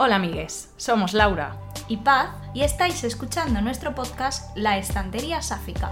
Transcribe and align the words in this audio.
Hola 0.00 0.14
amigues, 0.14 0.72
somos 0.76 1.12
Laura 1.12 1.56
y 1.88 1.96
Paz 1.96 2.28
y 2.54 2.62
estáis 2.62 3.02
escuchando 3.02 3.60
nuestro 3.60 3.96
podcast 3.96 4.56
La 4.56 4.78
Estantería 4.78 5.42
Sáfica. 5.42 5.90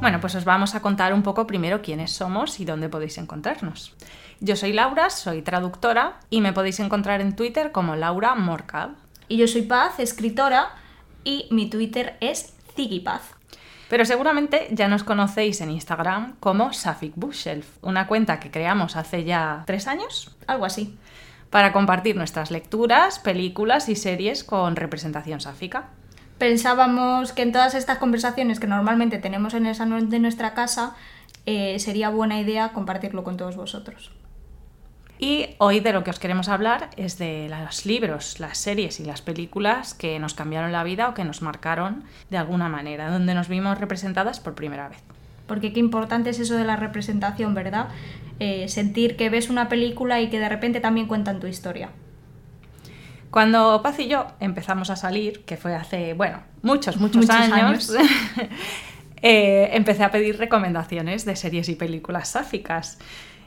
Bueno, 0.00 0.20
pues 0.20 0.34
os 0.36 0.46
vamos 0.46 0.74
a 0.74 0.80
contar 0.80 1.12
un 1.12 1.22
poco 1.22 1.46
primero 1.46 1.82
quiénes 1.82 2.12
somos 2.12 2.60
y 2.60 2.64
dónde 2.64 2.88
podéis 2.88 3.18
encontrarnos. 3.18 3.94
Yo 4.40 4.56
soy 4.56 4.72
Laura, 4.72 5.10
soy 5.10 5.42
traductora 5.42 6.20
y 6.30 6.40
me 6.40 6.54
podéis 6.54 6.80
encontrar 6.80 7.20
en 7.20 7.36
Twitter 7.36 7.72
como 7.72 7.94
Laura 7.94 8.34
Morcab. 8.36 8.92
Y 9.28 9.36
yo 9.36 9.46
soy 9.48 9.62
Paz, 9.62 10.00
escritora, 10.00 10.70
y 11.24 11.46
mi 11.50 11.68
Twitter 11.68 12.16
es 12.20 12.54
Paz. 13.04 13.37
Pero 13.88 14.04
seguramente 14.04 14.68
ya 14.70 14.88
nos 14.88 15.02
conocéis 15.02 15.60
en 15.60 15.70
Instagram 15.70 16.36
como 16.40 16.72
Safik 16.72 17.14
Bookshelf, 17.16 17.66
una 17.82 18.06
cuenta 18.06 18.38
que 18.38 18.50
creamos 18.50 18.96
hace 18.96 19.24
ya 19.24 19.62
tres 19.66 19.86
años. 19.86 20.36
Algo 20.46 20.66
así. 20.66 20.96
Para 21.50 21.72
compartir 21.72 22.14
nuestras 22.14 22.50
lecturas, 22.50 23.18
películas 23.18 23.88
y 23.88 23.96
series 23.96 24.44
con 24.44 24.76
representación 24.76 25.40
sáfica. 25.40 25.88
Pensábamos 26.36 27.32
que 27.32 27.42
en 27.42 27.52
todas 27.52 27.74
estas 27.74 27.98
conversaciones 27.98 28.60
que 28.60 28.66
normalmente 28.66 29.18
tenemos 29.18 29.54
en 29.54 29.66
el 29.66 29.74
salón 29.74 30.10
de 30.10 30.18
nuestra 30.18 30.52
casa, 30.52 30.94
eh, 31.46 31.78
sería 31.78 32.10
buena 32.10 32.38
idea 32.38 32.72
compartirlo 32.74 33.24
con 33.24 33.38
todos 33.38 33.56
vosotros. 33.56 34.12
Y 35.18 35.56
hoy 35.58 35.80
de 35.80 35.92
lo 35.92 36.04
que 36.04 36.10
os 36.10 36.20
queremos 36.20 36.48
hablar 36.48 36.90
es 36.96 37.18
de 37.18 37.48
los 37.48 37.86
libros, 37.86 38.38
las 38.38 38.56
series 38.56 39.00
y 39.00 39.04
las 39.04 39.20
películas 39.20 39.92
que 39.92 40.18
nos 40.20 40.34
cambiaron 40.34 40.70
la 40.70 40.84
vida 40.84 41.08
o 41.08 41.14
que 41.14 41.24
nos 41.24 41.42
marcaron 41.42 42.04
de 42.30 42.38
alguna 42.38 42.68
manera, 42.68 43.10
donde 43.10 43.34
nos 43.34 43.48
vimos 43.48 43.78
representadas 43.78 44.38
por 44.38 44.54
primera 44.54 44.88
vez. 44.88 45.02
Porque 45.48 45.72
qué 45.72 45.80
importante 45.80 46.30
es 46.30 46.38
eso 46.38 46.54
de 46.54 46.64
la 46.64 46.76
representación, 46.76 47.54
¿verdad? 47.54 47.88
Eh, 48.38 48.68
sentir 48.68 49.16
que 49.16 49.28
ves 49.28 49.50
una 49.50 49.68
película 49.68 50.20
y 50.20 50.30
que 50.30 50.38
de 50.38 50.48
repente 50.48 50.78
también 50.78 51.08
cuentan 51.08 51.40
tu 51.40 51.48
historia. 51.48 51.90
Cuando 53.30 53.82
Paz 53.82 53.98
y 53.98 54.06
yo 54.06 54.26
empezamos 54.38 54.88
a 54.90 54.96
salir, 54.96 55.44
que 55.44 55.56
fue 55.56 55.74
hace, 55.74 56.14
bueno, 56.14 56.42
muchos, 56.62 56.96
muchos, 56.98 57.28
años, 57.28 57.92
eh, 59.22 59.70
empecé 59.72 60.04
a 60.04 60.12
pedir 60.12 60.38
recomendaciones 60.38 61.24
de 61.24 61.34
series 61.34 61.68
y 61.68 61.74
películas 61.74 62.28
sáficas. 62.28 62.98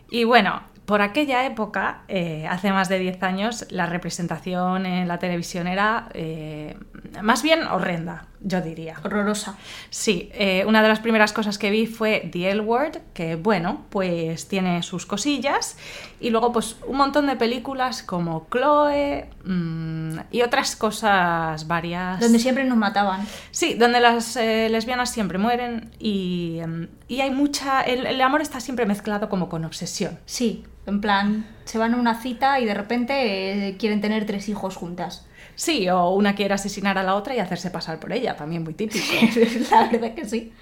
Y 0.09 0.25
bueno, 0.25 0.61
por 0.85 1.01
aquella 1.01 1.45
época, 1.45 2.01
eh, 2.07 2.47
hace 2.49 2.71
más 2.71 2.89
de 2.89 2.99
10 2.99 3.23
años, 3.23 3.65
la 3.69 3.85
representación 3.85 4.85
en 4.85 5.07
la 5.07 5.19
televisión 5.19 5.67
era 5.67 6.09
eh, 6.13 6.77
más 7.21 7.43
bien 7.43 7.63
horrenda, 7.63 8.27
yo 8.41 8.61
diría. 8.61 8.99
Horrorosa. 9.03 9.57
Sí, 9.89 10.29
eh, 10.33 10.63
una 10.67 10.81
de 10.81 10.87
las 10.87 10.99
primeras 10.99 11.33
cosas 11.33 11.57
que 11.57 11.69
vi 11.69 11.85
fue 11.85 12.29
The 12.31 12.51
L 12.51 12.61
Word, 12.61 12.97
que 13.13 13.35
bueno, 13.35 13.85
pues 13.89 14.47
tiene 14.47 14.83
sus 14.83 15.05
cosillas, 15.05 15.77
y 16.19 16.29
luego 16.29 16.51
pues 16.51 16.77
un 16.87 16.97
montón 16.97 17.27
de 17.27 17.35
películas 17.35 18.03
como 18.03 18.47
Chloe 18.51 19.29
mm, 19.43 20.19
y 20.31 20.41
otras 20.41 20.75
cosas 20.75 21.67
varias. 21.67 22.19
Donde 22.19 22.39
siempre 22.39 22.63
nos 22.63 22.77
mataban. 22.77 23.25
Sí, 23.51 23.75
donde 23.75 23.99
las 23.99 24.35
lesbianas 24.35 25.11
siempre 25.11 25.37
mueren 25.37 25.91
y, 25.99 26.59
em, 26.59 26.87
y 27.07 27.21
hay 27.21 27.31
mucha... 27.31 27.81
El, 27.81 28.05
el 28.05 28.21
amor 28.21 28.41
está 28.41 28.59
siempre 28.59 28.85
mezclado 28.85 29.29
como 29.29 29.49
con 29.49 29.65
obsesión. 29.65 30.19
Sí, 30.25 30.63
en 30.85 30.99
plan, 30.99 31.45
se 31.65 31.77
van 31.77 31.93
a 31.93 31.97
una 31.97 32.21
cita 32.21 32.59
y 32.59 32.65
de 32.65 32.73
repente 32.73 33.67
eh, 33.67 33.77
quieren 33.77 34.01
tener 34.01 34.25
tres 34.25 34.49
hijos 34.49 34.75
juntas. 34.75 35.25
Sí, 35.55 35.89
o 35.89 36.09
una 36.09 36.35
quiere 36.35 36.53
asesinar 36.53 36.97
a 36.97 37.03
la 37.03 37.15
otra 37.15 37.35
y 37.35 37.39
hacerse 37.39 37.71
pasar 37.71 37.99
por 37.99 38.13
ella, 38.13 38.35
también 38.35 38.63
muy 38.63 38.73
típico. 38.73 39.05
la 39.71 39.87
verdad 39.89 40.13
que 40.13 40.25
sí. 40.25 40.53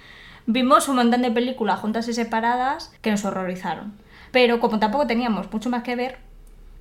Vimos 0.46 0.88
un 0.88 0.96
montón 0.96 1.22
de 1.22 1.30
películas 1.30 1.80
juntas 1.80 2.08
y 2.08 2.14
separadas 2.14 2.92
que 3.02 3.10
nos 3.10 3.24
horrorizaron. 3.24 3.94
Pero 4.32 4.60
como 4.60 4.78
tampoco 4.78 5.06
teníamos 5.06 5.52
mucho 5.52 5.70
más 5.70 5.82
que 5.82 5.96
ver, 5.96 6.18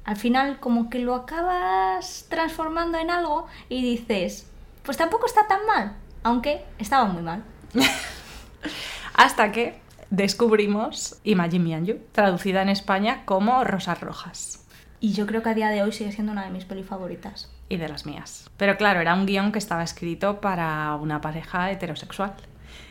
al 0.06 0.16
final 0.16 0.60
como 0.60 0.90
que 0.90 1.00
lo 1.00 1.16
acabas 1.16 2.26
transformando 2.30 2.98
en 2.98 3.12
algo 3.12 3.48
y 3.70 3.82
dices, 3.82 4.48
pues 4.84 4.98
tampoco 4.98 5.26
está 5.26 5.48
tan 5.48 5.66
mal, 5.66 5.96
aunque 6.24 6.64
estaba 6.78 7.06
muy 7.06 7.22
mal. 7.22 7.44
Hasta 9.14 9.52
que 9.52 9.80
descubrimos 10.10 11.20
Imagine 11.24 11.64
Me 11.64 11.76
and 11.76 11.88
You, 11.88 12.00
traducida 12.12 12.62
en 12.62 12.70
España 12.70 13.24
como 13.26 13.64
Rosas 13.64 14.02
Rojas. 14.02 14.66
Y 15.00 15.14
yo 15.14 15.26
creo 15.26 15.44
que 15.44 15.50
a 15.50 15.54
día 15.54 15.70
de 15.70 15.84
hoy 15.84 15.92
sigue 15.92 16.12
siendo 16.12 16.32
una 16.32 16.46
de 16.46 16.52
mis 16.52 16.66
pelis 16.66 16.86
favoritas. 16.86 17.50
Y 17.70 17.78
de 17.78 17.88
las 17.88 18.06
mías. 18.06 18.50
Pero 18.58 18.78
claro, 18.78 19.00
era 19.00 19.14
un 19.14 19.26
guion 19.26 19.52
que 19.52 19.60
estaba 19.60 19.84
escrito 19.84 20.42
para 20.42 20.96
una 20.96 21.22
pareja 21.22 21.72
heterosexual. 21.72 22.34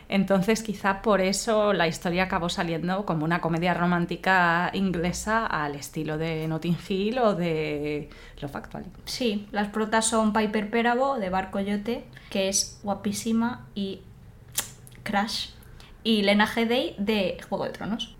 Entonces 0.08 0.62
quizá 0.62 1.02
por 1.02 1.20
eso 1.20 1.74
la 1.74 1.86
historia 1.86 2.24
acabó 2.24 2.48
saliendo 2.48 3.04
como 3.04 3.24
una 3.24 3.40
comedia 3.40 3.74
romántica 3.74 4.70
inglesa 4.72 5.46
al 5.46 5.74
estilo 5.74 6.16
de 6.16 6.48
Notting 6.48 6.78
Hill 6.88 7.18
o 7.18 7.34
de 7.34 8.08
Lo 8.40 8.48
Factual. 8.48 8.86
Sí, 9.04 9.46
las 9.52 9.68
protas 9.68 10.06
son 10.06 10.32
Piper 10.32 10.70
Perabo 10.70 11.18
de 11.18 11.28
Bar 11.28 11.50
Coyote, 11.50 12.04
que 12.30 12.48
es 12.48 12.80
guapísima, 12.82 13.66
y 13.74 14.00
Crash 15.02 15.50
y 16.02 16.22
Lena 16.22 16.48
Headey 16.56 16.94
de 16.98 17.38
Juego 17.48 17.64
de 17.64 17.70
Tronos. 17.70 18.17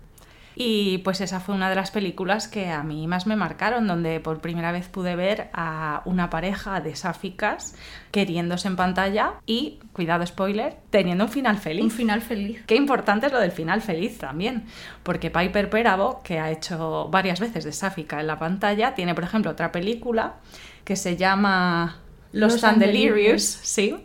Y 0.61 0.97
pues 0.97 1.21
esa 1.21 1.39
fue 1.39 1.55
una 1.55 1.69
de 1.69 1.75
las 1.77 1.89
películas 1.89 2.49
que 2.49 2.69
a 2.69 2.83
mí 2.83 3.07
más 3.07 3.25
me 3.25 3.37
marcaron, 3.37 3.87
donde 3.87 4.19
por 4.19 4.41
primera 4.41 4.73
vez 4.73 4.89
pude 4.89 5.15
ver 5.15 5.49
a 5.53 6.01
una 6.03 6.29
pareja 6.29 6.81
de 6.81 6.97
sáficas 6.97 7.77
queriéndose 8.11 8.67
en 8.67 8.75
pantalla 8.75 9.35
y, 9.45 9.79
cuidado 9.93 10.25
spoiler, 10.27 10.75
teniendo 10.89 11.23
un 11.23 11.31
final 11.31 11.57
feliz. 11.59 11.81
Un 11.81 11.91
final 11.91 12.21
feliz. 12.21 12.61
Qué 12.67 12.75
importante 12.75 13.27
es 13.27 13.31
lo 13.31 13.39
del 13.39 13.53
final 13.53 13.81
feliz 13.81 14.17
también, 14.17 14.65
porque 15.03 15.31
Piper 15.31 15.69
Perabo, 15.69 16.21
que 16.23 16.39
ha 16.39 16.51
hecho 16.51 17.07
varias 17.09 17.39
veces 17.39 17.63
de 17.63 17.71
sáfica 17.71 18.19
en 18.19 18.27
la 18.27 18.37
pantalla, 18.37 18.95
tiene 18.95 19.15
por 19.15 19.23
ejemplo 19.23 19.51
otra 19.51 19.71
película 19.71 20.39
que 20.83 20.97
se 20.97 21.15
llama 21.15 21.99
Los, 22.33 22.61
Los 22.61 23.41
sí, 23.41 23.95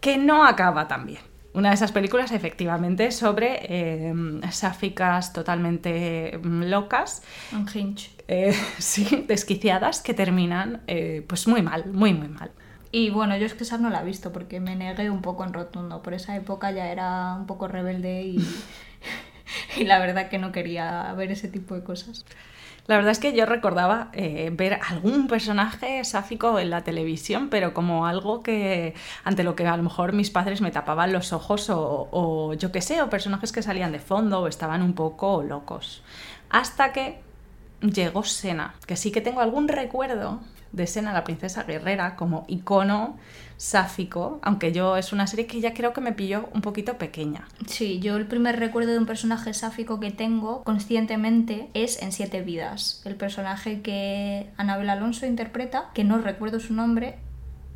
que 0.00 0.18
no 0.18 0.46
acaba 0.46 0.86
tan 0.86 1.04
bien 1.04 1.25
una 1.56 1.70
de 1.70 1.74
esas 1.74 1.90
películas, 1.90 2.32
efectivamente, 2.32 3.10
sobre 3.10 4.08
em, 4.08 4.42
sáficas 4.50 5.32
totalmente 5.32 6.38
mm, 6.42 6.64
locas. 6.64 7.22
hinge. 7.74 8.10
Eh, 8.28 8.54
sí, 8.78 9.24
desquiciadas, 9.26 10.02
que 10.02 10.12
terminan 10.12 10.82
eh, 10.86 11.24
pues 11.26 11.48
muy 11.48 11.62
mal, 11.62 11.86
muy, 11.92 12.12
muy 12.12 12.28
mal. 12.28 12.50
Y 12.92 13.08
bueno, 13.08 13.36
yo 13.38 13.46
es 13.46 13.54
que 13.54 13.64
esa 13.64 13.78
no 13.78 13.88
la 13.88 14.02
he 14.02 14.04
visto 14.04 14.32
porque 14.32 14.60
me 14.60 14.76
negué 14.76 15.08
un 15.08 15.22
poco 15.22 15.44
en 15.44 15.54
rotundo. 15.54 16.02
Por 16.02 16.12
esa 16.12 16.36
época 16.36 16.70
ya 16.72 16.88
era 16.88 17.34
un 17.34 17.46
poco 17.46 17.68
rebelde 17.68 18.22
y, 18.22 18.38
y 19.78 19.84
la 19.84 19.98
verdad 19.98 20.28
que 20.28 20.38
no 20.38 20.52
quería 20.52 21.10
ver 21.14 21.30
ese 21.32 21.48
tipo 21.48 21.74
de 21.74 21.82
cosas. 21.82 22.26
La 22.86 22.96
verdad 22.96 23.10
es 23.10 23.18
que 23.18 23.32
yo 23.32 23.46
recordaba 23.46 24.10
eh, 24.12 24.50
ver 24.52 24.78
algún 24.88 25.26
personaje 25.26 26.04
sáfico 26.04 26.58
en 26.58 26.70
la 26.70 26.82
televisión, 26.82 27.48
pero 27.48 27.74
como 27.74 28.06
algo 28.06 28.42
que 28.42 28.94
ante 29.24 29.42
lo 29.42 29.56
que 29.56 29.66
a 29.66 29.76
lo 29.76 29.82
mejor 29.82 30.12
mis 30.12 30.30
padres 30.30 30.60
me 30.60 30.70
tapaban 30.70 31.12
los 31.12 31.32
ojos 31.32 31.68
o, 31.70 32.08
o 32.12 32.54
yo 32.54 32.70
qué 32.70 32.80
sé, 32.80 33.02
o 33.02 33.10
personajes 33.10 33.50
que 33.50 33.62
salían 33.62 33.92
de 33.92 33.98
fondo 33.98 34.40
o 34.40 34.46
estaban 34.46 34.82
un 34.82 34.94
poco 34.94 35.42
locos. 35.42 36.02
Hasta 36.48 36.92
que 36.92 37.20
llegó 37.80 38.22
Sena, 38.22 38.74
que 38.86 38.96
sí 38.96 39.10
que 39.10 39.20
tengo 39.20 39.40
algún 39.40 39.68
recuerdo 39.68 40.40
de 40.72 40.86
Sena, 40.86 41.12
la 41.12 41.24
princesa 41.24 41.64
guerrera, 41.64 42.16
como 42.16 42.44
icono 42.48 43.18
sáfico, 43.56 44.38
aunque 44.42 44.72
yo 44.72 44.96
es 44.96 45.12
una 45.12 45.26
serie 45.26 45.46
que 45.46 45.60
ya 45.60 45.72
creo 45.72 45.92
que 45.92 46.00
me 46.00 46.12
pilló 46.12 46.48
un 46.52 46.60
poquito 46.60 46.98
pequeña. 46.98 47.48
Sí, 47.66 48.00
yo 48.00 48.16
el 48.16 48.26
primer 48.26 48.58
recuerdo 48.58 48.92
de 48.92 48.98
un 48.98 49.06
personaje 49.06 49.54
sáfico 49.54 50.00
que 50.00 50.10
tengo 50.10 50.62
conscientemente 50.64 51.70
es 51.74 52.02
en 52.02 52.12
Siete 52.12 52.42
Vidas. 52.42 53.02
El 53.04 53.16
personaje 53.16 53.80
que 53.80 54.50
Anabel 54.56 54.90
Alonso 54.90 55.26
interpreta, 55.26 55.90
que 55.94 56.04
no 56.04 56.18
recuerdo 56.18 56.60
su 56.60 56.74
nombre, 56.74 57.16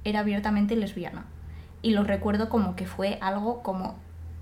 era 0.04 0.20
abiertamente 0.20 0.76
lesbiana. 0.76 1.26
Y 1.82 1.90
lo 1.90 2.04
recuerdo 2.04 2.48
como 2.48 2.76
que 2.76 2.86
fue 2.86 3.18
algo 3.22 3.62
como 3.62 3.98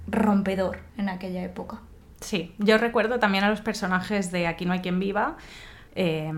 rompedor 0.09 0.81
en 0.97 1.09
aquella 1.09 1.43
época. 1.43 1.81
Sí, 2.21 2.53
yo 2.59 2.79
recuerdo 2.79 3.21
también 3.21 3.45
a 3.45 3.51
los 3.51 3.61
personajes 3.61 4.33
de 4.33 4.49
Aquí 4.49 4.65
no 4.65 4.73
hay 4.73 4.81
quien 4.81 4.99
viva, 4.99 5.37
eh, 5.95 6.33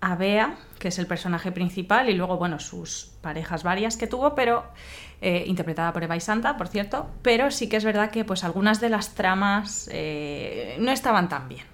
a 0.00 0.16
Bea, 0.16 0.56
que 0.78 0.88
es 0.88 0.98
el 0.98 1.06
personaje 1.06 1.52
principal, 1.52 2.08
y 2.08 2.14
luego, 2.14 2.36
bueno, 2.38 2.58
sus 2.58 3.12
parejas 3.20 3.62
varias 3.62 3.96
que 3.96 4.06
tuvo, 4.06 4.34
pero 4.34 4.64
eh, 5.20 5.44
interpretada 5.46 5.92
por 5.92 6.02
Eva 6.02 6.16
y 6.16 6.20
Santa, 6.20 6.56
por 6.56 6.68
cierto, 6.68 7.10
pero 7.22 7.50
sí 7.50 7.68
que 7.68 7.76
es 7.76 7.84
verdad 7.84 8.10
que 8.10 8.24
pues 8.24 8.42
algunas 8.44 8.80
de 8.80 8.88
las 8.88 9.14
tramas 9.14 9.88
eh, 9.92 10.76
no 10.80 10.90
estaban 10.90 11.28
tan 11.28 11.48
bien. 11.48 11.66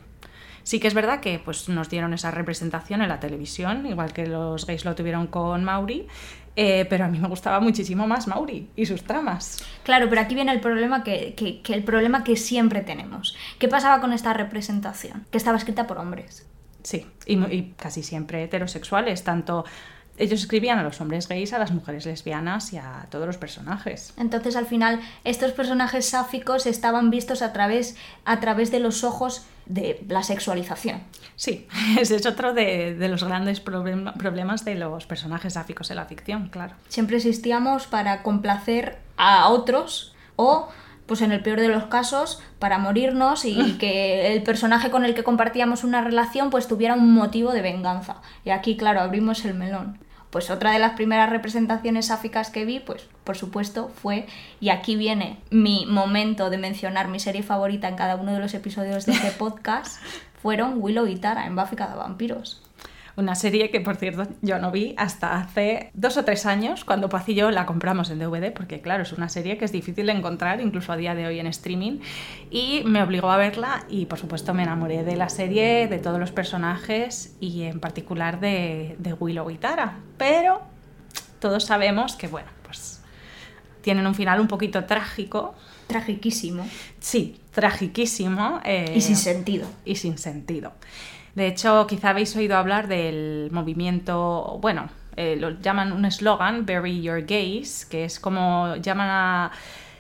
Sí 0.65 0.81
que 0.81 0.89
es 0.89 0.95
verdad 0.95 1.21
que 1.21 1.39
pues, 1.39 1.69
nos 1.69 1.89
dieron 1.89 2.13
esa 2.13 2.33
representación 2.33 3.01
en 3.01 3.09
la 3.09 3.21
televisión, 3.21 3.87
igual 3.87 4.13
que 4.13 4.27
los 4.27 4.67
gays 4.67 4.85
lo 4.85 4.97
tuvieron 4.97 5.29
con 5.29 5.63
Mauri, 5.63 6.09
eh, 6.57 6.87
pero 6.91 7.05
a 7.05 7.09
mí 7.09 7.21
me 7.21 7.29
gustaba 7.29 7.61
muchísimo 7.61 8.09
más 8.09 8.27
Mauri 8.27 8.69
y 8.75 8.87
sus 8.87 9.05
tramas. 9.05 9.65
Claro, 9.85 10.09
pero 10.09 10.23
aquí 10.23 10.35
viene 10.35 10.51
el 10.51 10.59
problema 10.59 11.05
que, 11.05 11.35
que, 11.37 11.73
el 11.73 11.85
problema 11.85 12.25
que 12.25 12.35
siempre 12.35 12.81
tenemos. 12.81 13.37
¿Qué 13.61 13.69
pasaba 13.69 14.01
con 14.01 14.13
esta 14.13 14.33
representación? 14.33 15.25
Que 15.31 15.39
estaba 15.39 15.57
escrita 15.57 15.87
por 15.87 15.99
hombres. 15.99 16.45
Sí, 16.87 17.05
y, 17.27 17.73
casi 17.73 18.05
siempre 18.05 18.45
heterosexuales, 18.45 19.25
tanto 19.25 19.65
ellos 20.19 20.41
escribían 20.41 20.79
a 20.79 20.85
los 20.85 21.01
hombres 21.01 21.27
gays, 21.27 21.53
a 21.53 21.59
las 21.59 21.73
mujeres 21.73 22.07
lesbianas 22.07 22.73
y 22.73 22.79
a 22.79 23.09
todos 23.11 23.27
los 23.27 23.39
personajes. 23.39 24.15
Entonces, 24.17 24.55
al 24.55 24.67
final, 24.67 25.01
estos 25.25 25.51
personajes 25.51 26.09
sáficos 26.09 26.65
estaban 26.65 27.11
vistos 27.11 27.43
a 27.43 27.53
través, 27.53 27.97
a 28.25 28.39
través 28.39 28.71
de 28.71 28.79
los 28.79 29.03
ojos 29.03 29.45
de 29.67 30.05
la 30.09 30.23
sexualización. 30.23 31.03
Sí, 31.35 31.67
ese 31.99 32.15
es 32.15 32.25
otro 32.25 32.55
de, 32.55 32.95
de 32.95 33.09
los 33.09 33.25
grandes 33.25 33.65
problem- 33.65 34.17
problemas 34.17 34.65
de 34.65 34.77
los 34.77 35.07
personajes 35.07 35.55
sáficos 35.55 35.91
en 35.91 35.97
la 35.97 36.05
ficción, 36.05 36.51
claro. 36.51 36.77
Siempre 36.89 37.17
existíamos 37.17 37.89
para 37.89 38.23
complacer 38.23 38.99
a 39.17 39.49
otros 39.49 40.15
o, 40.37 40.69
pues 41.07 41.23
en 41.23 41.33
el 41.33 41.43
peor 41.43 41.61
de 41.61 41.69
los 41.69 41.85
casos, 41.85 42.43
para 42.59 42.79
morirnos 42.79 43.45
y 43.45 43.75
que 43.79 44.35
el 44.35 44.43
personaje 44.43 44.91
con 44.91 45.05
el 45.05 45.15
que 45.15 45.25
compartíamos 45.25 45.85
una 45.85 46.03
relación 46.03 46.51
pues 46.51 46.69
tuviera 46.69 46.95
un 46.95 47.13
motivo 47.15 47.53
de 47.53 47.63
venganza. 47.63 48.17
Y 48.45 48.51
aquí, 48.51 48.77
claro, 48.77 49.01
abrimos 49.01 49.45
el 49.45 49.55
melón. 49.55 49.99
Pues 50.31 50.51
otra 50.51 50.73
de 50.73 50.79
las 50.79 50.93
primeras 50.93 51.31
representaciones 51.31 52.07
sáficas 52.07 52.51
que 52.51 52.65
vi, 52.65 52.81
pues 52.81 53.09
por 53.25 53.37
supuesto 53.37 53.89
fue, 53.89 54.27
y 54.61 54.69
aquí 54.69 54.97
viene 54.97 55.39
mi 55.51 55.87
momento 55.87 56.51
de 56.51 56.59
mencionar 56.59 57.09
mi 57.09 57.21
serie 57.21 57.43
favorita 57.43 57.89
en 57.89 57.97
cada 57.97 58.17
uno 58.17 58.33
de 58.33 58.41
los 58.41 58.53
episodios 58.53 59.07
de 59.07 59.13
este 59.13 59.31
podcast, 59.39 60.03
fueron 60.43 60.75
Willow 60.83 61.07
y 61.07 61.17
Tara 61.17 61.47
en 61.47 61.57
Buffy 61.57 61.77
Vampiros. 61.77 62.66
Una 63.17 63.35
serie 63.35 63.71
que, 63.71 63.81
por 63.81 63.97
cierto, 63.97 64.27
yo 64.43 64.59
no 64.59 64.71
vi 64.71 64.95
hasta 64.99 65.37
hace 65.41 65.91
dos 65.95 66.19
o 66.19 66.25
tres 66.27 66.45
años, 66.45 66.85
cuando 66.85 67.09
Paz 67.09 67.27
y 67.31 67.35
yo 67.35 67.51
la 67.51 67.65
compramos 67.65 68.11
en 68.11 68.19
DVD, 68.19 68.53
porque 68.53 68.83
claro, 68.83 69.05
es 69.05 69.13
una 69.15 69.31
serie 69.31 69.57
que 69.57 69.65
es 69.65 69.73
difícil 69.73 70.05
de 70.07 70.13
encontrar, 70.13 70.61
incluso 70.61 70.93
a 70.93 70.97
día 70.99 71.15
de 71.15 71.27
hoy 71.27 71.41
en 71.41 71.47
streaming, 71.47 72.01
y 72.51 72.83
me 72.85 73.03
obligó 73.03 73.31
a 73.31 73.39
verla 73.39 73.85
y, 73.89 74.05
por 74.05 74.19
supuesto, 74.19 74.53
me 74.53 74.65
enamoré 74.65 75.03
de 75.03 75.17
la 75.17 75.31
serie, 75.31 75.89
de 75.89 75.99
todos 75.99 76.21
los 76.21 76.31
personajes 76.31 77.35
y 77.41 77.63
en 77.63 77.81
particular 77.81 78.39
de, 78.39 78.97
de 78.99 79.15
Willow 79.15 79.49
y 79.51 79.57
Tara. 79.57 79.97
Pero 80.19 80.61
todos 81.39 81.65
sabemos 81.65 82.17
que, 82.17 82.29
bueno, 82.29 82.49
pues 82.65 83.01
tienen 83.81 84.07
un 84.07 84.15
final 84.15 84.41
un 84.41 84.49
poquito 84.49 84.85
trágico. 84.85 85.55
Tragiquísimo. 85.87 86.67
Sí, 87.01 87.41
tragiquísimo. 87.53 88.61
eh, 88.65 88.93
Y 88.95 89.01
sin 89.01 89.17
sentido. 89.17 89.67
y 89.87 89.97
sin 89.97 90.19
sentido. 90.19 90.73
De 91.37 91.47
hecho, 91.47 91.87
quizá 91.87 92.11
habéis 92.11 92.35
oído 92.35 92.57
hablar 92.57 92.89
del 92.89 93.51
movimiento, 93.53 94.59
bueno, 94.63 94.89
eh, 95.17 95.37
lo 95.37 95.51
llaman 95.61 95.93
un 95.93 96.07
eslogan, 96.07 96.65
Bury 96.65 97.03
Your 97.03 97.27
Gays, 97.27 97.85
que 97.85 98.07
es 98.07 98.19
como 98.19 98.75
llaman 98.77 99.09
a, 99.11 99.53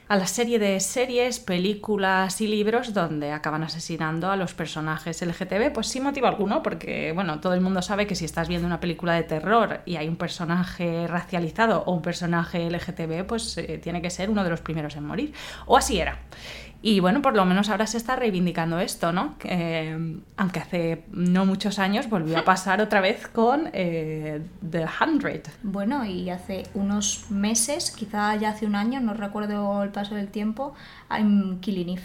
a 0.08 0.16
la 0.16 0.26
serie 0.26 0.58
de 0.58 0.80
series, 0.80 1.38
películas 1.38 2.40
y 2.40 2.46
libros 2.46 2.94
donde 2.94 3.32
acaban 3.32 3.64
asesinando 3.64 4.30
a 4.30 4.36
los 4.36 4.54
personajes 4.54 5.20
LGTB, 5.20 5.74
pues 5.74 5.88
sin 5.88 6.04
motivo 6.04 6.26
alguno, 6.26 6.62
porque 6.62 7.12
bueno, 7.12 7.38
todo 7.40 7.52
el 7.52 7.60
mundo 7.60 7.82
sabe 7.82 8.06
que 8.06 8.14
si 8.14 8.24
estás 8.24 8.48
viendo 8.48 8.66
una 8.66 8.80
película 8.80 9.12
de 9.12 9.24
terror 9.24 9.80
y 9.84 9.96
hay 9.96 10.08
un 10.08 10.16
personaje 10.16 11.06
racializado 11.06 11.82
o 11.84 11.92
un 11.92 12.02
personaje 12.02 12.70
LGTB, 12.70 13.26
pues 13.26 13.58
eh, 13.58 13.78
tiene 13.82 14.00
que 14.00 14.08
ser 14.08 14.30
uno 14.30 14.42
de 14.42 14.48
los 14.48 14.62
primeros 14.62 14.96
en 14.96 15.04
morir. 15.04 15.34
O 15.66 15.76
así 15.76 15.98
era. 15.98 16.18
Y 16.82 17.00
bueno, 17.00 17.23
por 17.23 17.34
lo 17.34 17.44
menos 17.44 17.69
ahora 17.69 17.87
se 17.87 17.96
está 17.96 18.17
reivindicando 18.17 18.78
esto, 18.78 19.12
¿no? 19.12 19.34
Eh, 19.44 20.19
aunque 20.37 20.61
hace 20.61 21.05
no 21.11 21.44
muchos 21.46 21.78
años 21.78 22.08
volvió 22.08 22.38
a 22.38 22.44
pasar 22.44 22.81
otra 22.81 23.00
vez 23.00 23.26
con 23.26 23.70
eh, 23.73 24.43
The 24.69 24.87
Hundred. 25.00 25.43
Bueno, 25.62 26.05
y 26.05 26.31
hace 26.31 26.64
unos 26.75 27.31
meses, 27.31 27.90
quizá 27.90 28.37
ya 28.37 28.50
hace 28.50 28.67
un 28.67 28.76
año, 28.76 29.00
no 29.00 29.14
recuerdo 29.14 29.82
el 29.82 29.90
paso 29.90 30.14
del 30.14 30.28
tiempo, 30.28 30.75
I'm 31.11 31.61
Killing 31.61 31.99
Eve. 31.99 32.02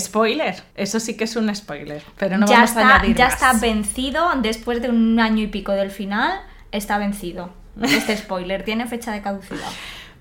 Spoiler, 0.00 0.56
eso 0.76 0.98
sí 0.98 1.14
que 1.16 1.24
es 1.24 1.36
un 1.36 1.54
spoiler, 1.54 2.02
pero 2.16 2.38
no 2.38 2.46
ya 2.46 2.54
vamos 2.54 2.70
está, 2.70 2.88
a 2.88 2.94
añadir 2.96 3.16
ya 3.16 3.26
más. 3.26 3.34
está 3.34 3.52
vencido, 3.52 4.30
después 4.40 4.80
de 4.80 4.88
un 4.88 5.20
año 5.20 5.42
y 5.42 5.48
pico 5.48 5.72
del 5.72 5.90
final, 5.90 6.40
está 6.72 6.96
vencido. 6.98 7.50
Este 7.82 8.16
spoiler 8.16 8.64
tiene 8.64 8.86
fecha 8.86 9.12
de 9.12 9.20
caducidad. 9.20 9.68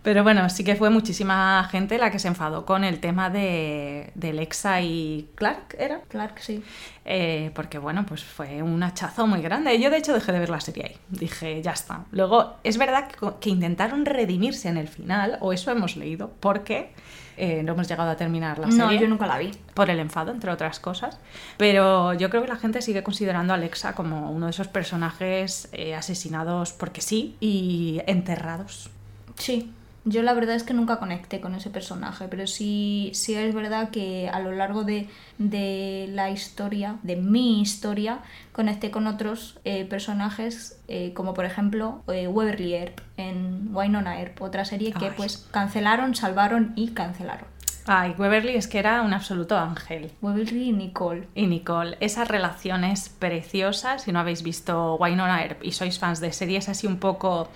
Pero 0.04 0.22
bueno, 0.24 0.50
sí 0.50 0.64
que 0.66 0.76
fue 0.76 0.90
muchísima 0.90 1.64
gente 1.72 1.98
la 1.98 2.12
que 2.12 2.20
se 2.20 2.28
enfadó 2.28 2.66
con 2.66 2.84
el 2.84 3.00
tema 3.00 3.30
de, 3.30 4.12
de 4.16 4.34
Lexa 4.34 4.82
y 4.82 5.30
Clark, 5.36 5.76
¿era? 5.80 6.02
Claro 6.10 6.36
que 6.36 6.42
sí. 6.44 6.62
Eh, 7.06 7.52
porque 7.56 7.78
bueno, 7.78 8.06
pues 8.06 8.22
fue 8.24 8.62
un 8.62 8.84
hachazo 8.84 9.28
muy 9.28 9.42
grande. 9.42 9.80
Yo 9.80 9.90
de 9.90 9.98
hecho 9.98 10.14
dejé 10.14 10.34
de 10.34 10.40
ver 10.40 10.50
la 10.50 10.60
serie 10.60 10.86
ahí. 10.88 10.98
Dije, 11.10 11.62
ya 11.62 11.72
está. 11.72 12.04
Luego, 12.12 12.56
es 12.66 12.78
verdad 12.78 13.08
que, 13.08 13.18
que 13.40 13.50
intentaron 13.50 14.06
redimirse 14.06 14.68
en 14.68 14.76
el 14.78 14.90
final, 14.90 15.38
o 15.40 15.54
eso 15.54 15.72
hemos 15.72 15.96
leído, 15.96 16.32
porque 16.42 16.92
eh, 17.38 17.64
no 17.64 17.72
hemos 17.72 17.88
llegado 17.88 18.10
a 18.12 18.18
terminar 18.18 18.60
la 18.60 18.68
No, 18.68 18.88
serie. 18.90 19.00
yo 19.00 19.08
nunca 19.08 19.26
la 19.26 19.38
vi. 19.38 19.52
Por 19.74 19.90
el 19.90 20.00
enfado, 20.00 20.32
entre 20.34 20.52
otras 20.52 20.82
cosas. 20.82 21.18
Pero 21.58 22.14
yo 22.14 22.30
creo 22.30 22.42
que 22.42 22.50
la 22.50 22.58
gente 22.58 22.82
sigue 22.82 23.04
considerando 23.04 23.54
a 23.54 23.56
Alexa 23.56 23.96
como 23.96 24.32
uno 24.32 24.48
de 24.48 24.52
esos 24.52 24.68
personajes 24.68 25.70
eh, 25.72 25.96
asesinados 25.96 26.74
porque 26.74 27.00
sí 27.00 27.38
y 27.40 28.02
enterrados. 28.06 28.90
Sí, 29.38 29.72
yo 30.06 30.22
la 30.22 30.34
verdad 30.34 30.56
es 30.56 30.64
que 30.64 30.74
nunca 30.74 30.98
conecté 30.98 31.40
con 31.40 31.56
ese 31.56 31.70
personaje, 31.70 32.28
pero 32.28 32.46
sí, 32.46 33.12
sí 33.14 33.36
es 33.36 33.54
verdad 33.54 33.90
que 33.90 34.30
a 34.30 34.40
lo 34.40 34.52
largo 34.52 34.84
de, 34.84 35.08
de 35.38 36.08
la 36.10 36.30
historia, 36.30 36.98
de 37.04 37.16
mi 37.16 37.62
historia, 37.62 38.20
conecté 38.52 38.92
con 38.92 39.08
otros 39.08 39.60
eh, 39.64 39.86
personajes, 39.86 40.80
eh, 40.88 41.14
como 41.14 41.34
por 41.34 41.46
ejemplo 41.46 42.04
eh, 42.08 42.28
Waverly 42.28 42.74
Earp 42.74 43.00
en 43.18 43.70
Wynonna 43.74 44.20
Earp, 44.20 44.42
otra 44.42 44.66
serie 44.66 44.92
que 44.92 45.06
Ay. 45.06 45.14
pues 45.16 45.48
cancelaron, 45.52 46.16
salvaron 46.16 46.74
y 46.76 46.90
cancelaron. 46.90 47.54
Ay, 47.86 48.16
Waverly 48.18 48.56
es 48.56 48.68
que 48.68 48.80
era 48.80 49.02
un 49.02 49.14
absoluto 49.14 49.58
ángel. 49.58 50.12
Waverly 50.22 50.70
y 50.70 50.72
Nicole. 50.72 51.28
Y 51.36 51.48
Nicole, 51.48 51.98
esas 52.00 52.30
relaciones 52.30 53.10
preciosas, 53.10 54.04
si 54.04 54.14
no 54.14 54.20
habéis 54.20 54.42
visto 54.42 54.96
Wynonna 54.96 55.44
Earp 55.44 55.64
y 55.64 55.74
sois 55.74 56.00
fans 56.00 56.22
de 56.22 56.32
series 56.32 56.70
así 56.70 56.88
un 56.88 56.98
poco 56.98 57.50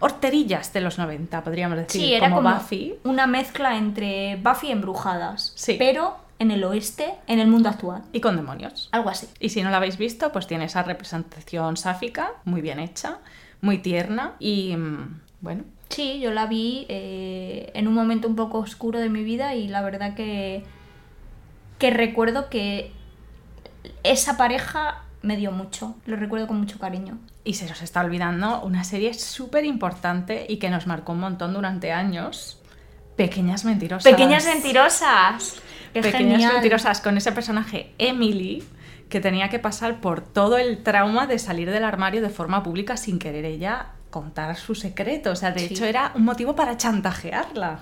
horterillas 0.00 0.72
de 0.72 0.80
los 0.80 0.98
90, 0.98 1.42
podríamos 1.44 1.76
decir, 1.78 2.00
Sí, 2.00 2.14
era 2.14 2.28
como, 2.30 2.42
como 2.42 2.54
Buffy. 2.56 2.94
una 3.04 3.26
mezcla 3.26 3.76
entre 3.76 4.36
Buffy 4.36 4.68
y 4.68 4.72
Embrujadas, 4.72 5.52
Sí. 5.54 5.76
pero 5.78 6.16
en 6.38 6.50
el 6.50 6.64
oeste, 6.64 7.14
en 7.26 7.38
el 7.38 7.48
mundo 7.48 7.68
actual. 7.68 8.02
Y 8.12 8.20
con 8.20 8.34
demonios. 8.36 8.88
Algo 8.92 9.10
así. 9.10 9.28
Y 9.40 9.50
si 9.50 9.62
no 9.62 9.70
la 9.70 9.76
habéis 9.76 9.98
visto, 9.98 10.32
pues 10.32 10.46
tiene 10.46 10.64
esa 10.64 10.82
representación 10.82 11.76
sáfica, 11.76 12.32
muy 12.44 12.62
bien 12.62 12.80
hecha, 12.80 13.18
muy 13.60 13.78
tierna 13.78 14.34
y 14.38 14.74
mm, 14.76 15.20
bueno, 15.42 15.64
Sí, 15.90 16.20
yo 16.20 16.30
la 16.30 16.46
vi 16.46 16.86
eh, 16.88 17.72
en 17.74 17.88
un 17.88 17.94
momento 17.94 18.28
un 18.28 18.36
poco 18.36 18.58
oscuro 18.58 19.00
de 19.00 19.08
mi 19.08 19.24
vida 19.24 19.56
y 19.56 19.66
la 19.66 19.82
verdad 19.82 20.14
que, 20.14 20.62
que 21.78 21.90
recuerdo 21.90 22.48
que 22.48 22.92
esa 24.04 24.36
pareja 24.36 25.02
me 25.22 25.36
dio 25.36 25.52
mucho, 25.52 25.96
lo 26.06 26.16
recuerdo 26.16 26.46
con 26.46 26.58
mucho 26.58 26.78
cariño. 26.78 27.18
y 27.44 27.54
se 27.54 27.66
nos 27.66 27.80
está 27.82 28.00
olvidando 28.02 28.60
una 28.62 28.84
serie 28.84 29.14
súper 29.14 29.64
importante 29.64 30.44
y 30.48 30.58
que 30.58 30.68
nos 30.70 30.86
marcó 30.86 31.12
un 31.12 31.20
montón 31.20 31.54
durante 31.54 31.90
años. 31.92 32.58
Pequeñas 33.16 33.64
mentirosas. 33.64 34.10
Pequeñas 34.10 34.44
mentirosas. 34.46 35.60
Qué 35.92 36.00
Pequeñas 36.02 36.32
genial. 36.32 36.52
mentirosas 36.54 37.00
con 37.00 37.16
ese 37.16 37.32
personaje 37.32 37.92
Emily 37.98 38.62
que 39.08 39.20
tenía 39.20 39.48
que 39.48 39.58
pasar 39.58 40.00
por 40.00 40.20
todo 40.20 40.56
el 40.58 40.82
trauma 40.82 41.26
de 41.26 41.38
salir 41.38 41.70
del 41.70 41.84
armario 41.84 42.22
de 42.22 42.30
forma 42.30 42.62
pública 42.62 42.96
sin 42.96 43.18
querer 43.18 43.44
ella 43.44 43.86
contar 44.10 44.54
su 44.56 44.74
secreto. 44.74 45.32
O 45.32 45.36
sea, 45.36 45.50
de 45.50 45.60
Sí. 45.60 45.74
hecho 45.74 45.84
era 45.84 46.12
un 46.14 46.24
motivo 46.24 46.54
para 46.54 46.76
chantajearla. 46.76 47.78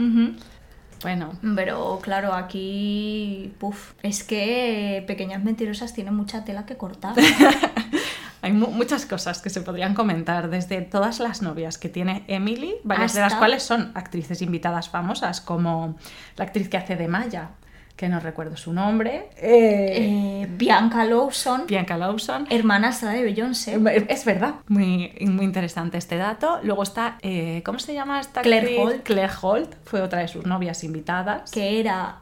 Bueno, 1.02 1.32
Pero 1.54 2.00
claro, 2.02 2.32
aquí, 2.34 3.52
puf, 3.58 3.92
es 4.02 4.24
que 4.24 5.04
Pequeñas 5.06 5.44
Mentirosas 5.44 5.94
tiene 5.94 6.10
mucha 6.10 6.44
tela 6.44 6.66
que 6.66 6.76
cortar. 6.76 7.14
hay 8.42 8.52
mu- 8.52 8.70
muchas 8.70 9.06
cosas 9.06 9.40
que 9.42 9.50
se 9.50 9.60
podrían 9.60 9.94
comentar, 9.94 10.48
desde 10.50 10.80
todas 10.82 11.20
las 11.20 11.42
novias 11.42 11.78
que 11.78 11.88
tiene 11.88 12.24
Emily, 12.28 12.74
varias 12.84 13.14
de 13.14 13.20
las 13.20 13.34
cuales 13.34 13.62
son 13.62 13.90
actrices 13.94 14.42
invitadas 14.42 14.88
famosas, 14.88 15.40
como 15.40 15.96
la 16.36 16.44
actriz 16.44 16.68
que 16.68 16.76
hace 16.76 16.96
de 16.96 17.08
Maya, 17.08 17.50
que 17.98 18.08
no 18.08 18.20
recuerdo 18.20 18.56
su 18.56 18.72
nombre, 18.72 19.28
eh, 19.36 20.42
Eh, 20.42 20.46
Bianca 20.50 21.04
Lawson, 21.04 21.64
Bianca 21.66 21.98
Lawson. 21.98 22.46
hermanastra 22.48 23.10
de 23.10 23.24
Beyoncé. 23.24 23.76
Es 24.08 24.24
verdad, 24.24 24.54
muy, 24.68 25.12
muy 25.20 25.44
interesante 25.44 25.98
este 25.98 26.16
dato. 26.16 26.60
Luego 26.62 26.84
está, 26.84 27.18
eh, 27.22 27.60
¿cómo 27.64 27.80
se 27.80 27.92
llama 27.94 28.20
esta 28.20 28.42
Claire 28.42 28.68
actriz? 28.68 28.78
Holt. 28.86 29.02
Claire 29.02 29.32
Holt, 29.42 29.74
fue 29.84 30.00
otra 30.00 30.20
de 30.20 30.28
sus 30.28 30.46
novias 30.46 30.84
invitadas. 30.84 31.50
que 31.50 31.80
era, 31.80 32.20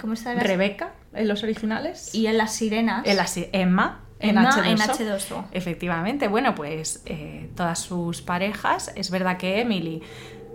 ¿cómo 0.00 0.14
está? 0.14 0.34
la- 0.34 0.42
Rebeca, 0.42 0.90
en 1.14 1.28
los 1.28 1.44
originales. 1.44 2.12
Y 2.12 2.26
en 2.26 2.36
Las 2.36 2.52
Sirenas. 2.54 3.06
En 3.06 3.16
la 3.16 3.26
se- 3.28 3.50
Emma, 3.52 4.00
en 4.18 4.30
Emma 4.30 4.50
H2O. 4.50 4.64
en 4.66 4.78
H2O. 4.78 5.44
Efectivamente, 5.52 6.26
bueno, 6.26 6.56
pues 6.56 7.02
eh, 7.06 7.50
todas 7.56 7.78
sus 7.78 8.20
parejas. 8.20 8.90
Es 8.96 9.10
verdad 9.12 9.36
que 9.36 9.60
Emily, 9.60 10.02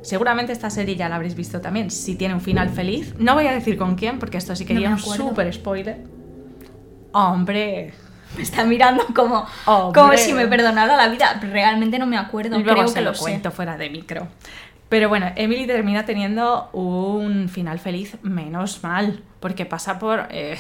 seguramente 0.08 0.54
esta 0.54 0.70
serie 0.70 0.96
ya 0.96 1.10
la 1.10 1.16
habréis 1.18 1.36
visto 1.36 1.60
también, 1.60 1.92
si 1.92 2.16
tiene 2.16 2.34
un 2.34 2.40
final 2.42 2.70
feliz. 2.70 3.14
No 3.20 3.34
voy 3.34 3.46
a 3.48 3.52
decir 3.52 3.78
con 3.78 3.96
quién, 3.96 4.20
porque 4.20 4.38
esto 4.38 4.56
sí 4.56 4.66
quería 4.66 4.90
un 4.90 5.00
súper 5.00 5.54
spoiler. 5.54 5.98
Hombre, 7.12 7.94
Me 8.36 8.44
está 8.44 8.64
mirando 8.66 9.06
como, 9.14 9.46
Hombre. 9.66 10.00
como 10.02 10.14
si 10.18 10.34
me 10.34 10.48
perdonara 10.48 10.96
la 10.96 11.10
vida. 11.10 11.40
Realmente 11.42 12.00
no 12.00 12.06
me 12.06 12.18
acuerdo, 12.18 12.58
luego 12.58 12.72
creo 12.74 12.88
se 12.88 12.96
que 12.96 13.02
lo 13.02 13.10
lo 13.12 13.16
sé. 13.16 13.22
cuento 13.22 13.52
fuera 13.52 13.78
de 13.78 13.90
micro. 13.90 14.28
Pero 14.90 15.10
bueno, 15.10 15.30
Emily 15.36 15.68
termina 15.68 16.06
teniendo 16.06 16.70
un 16.72 17.50
final 17.50 17.78
feliz, 17.80 18.16
menos 18.22 18.84
mal, 18.84 19.22
porque 19.42 19.66
pasa 19.66 20.00
por 20.00 20.28
eh, 20.30 20.58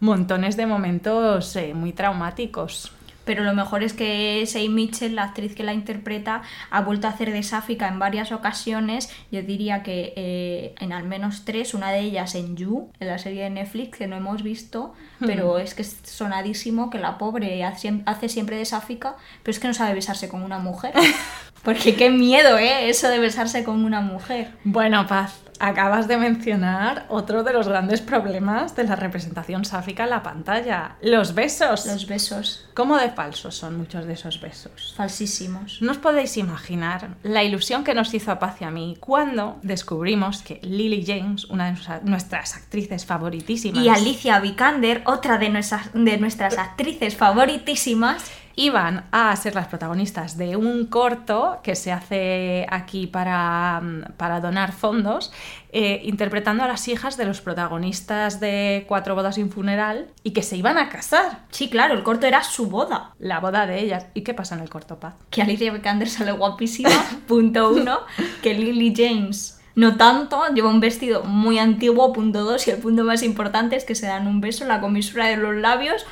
montones 0.00 0.58
de 0.58 0.66
momentos 0.66 1.56
eh, 1.56 1.72
muy 1.72 1.92
traumáticos. 1.92 2.92
Pero 3.26 3.44
lo 3.44 3.52
mejor 3.52 3.82
es 3.82 3.92
que 3.92 4.44
Sei 4.46 4.70
Mitchell, 4.70 5.16
la 5.16 5.24
actriz 5.24 5.54
que 5.54 5.64
la 5.64 5.74
interpreta, 5.74 6.42
ha 6.70 6.80
vuelto 6.80 7.08
a 7.08 7.10
hacer 7.10 7.32
de 7.32 7.42
Sáfica 7.42 7.88
en 7.88 7.98
varias 7.98 8.32
ocasiones. 8.32 9.10
Yo 9.30 9.42
diría 9.42 9.82
que 9.82 10.14
eh, 10.16 10.74
en 10.78 10.92
al 10.92 11.04
menos 11.04 11.44
tres, 11.44 11.74
una 11.74 11.90
de 11.90 12.00
ellas 12.00 12.34
en 12.36 12.56
You, 12.56 12.88
en 13.00 13.08
la 13.08 13.18
serie 13.18 13.42
de 13.42 13.50
Netflix 13.50 13.98
que 13.98 14.06
no 14.06 14.16
hemos 14.16 14.42
visto, 14.42 14.94
pero 15.18 15.58
es 15.58 15.74
que 15.74 15.82
es 15.82 15.98
sonadísimo 16.04 16.88
que 16.88 16.98
la 16.98 17.18
pobre 17.18 17.64
hace 17.64 18.00
hace 18.06 18.28
siempre 18.28 18.56
de 18.56 18.64
Sáfica, 18.64 19.16
pero 19.42 19.50
es 19.50 19.58
que 19.58 19.66
no 19.66 19.74
sabe 19.74 19.94
besarse 19.94 20.28
con 20.28 20.42
una 20.42 20.58
mujer. 20.60 20.94
Porque 21.64 21.96
qué 21.96 22.10
miedo, 22.10 22.58
¿eh? 22.58 22.88
Eso 22.88 23.08
de 23.08 23.18
besarse 23.18 23.64
con 23.64 23.84
una 23.84 24.00
mujer. 24.00 24.52
Bueno, 24.62 25.04
Paz, 25.08 25.40
acabas 25.60 26.08
de 26.08 26.16
mencionar 26.16 27.06
otro 27.08 27.42
de 27.42 27.52
los 27.52 27.68
grandes 27.68 28.00
problemas 28.00 28.76
de 28.76 28.84
la 28.84 28.96
representación 28.96 29.64
sáfica 29.64 30.04
en 30.04 30.10
la 30.10 30.22
pantalla, 30.22 30.96
los 31.02 31.34
besos. 31.34 31.86
Los 31.86 32.06
besos. 32.06 32.68
¿Cómo 32.74 32.96
de 32.96 33.10
falsos 33.10 33.54
son 33.54 33.76
muchos 33.76 34.06
de 34.06 34.14
esos 34.14 34.40
besos? 34.40 34.94
Falsísimos. 34.96 35.80
No 35.80 35.92
os 35.92 35.98
podéis 35.98 36.36
imaginar 36.36 37.16
la 37.22 37.44
ilusión 37.44 37.84
que 37.84 37.94
nos 37.94 38.12
hizo 38.14 38.30
a 38.32 38.38
Paz 38.38 38.56
y 38.60 38.64
a 38.64 38.70
mí 38.70 38.96
cuando 39.00 39.58
descubrimos 39.62 40.42
que 40.42 40.60
Lily 40.62 41.04
James, 41.06 41.44
una 41.46 41.72
de 41.72 42.00
nuestras 42.02 42.56
actrices 42.56 43.06
favoritísimas, 43.06 43.82
y 43.82 43.88
Alicia 43.88 44.38
Vikander, 44.40 45.02
otra 45.06 45.38
de 45.38 45.48
nuestras, 45.48 45.92
de 45.92 46.18
nuestras 46.18 46.58
actrices 46.58 47.16
favoritísimas, 47.16 48.30
iban 48.56 49.04
a 49.12 49.36
ser 49.36 49.54
las 49.54 49.68
protagonistas 49.68 50.38
de 50.38 50.56
un 50.56 50.86
corto 50.86 51.60
que 51.62 51.76
se 51.76 51.92
hace 51.92 52.66
aquí 52.70 53.06
para, 53.06 53.82
para 54.16 54.40
donar 54.40 54.72
fondos, 54.72 55.30
eh, 55.72 56.00
interpretando 56.04 56.64
a 56.64 56.68
las 56.68 56.88
hijas 56.88 57.18
de 57.18 57.26
los 57.26 57.42
protagonistas 57.42 58.40
de 58.40 58.84
Cuatro 58.88 59.14
bodas 59.14 59.36
y 59.36 59.42
un 59.42 59.50
funeral 59.50 60.08
y 60.22 60.30
que 60.30 60.42
se 60.42 60.56
iban 60.56 60.78
a 60.78 60.88
casar. 60.88 61.44
Sí, 61.50 61.68
claro, 61.68 61.94
el 61.94 62.02
corto 62.02 62.26
era 62.26 62.42
su 62.42 62.68
boda. 62.68 63.12
La 63.18 63.40
boda 63.40 63.66
de 63.66 63.80
ellas. 63.80 64.06
¿Y 64.14 64.22
qué 64.22 64.32
pasa 64.32 64.54
en 64.54 64.62
el 64.62 64.70
corto, 64.70 64.98
Paz? 64.98 65.14
Que 65.30 65.42
Alicia 65.42 65.70
Vikander 65.70 66.08
sale 66.08 66.32
guapísima, 66.32 66.90
punto 67.28 67.70
uno, 67.70 68.00
que 68.42 68.54
Lily 68.54 68.94
James 68.96 69.60
no 69.74 69.98
tanto, 69.98 70.42
lleva 70.54 70.70
un 70.70 70.80
vestido 70.80 71.24
muy 71.24 71.58
antiguo, 71.58 72.14
punto 72.14 72.44
dos, 72.44 72.66
y 72.66 72.70
el 72.70 72.78
punto 72.78 73.04
más 73.04 73.22
importante 73.22 73.76
es 73.76 73.84
que 73.84 73.94
se 73.94 74.06
dan 74.06 74.26
un 74.26 74.40
beso 74.40 74.64
en 74.64 74.68
la 74.68 74.80
comisura 74.80 75.26
de 75.26 75.36
los 75.36 75.54
labios 75.54 76.06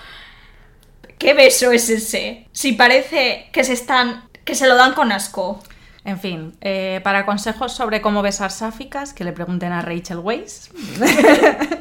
¿Qué 1.24 1.32
beso 1.32 1.72
es 1.72 1.88
ese? 1.88 2.48
Si 2.52 2.74
parece 2.74 3.46
que 3.50 3.64
se 3.64 3.72
están. 3.72 4.24
que 4.44 4.54
se 4.54 4.68
lo 4.68 4.76
dan 4.76 4.92
con 4.92 5.10
asco. 5.10 5.58
En 6.04 6.18
fin, 6.18 6.52
eh, 6.60 7.00
para 7.02 7.24
consejos 7.24 7.72
sobre 7.72 8.02
cómo 8.02 8.20
besar 8.20 8.50
sáficas, 8.50 9.14
que 9.14 9.24
le 9.24 9.32
pregunten 9.32 9.72
a 9.72 9.80
Rachel 9.80 10.18
Weisz, 10.18 10.68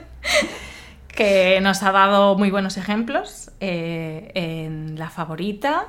que 1.10 1.60
nos 1.62 1.84
ha 1.84 1.92
dado 1.92 2.38
muy 2.38 2.52
buenos 2.52 2.78
ejemplos 2.78 3.52
eh, 3.60 4.32
en 4.34 4.98
La 4.98 5.10
Favorita, 5.10 5.88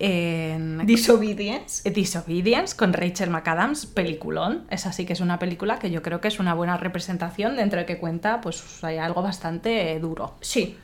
en 0.00 0.84
Disobedience. 0.84 1.88
Disobedience 1.88 2.74
con 2.74 2.92
Rachel 2.92 3.30
McAdams, 3.30 3.86
peliculón. 3.86 4.66
Esa 4.70 4.90
sí 4.90 5.06
que 5.06 5.12
es 5.12 5.20
una 5.20 5.38
película 5.38 5.78
que 5.78 5.92
yo 5.92 6.02
creo 6.02 6.20
que 6.20 6.26
es 6.26 6.40
una 6.40 6.52
buena 6.52 6.76
representación 6.76 7.54
dentro 7.54 7.78
de 7.78 7.86
que 7.86 7.98
cuenta, 7.98 8.40
pues 8.40 8.82
hay 8.82 8.98
algo 8.98 9.22
bastante 9.22 9.96
duro. 10.00 10.34
Sí. 10.40 10.76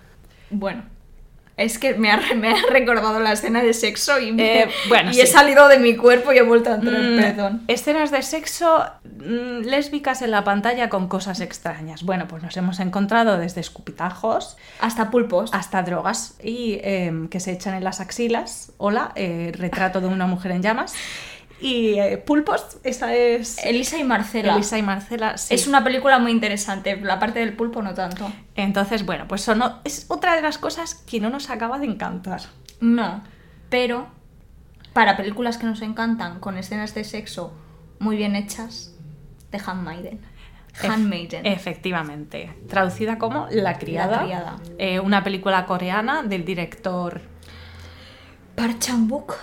Bueno, 0.51 0.85
es 1.57 1.79
que 1.79 1.95
me 1.95 2.11
ha, 2.11 2.21
me 2.37 2.51
ha, 2.51 2.57
recordado 2.71 3.21
la 3.21 3.33
escena 3.33 3.63
de 3.63 3.75
sexo 3.75 4.19
y, 4.19 4.35
eh, 4.41 4.69
bueno, 4.89 5.11
y 5.15 5.21
he 5.21 5.27
salido 5.27 5.69
de 5.69 5.79
mi 5.79 5.97
cuerpo 5.97 6.33
y 6.33 6.39
he 6.39 6.43
vuelto 6.43 6.71
a 6.71 6.77
entrar, 6.77 7.01
mm, 7.01 7.17
perdón. 7.17 7.63
Escenas 7.69 8.11
de 8.11 8.23
sexo 8.23 8.85
mm, 9.05 9.61
lésbicas 9.65 10.23
en 10.23 10.31
la 10.31 10.45
pantalla 10.45 10.89
con 10.89 11.09
cosas 11.09 11.41
extrañas. 11.41 12.03
Bueno, 12.03 12.27
pues 12.29 12.43
nos 12.43 12.57
hemos 12.57 12.81
encontrado 12.81 13.39
desde 13.39 13.61
escupitajos 13.61 14.57
hasta 14.81 15.11
pulpos, 15.11 15.51
hasta 15.53 15.83
drogas 15.83 16.37
y 16.43 16.81
em, 16.83 17.29
que 17.29 17.41
se 17.41 17.53
echan 17.53 17.75
en 17.75 17.85
las 17.85 18.01
axilas. 18.01 18.73
Hola, 18.79 19.13
eh, 19.15 19.53
retrato 19.55 20.01
de 20.01 20.09
una 20.09 20.27
mujer 20.27 20.53
en 20.53 20.63
llamas. 20.63 20.95
Y 21.65 21.99
eh, 21.99 22.19
Pulpos, 22.19 22.77
esa 22.83 23.15
es... 23.15 23.57
Elisa 23.65 23.97
y 23.97 24.05
Marcela. 24.05 24.53
Elisa 24.53 24.77
y 24.77 24.83
Marcela, 24.83 25.39
sí. 25.39 25.55
Es 25.55 25.67
una 25.67 25.83
película 25.83 26.19
muy 26.19 26.31
interesante, 26.31 27.01
la 27.01 27.19
parte 27.19 27.39
del 27.39 27.55
pulpo 27.55 27.81
no 27.81 27.95
tanto. 27.95 28.31
Entonces, 28.55 29.07
bueno, 29.07 29.27
pues 29.27 29.41
son, 29.41 29.63
es 29.83 30.05
otra 30.09 30.37
de 30.37 30.43
las 30.43 30.59
cosas 30.59 30.95
que 30.95 31.21
no 31.21 31.31
nos 31.31 31.49
acaba 31.49 31.79
de 31.79 31.87
encantar. 31.87 32.43
No, 32.81 33.25
pero 33.71 34.09
para 34.93 35.17
películas 35.17 35.57
que 35.57 35.65
nos 35.65 35.81
encantan, 35.81 36.39
con 36.39 36.59
escenas 36.59 36.95
de 36.95 37.03
sexo 37.03 37.55
muy 37.99 38.19
bien 38.19 38.37
hechas, 38.37 38.95
The 39.49 39.59
Handmaiden. 39.65 40.21
Handmaiden. 40.87 41.47
efectivamente. 41.47 42.55
Traducida 42.69 43.17
como 43.17 43.49
La 43.51 43.79
Criada. 43.79 44.19
La 44.19 44.25
Criada. 44.25 44.57
Eh, 44.77 45.01
una 45.01 45.25
película 45.25 45.65
coreana 45.65 46.25
del 46.25 46.45
director... 46.45 47.23
Park 48.55 48.81
Chan-wook. 48.81 49.35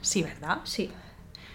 Sí, 0.00 0.22
¿verdad? 0.22 0.58
Sí. 0.62 0.92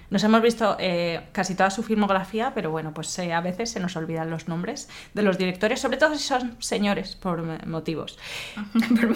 Nos 0.10 0.24
hemos 0.24 0.42
visto 0.42 0.76
eh, 0.80 1.22
casi 1.32 1.56
toda 1.56 1.70
su 1.70 1.84
filmografía, 1.84 2.52
pero 2.56 2.72
bueno, 2.72 2.94
pues 2.94 3.18
eh, 3.20 3.34
a 3.34 3.42
veces 3.42 3.72
se 3.72 3.80
nos 3.80 3.96
olvidan 3.96 4.30
los 4.30 4.48
nombres 4.48 4.90
de 5.14 5.22
los 5.22 5.38
directores, 5.38 5.80
sobre 5.80 5.98
todo 5.98 6.16
si 6.16 6.24
son 6.24 6.56
señores 6.60 7.16
por 7.16 7.66
motivos. 7.68 8.18
por 8.74 9.16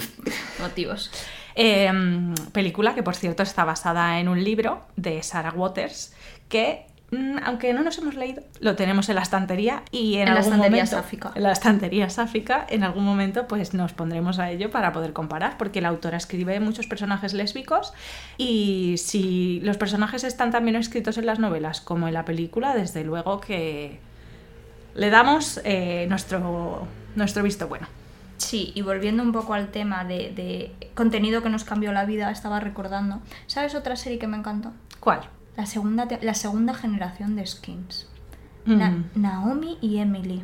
motivos. 0.60 1.12
Em, 1.56 2.34
película 2.52 2.96
que, 2.96 3.04
por 3.04 3.16
cierto, 3.16 3.44
está 3.44 3.64
basada 3.64 4.20
en 4.20 4.28
un 4.28 4.44
libro 4.44 4.86
de 4.96 5.22
Sarah 5.24 5.52
Waters 5.52 6.14
que 6.50 6.88
aunque 7.44 7.74
no 7.74 7.84
nos 7.84 7.98
hemos 7.98 8.16
leído, 8.16 8.44
lo 8.60 8.76
tenemos 8.76 9.10
en 9.10 9.16
la 9.16 9.22
estantería 9.22 9.84
y 9.92 10.16
en, 10.16 10.24
en 10.24 10.28
algún 10.30 10.36
la 10.36 10.40
estantería 10.42 10.86
momento, 10.86 11.32
en 11.36 11.44
la 11.44 11.52
estantería 11.52 12.10
sáfica, 12.10 12.66
en 12.70 12.84
algún 12.84 13.04
momento 13.06 13.48
pues 13.48 13.74
nos 13.74 13.94
pondremos 13.94 14.40
a 14.40 14.52
ello 14.52 14.72
para 14.72 14.94
poder 14.94 15.14
comparar, 15.14 15.58
porque 15.58 15.82
la 15.82 15.90
autora 15.90 16.18
escribe 16.18 16.60
muchos 16.60 16.88
personajes 16.88 17.34
lésbicos 17.34 17.94
y 18.38 18.96
si 18.98 19.60
los 19.64 19.78
personajes 19.78 20.24
están 20.24 20.52
también 20.52 20.76
escritos 20.76 21.18
en 21.18 21.26
las 21.26 21.40
novelas 21.40 21.82
como 21.82 22.08
en 22.08 22.14
la 22.14 22.26
película, 22.26 22.76
desde 22.76 23.04
luego 23.04 23.40
que 23.42 24.00
le 24.96 25.10
damos 25.10 25.60
eh, 25.64 26.06
nuestro, 26.10 26.88
nuestro 27.16 27.44
visto 27.44 27.68
bueno. 27.68 27.88
Sí, 28.38 28.72
y 28.76 28.82
volviendo 28.82 29.24
un 29.24 29.32
poco 29.32 29.54
al 29.54 29.70
tema 29.70 30.04
de, 30.04 30.32
de 30.36 30.90
contenido 30.96 31.42
que 31.42 31.50
nos 31.50 31.64
cambió 31.64 31.92
la 31.94 32.06
vida, 32.06 32.30
estaba 32.32 32.60
recordando. 32.60 33.22
¿Sabes 33.48 33.76
otra 33.76 33.96
serie 33.96 34.20
que 34.20 34.28
me 34.28 34.38
encantó? 34.38 34.72
¿Cuál? 35.00 35.22
La 35.58 35.66
segunda, 35.66 36.08
la 36.22 36.34
segunda 36.34 36.74
generación 36.74 37.36
de 37.36 37.46
Skins. 37.46 38.08
Mm. 38.66 38.78
Na- 38.78 39.04
Naomi 39.16 39.78
y 39.82 39.98
Emily. 39.98 40.44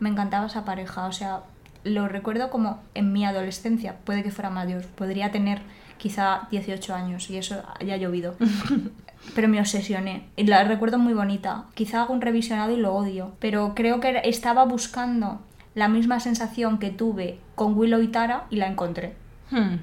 Me 0.00 0.08
encantaba 0.10 0.46
esa 0.46 0.64
pareja, 0.64 1.06
o 1.06 1.12
sea, 1.12 1.40
lo 1.82 2.08
recuerdo 2.08 2.50
como 2.50 2.80
en 2.94 3.12
mi 3.12 3.24
adolescencia, 3.24 3.96
puede 4.04 4.22
que 4.22 4.30
fuera 4.30 4.50
mayor, 4.50 4.84
podría 4.86 5.30
tener 5.30 5.62
quizá 5.98 6.48
18 6.50 6.94
años 6.94 7.30
y 7.30 7.36
eso 7.38 7.62
haya 7.80 7.96
llovido. 7.96 8.34
Pero 9.34 9.48
me 9.48 9.58
obsesioné 9.58 10.28
y 10.36 10.44
la 10.44 10.64
recuerdo 10.64 10.98
muy 10.98 11.14
bonita. 11.14 11.64
Quizá 11.74 12.02
hago 12.02 12.12
un 12.12 12.20
revisionado 12.20 12.72
y 12.72 12.76
lo 12.76 12.92
odio, 12.94 13.32
pero 13.38 13.72
creo 13.74 13.98
que 13.98 14.20
estaba 14.24 14.66
buscando 14.66 15.40
la 15.74 15.88
misma 15.88 16.20
sensación 16.20 16.78
que 16.78 16.90
tuve 16.90 17.40
con 17.54 17.74
Willow 17.74 18.02
y 18.02 18.08
Tara 18.08 18.44
y 18.50 18.56
la 18.56 18.66
encontré. 18.66 19.16
Hmm. 19.50 19.76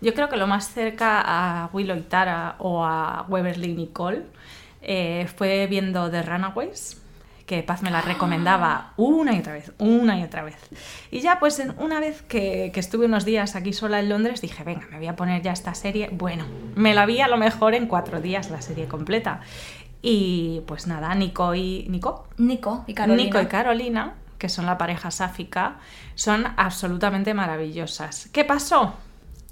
Yo 0.00 0.14
creo 0.14 0.28
que 0.28 0.36
lo 0.36 0.46
más 0.46 0.68
cerca 0.72 1.22
a 1.24 1.70
Willow 1.72 1.96
y 1.96 2.02
Tara 2.02 2.56
o 2.58 2.84
a 2.84 3.24
Weberly 3.28 3.74
Nicole 3.74 4.24
eh, 4.82 5.26
fue 5.36 5.66
viendo 5.66 6.10
The 6.10 6.22
Runaways, 6.22 7.02
que 7.46 7.62
Paz 7.62 7.82
me 7.82 7.90
la 7.90 8.02
recomendaba 8.02 8.92
una 8.96 9.34
y 9.34 9.38
otra 9.38 9.54
vez, 9.54 9.72
una 9.78 10.18
y 10.18 10.22
otra 10.22 10.42
vez. 10.42 10.56
Y 11.10 11.20
ya 11.20 11.38
pues 11.38 11.62
una 11.78 12.00
vez 12.00 12.22
que, 12.22 12.70
que 12.74 12.80
estuve 12.80 13.06
unos 13.06 13.24
días 13.24 13.56
aquí 13.56 13.72
sola 13.72 14.00
en 14.00 14.08
Londres, 14.08 14.40
dije, 14.40 14.64
venga, 14.64 14.86
me 14.90 14.98
voy 14.98 15.06
a 15.06 15.16
poner 15.16 15.42
ya 15.42 15.52
esta 15.52 15.74
serie. 15.74 16.10
Bueno, 16.12 16.44
me 16.74 16.92
la 16.92 17.06
vi 17.06 17.20
a 17.20 17.28
lo 17.28 17.36
mejor 17.36 17.74
en 17.74 17.86
cuatro 17.86 18.20
días 18.20 18.50
la 18.50 18.60
serie 18.60 18.86
completa. 18.86 19.40
Y 20.02 20.60
pues 20.66 20.86
nada, 20.86 21.14
Nico 21.14 21.54
y... 21.54 21.86
¿Nico? 21.88 22.26
Nico 22.36 22.84
y 22.86 22.94
Carolina. 22.94 23.24
Nico 23.24 23.40
y 23.40 23.46
Carolina, 23.46 24.14
que 24.38 24.48
son 24.48 24.66
la 24.66 24.76
pareja 24.76 25.10
sáfica, 25.10 25.78
son 26.14 26.46
absolutamente 26.56 27.32
maravillosas. 27.32 28.28
¿Qué 28.32 28.44
pasó? 28.44 28.94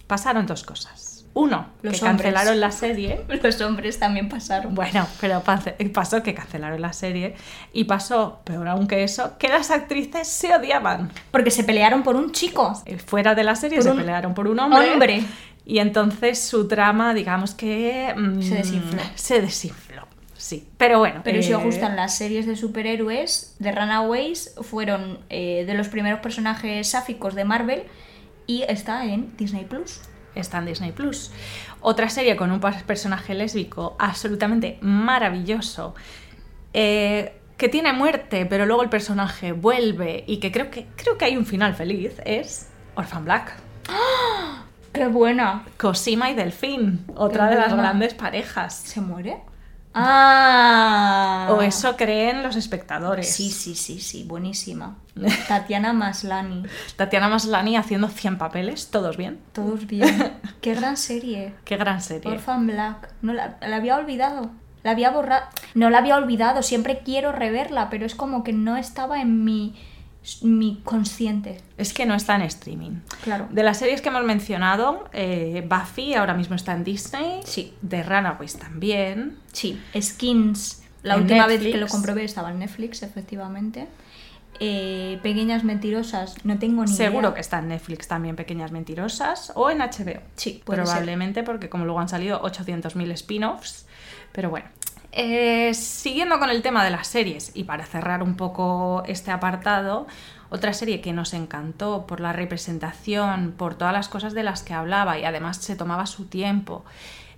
Pasaron 0.06 0.46
dos 0.46 0.64
cosas. 0.64 1.12
Uno, 1.36 1.66
Los 1.82 1.98
que 1.98 2.06
hombres. 2.06 2.22
cancelaron 2.32 2.60
la 2.60 2.70
serie. 2.70 3.24
Los 3.42 3.60
hombres 3.60 3.98
también 3.98 4.28
pasaron. 4.28 4.74
Bueno, 4.74 5.04
pero 5.20 5.42
pasó 5.92 6.22
que 6.22 6.32
cancelaron 6.32 6.80
la 6.80 6.92
serie. 6.92 7.34
Y 7.72 7.84
pasó, 7.84 8.40
peor 8.44 8.68
aún 8.68 8.86
que 8.86 9.02
eso, 9.02 9.36
que 9.36 9.48
las 9.48 9.70
actrices 9.72 10.28
se 10.28 10.54
odiaban. 10.54 11.10
Porque 11.32 11.50
se 11.50 11.64
pelearon 11.64 12.04
por 12.04 12.14
un 12.14 12.30
chico. 12.30 12.80
Eh, 12.86 12.98
Fuera 12.98 13.34
de 13.34 13.42
la 13.42 13.56
serie 13.56 13.78
Por 13.78 13.84
se 13.84 13.90
un 13.90 13.96
pelearon 13.98 14.32
por 14.34 14.46
un 14.46 14.60
hombre. 14.60 14.92
hombre. 14.92 15.24
Y 15.66 15.78
entonces 15.78 16.38
su 16.40 16.68
trama, 16.68 17.14
digamos 17.14 17.54
que... 17.54 18.14
mm, 18.16 18.40
Se 18.42 18.54
desinfló. 18.56 19.02
Se 19.16 19.40
desinfló, 19.40 20.06
sí. 20.36 20.68
Pero 20.76 21.00
bueno. 21.00 21.22
Pero 21.24 21.42
si 21.42 21.52
os 21.52 21.62
eh, 21.62 21.64
gustan 21.64 21.96
las 21.96 22.16
series 22.16 22.46
de 22.46 22.54
superhéroes, 22.54 23.56
The 23.60 23.72
Runaways 23.72 24.54
fueron 24.62 25.18
eh, 25.30 25.64
de 25.66 25.74
los 25.74 25.88
primeros 25.88 26.20
personajes 26.20 26.86
sáficos 26.90 27.34
de 27.34 27.44
Marvel 27.44 27.84
y 28.46 28.62
está 28.62 29.04
en 29.04 29.36
Disney 29.36 29.64
Plus. 29.64 30.00
está 30.34 30.58
en 30.58 30.66
Disney 30.66 30.92
Plus. 30.92 31.30
Otra 31.80 32.08
serie 32.08 32.36
con 32.36 32.50
un 32.50 32.60
personaje 32.60 33.34
lésbico 33.34 33.96
absolutamente 33.98 34.78
maravilloso, 34.80 35.94
eh, 36.72 37.38
que 37.56 37.68
tiene 37.68 37.92
muerte, 37.92 38.46
pero 38.46 38.66
luego 38.66 38.82
el 38.82 38.88
personaje 38.88 39.52
vuelve 39.52 40.24
y 40.26 40.38
que 40.38 40.50
creo 40.50 40.70
que, 40.70 40.86
creo 40.96 41.16
que 41.16 41.24
hay 41.26 41.36
un 41.36 41.46
final 41.46 41.74
feliz, 41.74 42.20
es 42.24 42.68
Orphan 42.96 43.24
Black. 43.24 43.54
¡Qué 44.92 45.06
buena! 45.06 45.64
Cosima 45.76 46.30
y 46.30 46.34
Delfín, 46.34 47.04
otra 47.14 47.48
Qué 47.48 47.54
de 47.54 47.60
las 47.60 47.74
grandes 47.74 48.14
parejas. 48.14 48.74
¿Se 48.74 49.00
muere? 49.00 49.38
¡Ah! 49.94 51.48
O 51.50 51.62
eso 51.62 51.96
creen 51.96 52.42
los 52.42 52.56
espectadores. 52.56 53.32
Sí, 53.32 53.50
sí, 53.50 53.74
sí, 53.74 54.00
sí, 54.00 54.24
buenísima. 54.24 54.96
Tatiana 55.46 55.92
Maslani. 55.92 56.64
Tatiana 56.96 57.28
Maslany 57.28 57.76
haciendo 57.76 58.08
100 58.08 58.38
papeles, 58.38 58.90
todos 58.90 59.16
bien. 59.16 59.40
Todos 59.52 59.86
bien. 59.86 60.34
¡Qué 60.60 60.74
gran 60.74 60.96
serie! 60.96 61.54
Qué 61.64 61.76
gran 61.76 62.00
serie. 62.00 62.30
Orphan 62.30 62.66
Black. 62.66 63.14
No 63.22 63.32
la, 63.32 63.56
la 63.60 63.76
había 63.76 63.96
olvidado. 63.96 64.50
La 64.82 64.90
había 64.90 65.10
borrado. 65.10 65.46
No 65.74 65.90
la 65.90 65.98
había 65.98 66.16
olvidado. 66.16 66.62
Siempre 66.62 67.00
quiero 67.04 67.32
reverla, 67.32 67.88
pero 67.88 68.04
es 68.04 68.14
como 68.14 68.44
que 68.44 68.52
no 68.52 68.76
estaba 68.76 69.20
en 69.20 69.44
mi, 69.44 69.74
mi 70.42 70.80
consciente. 70.84 71.58
Es 71.76 71.92
que 71.92 72.06
no 72.06 72.14
está 72.14 72.34
en 72.36 72.42
streaming. 72.42 73.00
Claro. 73.22 73.46
De 73.50 73.62
las 73.62 73.78
series 73.78 74.00
que 74.00 74.08
hemos 74.08 74.24
mencionado, 74.24 75.08
eh, 75.12 75.66
Buffy 75.68 76.14
ahora 76.14 76.34
mismo 76.34 76.56
está 76.56 76.72
en 76.72 76.84
Disney. 76.84 77.40
Sí. 77.44 77.74
The 77.86 78.02
Runaways 78.02 78.56
también. 78.58 79.38
Sí. 79.52 79.80
Skins. 80.00 80.82
La 81.02 81.14
En 81.16 81.22
última 81.22 81.46
vez 81.46 81.60
que 81.60 81.76
lo 81.76 81.86
comprobé 81.88 82.24
estaba 82.24 82.50
en 82.50 82.60
Netflix, 82.60 83.02
efectivamente. 83.02 83.86
Eh, 84.60 85.18
Pequeñas 85.22 85.64
mentirosas, 85.64 86.36
no 86.44 86.58
tengo 86.58 86.82
ni 86.84 86.92
Seguro 86.92 87.28
idea. 87.28 87.34
que 87.34 87.40
está 87.40 87.58
en 87.58 87.68
Netflix 87.68 88.06
también, 88.08 88.36
Pequeñas 88.36 88.70
Mentirosas. 88.72 89.52
O 89.56 89.68
en 89.70 89.78
HBO. 89.80 90.20
Sí, 90.36 90.62
puede 90.64 90.78
ser. 90.78 90.84
Probablemente, 90.86 91.42
porque 91.42 91.68
como 91.68 91.84
luego 91.84 92.00
han 92.00 92.08
salido 92.08 92.40
800.000 92.42 93.10
spin-offs. 93.12 93.86
Pero 94.32 94.50
bueno. 94.50 94.66
Eh, 95.16 95.72
siguiendo 95.74 96.40
con 96.40 96.50
el 96.50 96.60
tema 96.60 96.82
de 96.82 96.90
las 96.90 97.06
series, 97.06 97.52
y 97.54 97.64
para 97.64 97.86
cerrar 97.86 98.20
un 98.20 98.34
poco 98.34 99.04
este 99.06 99.30
apartado, 99.30 100.08
otra 100.50 100.72
serie 100.72 101.00
que 101.00 101.12
nos 101.12 101.34
encantó 101.34 102.04
por 102.06 102.18
la 102.18 102.32
representación, 102.32 103.54
por 103.56 103.76
todas 103.76 103.94
las 103.94 104.08
cosas 104.08 104.34
de 104.34 104.42
las 104.42 104.64
que 104.64 104.74
hablaba 104.74 105.16
y 105.16 105.24
además 105.24 105.58
se 105.58 105.76
tomaba 105.76 106.06
su 106.06 106.26
tiempo 106.26 106.84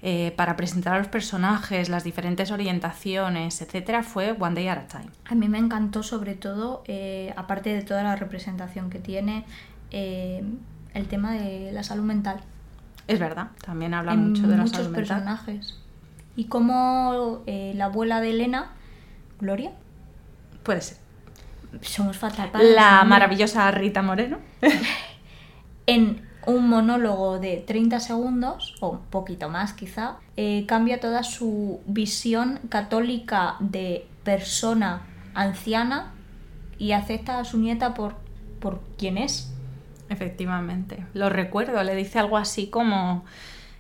eh, 0.01 0.33
para 0.37 0.57
presentar 0.57 0.95
a 0.95 0.99
los 0.99 1.09
personajes, 1.09 1.91
las 1.91 2.03
diferentes 2.03 2.51
orientaciones, 2.51 3.61
etcétera, 3.61 4.03
fue 4.03 4.35
One 4.39 4.55
Day 4.55 4.69
at 4.69 4.79
a 4.79 4.87
Time. 4.87 5.11
A 5.27 5.35
mí 5.35 5.49
me 5.49 5.59
encantó 5.59 6.03
sobre 6.03 6.35
todo, 6.35 6.83
eh, 6.87 7.35
aparte 7.37 7.75
de 7.75 7.83
toda 7.83 8.03
la 8.03 8.17
representación 8.17 8.89
que 8.89 9.01
tiene, 9.01 9.45
eh, 9.91 10.43
el 10.95 11.09
tema 11.09 11.33
de 11.33 11.73
la 11.73 11.83
salud 11.83 12.05
mental. 12.05 12.41
Es 13.07 13.19
verdad, 13.19 13.49
también 13.65 13.93
habla 13.93 14.15
en 14.15 14.31
mucho 14.31 14.47
de 14.47 14.57
la 14.57 14.63
muchos 14.63 14.77
salud 14.77 14.91
mental. 14.91 15.19
personajes. 15.19 15.86
Y 16.37 16.45
como 16.45 17.43
eh, 17.47 17.73
la 17.75 17.87
abuela 17.87 18.21
de 18.21 18.31
Elena, 18.31 18.73
Gloria, 19.41 19.73
Puede 20.63 20.81
ser. 20.81 20.99
somos 21.81 22.17
fatal 22.17 22.51
para 22.51 22.65
La 22.65 23.05
maravillosa 23.05 23.71
Rita 23.71 24.03
Moreno. 24.03 24.39
En 25.89 26.27
un 26.47 26.69
monólogo 26.69 27.39
de 27.39 27.59
30 27.59 28.01
segundos, 28.01 28.75
o 28.81 28.91
un 28.91 29.01
poquito 29.03 29.49
más 29.49 29.73
quizá, 29.73 30.17
eh, 30.37 30.65
cambia 30.67 30.99
toda 31.01 31.23
su 31.23 31.81
visión 31.87 32.61
católica 32.69 33.57
de 33.61 34.07
persona 34.25 35.03
anciana 35.35 36.13
y 36.79 36.93
acepta 36.93 37.39
a 37.39 37.45
su 37.45 37.59
nieta 37.59 37.95
por, 37.95 38.17
por 38.61 38.81
quien 38.99 39.19
es. 39.19 39.53
Efectivamente, 40.09 41.05
lo 41.15 41.29
recuerdo, 41.29 41.83
le 41.83 41.95
dice 41.95 42.19
algo 42.19 42.37
así 42.37 42.69
como, 42.69 43.25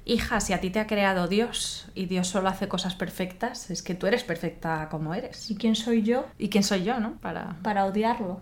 hija, 0.06 0.40
si 0.40 0.52
a 0.52 0.60
ti 0.60 0.70
te 0.70 0.78
ha 0.78 0.86
creado 0.86 1.28
Dios 1.28 1.88
y 1.94 2.06
Dios 2.06 2.28
solo 2.28 2.48
hace 2.48 2.68
cosas 2.68 2.94
perfectas, 2.94 3.70
es 3.70 3.82
que 3.82 3.94
tú 3.94 4.06
eres 4.06 4.25
perfecta 4.25 4.88
como 4.90 5.12
eres. 5.12 5.50
¿Y 5.50 5.56
quién 5.56 5.75
soy 5.75 6.02
yo 6.02 6.26
¿Y 6.38 6.48
quién 6.48 6.64
soy 6.64 6.84
yo, 6.84 6.98
no? 7.00 7.16
Para... 7.20 7.56
para 7.62 7.84
odiarlo? 7.84 8.40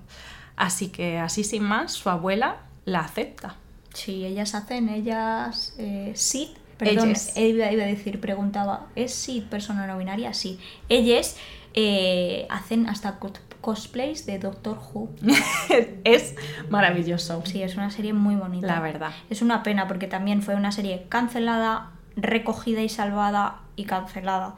Así 0.57 0.89
que 0.89 1.19
así 1.19 1.43
sin 1.43 1.65
más, 1.65 1.93
su 1.93 2.11
abuela 2.11 2.59
la 2.85 3.01
acepta. 3.01 3.57
Sí, 3.95 4.25
ellas 4.25 4.55
hacen, 4.55 4.89
ellas... 4.89 5.75
Eh, 5.79 6.13
Sid, 6.15 6.51
perdón, 6.77 7.11
Ellas. 7.11 7.37
iba, 7.37 7.73
iba 7.73 7.83
a 7.83 7.87
decir, 7.87 8.21
preguntaba, 8.21 8.87
¿es 8.95 9.15
Sid 9.15 9.45
persona 9.45 9.87
no 9.87 9.97
binaria? 9.99 10.35
Sí. 10.35 10.61
Ellas 10.89 11.37
eh, 11.73 12.47
hacen 12.51 12.89
hasta 12.89 13.19
cosplays 13.65 14.27
de 14.27 14.39
Doctor 14.39 14.79
Who. 14.93 15.09
es 16.05 16.35
maravilloso, 16.69 17.43
Sí, 17.47 17.63
es 17.63 17.77
una 17.77 17.91
serie 17.91 18.13
muy 18.13 18.35
bonita. 18.37 18.67
la 18.67 18.81
verdad. 18.81 19.13
Es 19.31 19.41
una 19.41 19.63
pena 19.63 19.89
porque 19.89 20.07
también 20.07 20.43
fue 20.43 20.55
una 20.55 20.71
serie 20.71 21.07
cancelada, 21.09 21.93
recogida 22.15 22.83
y 22.83 22.91
salvada 22.91 23.61
y 23.75 23.87
cancelada. 23.87 24.57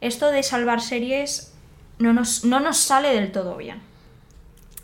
Esto 0.00 0.30
de 0.30 0.42
salvar 0.42 0.80
series 0.80 1.52
no 1.98 2.14
nos, 2.14 2.44
no 2.44 2.60
nos 2.60 2.78
sale 2.78 3.08
del 3.14 3.30
todo 3.30 3.58
bien. 3.58 3.80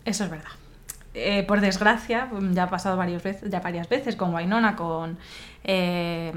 Eso 0.05 0.25
es 0.25 0.31
verdad. 0.31 0.53
Eh, 1.15 1.43
por 1.43 1.61
desgracia, 1.61 2.29
ya 2.53 2.65
ha 2.65 2.71
pasado 2.71 2.97
varias 2.99 3.23
veces, 3.23 3.51
ya 3.51 3.61
varias 3.61 3.89
veces 3.89 4.17
con 4.17 4.35
Wynonna, 4.35 4.77
con. 4.77 5.19
eh, 5.65 6.33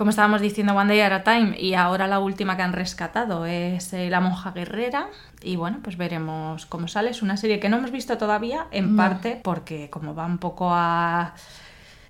como 0.00 0.08
estábamos 0.08 0.40
diciendo, 0.40 0.72
One 0.74 0.88
Day 0.88 1.02
at 1.02 1.12
a 1.12 1.24
Time, 1.24 1.60
y 1.60 1.74
ahora 1.74 2.06
la 2.06 2.20
última 2.20 2.56
que 2.56 2.62
han 2.62 2.72
rescatado 2.72 3.44
es 3.44 3.92
eh, 3.92 4.08
La 4.08 4.22
Monja 4.22 4.50
Guerrera. 4.52 5.08
Y 5.42 5.56
bueno, 5.56 5.80
pues 5.82 5.98
veremos 5.98 6.64
cómo 6.64 6.88
sale. 6.88 7.10
Es 7.10 7.20
una 7.20 7.36
serie 7.36 7.60
que 7.60 7.68
no 7.68 7.76
hemos 7.76 7.90
visto 7.90 8.16
todavía, 8.16 8.66
en 8.70 8.96
No. 8.96 9.02
parte 9.02 9.38
porque, 9.44 9.90
como 9.90 10.14
va 10.14 10.24
un 10.24 10.38
poco 10.38 10.70
a. 10.72 11.34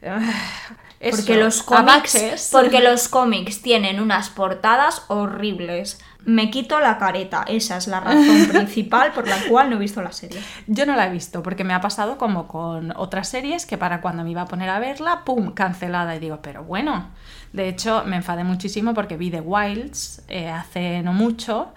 eso, 1.00 1.16
Porque 1.16 1.37
los 1.37 1.64
cómics, 1.64 2.50
porque 2.53 2.81
los 2.88 3.09
cómics 3.09 3.61
tienen 3.61 3.98
unas 3.98 4.29
portadas 4.29 5.03
horribles. 5.09 6.00
Me 6.24 6.48
quito 6.48 6.79
la 6.79 6.96
careta, 6.96 7.42
esa 7.48 7.79
es 7.79 7.88
la 7.88 7.98
razón 7.98 8.46
principal 8.53 9.11
por 9.12 9.26
la 9.26 9.37
cual 9.48 9.68
no 9.68 9.76
he 9.76 9.79
visto 9.81 10.00
la 10.00 10.12
serie. 10.12 10.40
Yo 10.68 10.87
no 10.87 10.94
la 10.94 11.09
he 11.09 11.11
visto 11.11 11.42
porque 11.42 11.64
me 11.64 11.74
ha 11.74 11.81
pasado 11.81 12.18
como 12.18 12.46
con 12.46 12.92
otras 12.96 13.29
series 13.29 13.66
que 13.66 13.79
para 13.79 14.00
cuando 14.00 14.22
me 14.22 14.31
iba 14.31 14.42
a 14.42 14.46
poner 14.46 14.68
a 14.68 14.79
verla, 14.79 15.24
¡pum!, 15.24 15.55
cancelada. 15.55 16.14
Y 16.14 16.20
digo, 16.20 16.38
pero 16.40 16.62
bueno, 16.62 17.09
de 17.53 17.69
hecho 17.69 18.05
me 18.07 18.17
enfadé 18.17 18.45
muchísimo 18.45 18.95
porque 18.95 19.17
vi 19.17 19.31
The 19.31 19.41
Wilds 19.41 20.23
eh, 20.29 20.49
hace 20.49 21.03
no 21.03 21.13
mucho 21.13 21.73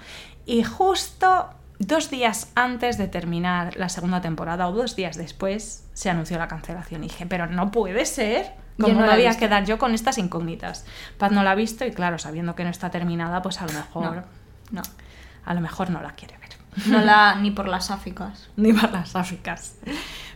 y 0.45 0.63
justo 0.63 1.49
dos 1.79 2.09
días 2.09 2.51
antes 2.55 2.97
de 2.97 3.07
terminar 3.07 3.75
la 3.77 3.89
segunda 3.89 4.21
temporada 4.21 4.67
o 4.67 4.71
dos 4.71 4.95
días 4.95 5.17
después 5.17 5.87
se 5.93 6.09
anunció 6.09 6.37
la 6.37 6.47
cancelación. 6.47 7.03
Y 7.03 7.07
dije, 7.07 7.25
pero 7.25 7.47
no 7.47 7.71
puede 7.71 8.05
ser. 8.05 8.53
¿Cómo 8.79 9.01
no 9.01 9.11
he 9.11 9.15
voy 9.15 9.25
a 9.27 9.37
quedar 9.37 9.65
yo 9.65 9.77
con 9.77 9.93
estas 9.93 10.17
incógnitas? 10.17 10.85
Paz 11.17 11.31
no 11.31 11.43
la 11.43 11.51
ha 11.51 11.55
visto 11.55 11.85
y 11.85 11.91
claro, 11.91 12.17
sabiendo 12.17 12.55
que 12.55 12.63
no 12.63 12.71
está 12.71 12.89
terminada, 12.89 13.41
pues 13.41 13.61
a 13.61 13.67
lo 13.67 13.73
mejor, 13.73 14.15
No, 14.15 14.21
no. 14.71 14.81
a 15.45 15.53
lo 15.53 15.61
mejor 15.61 15.91
no 15.91 16.01
la 16.01 16.11
quiere 16.13 16.37
ver. 16.39 16.49
No 16.87 17.01
la, 17.01 17.35
ni 17.41 17.51
por 17.51 17.67
las 17.67 17.91
áficas. 17.91 18.49
Ni 18.55 18.73
por 18.73 18.91
las 18.91 19.15
áficas. 19.15 19.75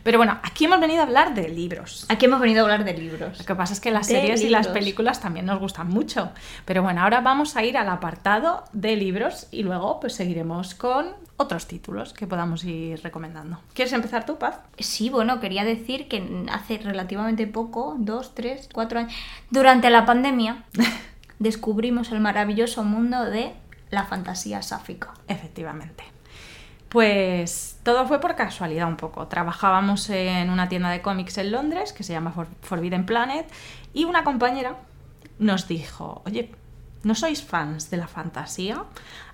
Pero 0.07 0.19
bueno, 0.19 0.39
aquí 0.41 0.63
hemos 0.63 0.79
venido 0.79 1.01
a 1.01 1.03
hablar 1.03 1.33
de 1.33 1.49
libros. 1.49 2.05
Aquí 2.07 2.27
hemos 2.27 2.39
venido 2.39 2.61
a 2.61 2.63
hablar 2.63 2.85
de 2.85 2.93
libros. 2.93 3.39
Lo 3.39 3.43
que 3.43 3.55
pasa 3.55 3.73
es 3.73 3.81
que 3.81 3.91
las 3.91 4.07
De 4.07 4.13
series 4.13 4.41
y 4.41 4.47
las 4.47 4.69
películas 4.69 5.19
también 5.19 5.45
nos 5.45 5.59
gustan 5.59 5.89
mucho. 5.89 6.31
Pero 6.63 6.81
bueno, 6.81 7.01
ahora 7.01 7.19
vamos 7.19 7.57
a 7.57 7.65
ir 7.65 7.77
al 7.77 7.89
apartado 7.89 8.63
de 8.71 8.95
libros 8.95 9.47
y 9.51 9.63
luego 9.63 9.99
pues 9.99 10.15
seguiremos 10.15 10.75
con 10.75 11.07
otros 11.35 11.67
títulos 11.67 12.13
que 12.13 12.25
podamos 12.25 12.63
ir 12.63 13.03
recomendando. 13.03 13.59
¿Quieres 13.73 13.91
empezar 13.91 14.25
tú, 14.25 14.37
Paz? 14.37 14.61
Sí, 14.79 15.09
bueno, 15.09 15.41
quería 15.41 15.65
decir 15.65 16.07
que 16.07 16.45
hace 16.53 16.77
relativamente 16.77 17.45
poco, 17.45 17.97
dos, 17.99 18.33
tres, 18.33 18.69
cuatro 18.73 18.99
años, 18.99 19.13
durante 19.49 19.89
la 19.89 20.05
pandemia, 20.05 20.63
descubrimos 21.39 22.13
el 22.13 22.21
maravilloso 22.21 22.85
mundo 22.85 23.25
de 23.25 23.51
la 23.89 24.05
fantasía 24.05 24.61
sáfica. 24.61 25.13
Efectivamente. 25.27 26.05
Pues 26.89 27.79
todo 27.83 28.07
fue 28.07 28.19
por 28.21 28.35
casualidad 28.35 28.87
un 28.87 28.95
poco. 28.97 29.27
Trabajábamos 29.27 30.09
en 30.09 30.49
una 30.49 30.69
tienda 30.69 30.89
de 30.89 31.01
cómics 31.01 31.37
en 31.37 31.51
Londres 31.51 31.91
que 31.93 32.03
se 32.03 32.13
llama 32.13 32.31
For- 32.31 32.47
Forbidden 32.61 33.05
Planet 33.05 33.45
y 33.93 34.05
una 34.05 34.23
compañera 34.23 34.77
nos 35.39 35.67
dijo, 35.67 36.21
oye, 36.25 36.51
¿no 37.03 37.13
sois 37.13 37.43
fans 37.43 37.89
de 37.89 37.97
la 37.97 38.07
fantasía? 38.07 38.83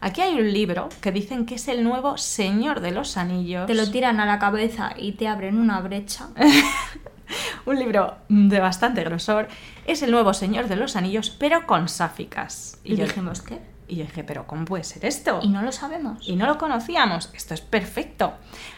Aquí 0.01 0.21
hay 0.21 0.39
un 0.39 0.51
libro 0.51 0.89
que 1.01 1.11
dicen 1.11 1.45
que 1.45 1.55
es 1.55 1.67
el 1.67 1.83
nuevo 1.83 2.17
Señor 2.17 2.79
de 2.81 2.91
los 2.91 3.17
Anillos. 3.17 3.67
Te 3.67 3.75
lo 3.75 3.89
tiran 3.89 4.19
a 4.19 4.25
la 4.25 4.39
cabeza 4.39 4.93
y 4.97 5.13
te 5.13 5.27
abren 5.27 5.57
una 5.59 5.79
brecha. 5.79 6.29
un 7.65 7.79
libro 7.79 8.15
de 8.29 8.59
bastante 8.59 9.03
grosor. 9.03 9.47
Es 9.85 10.01
el 10.01 10.11
nuevo 10.11 10.33
Señor 10.33 10.67
de 10.67 10.75
los 10.75 10.95
Anillos, 10.95 11.29
pero 11.29 11.65
con 11.67 11.87
sáficas. 11.87 12.79
Y 12.83 12.95
yo, 12.95 13.05
dijimos, 13.05 13.41
¿qué? 13.41 13.59
Y 13.93 13.97
yo 13.97 14.05
dije, 14.05 14.23
¿pero 14.23 14.45
cómo 14.47 14.65
puede 14.65 14.83
ser 14.83 15.05
esto? 15.05 15.39
Y 15.41 15.49
no 15.49 15.61
lo 15.61 15.71
sabemos. 15.71 16.27
y 16.27 16.35
no 16.35 16.45
lo 16.45 16.57
conocíamos. 16.57 17.31
Esto 17.33 17.53
es 17.53 17.61
perfecto. 17.61 18.33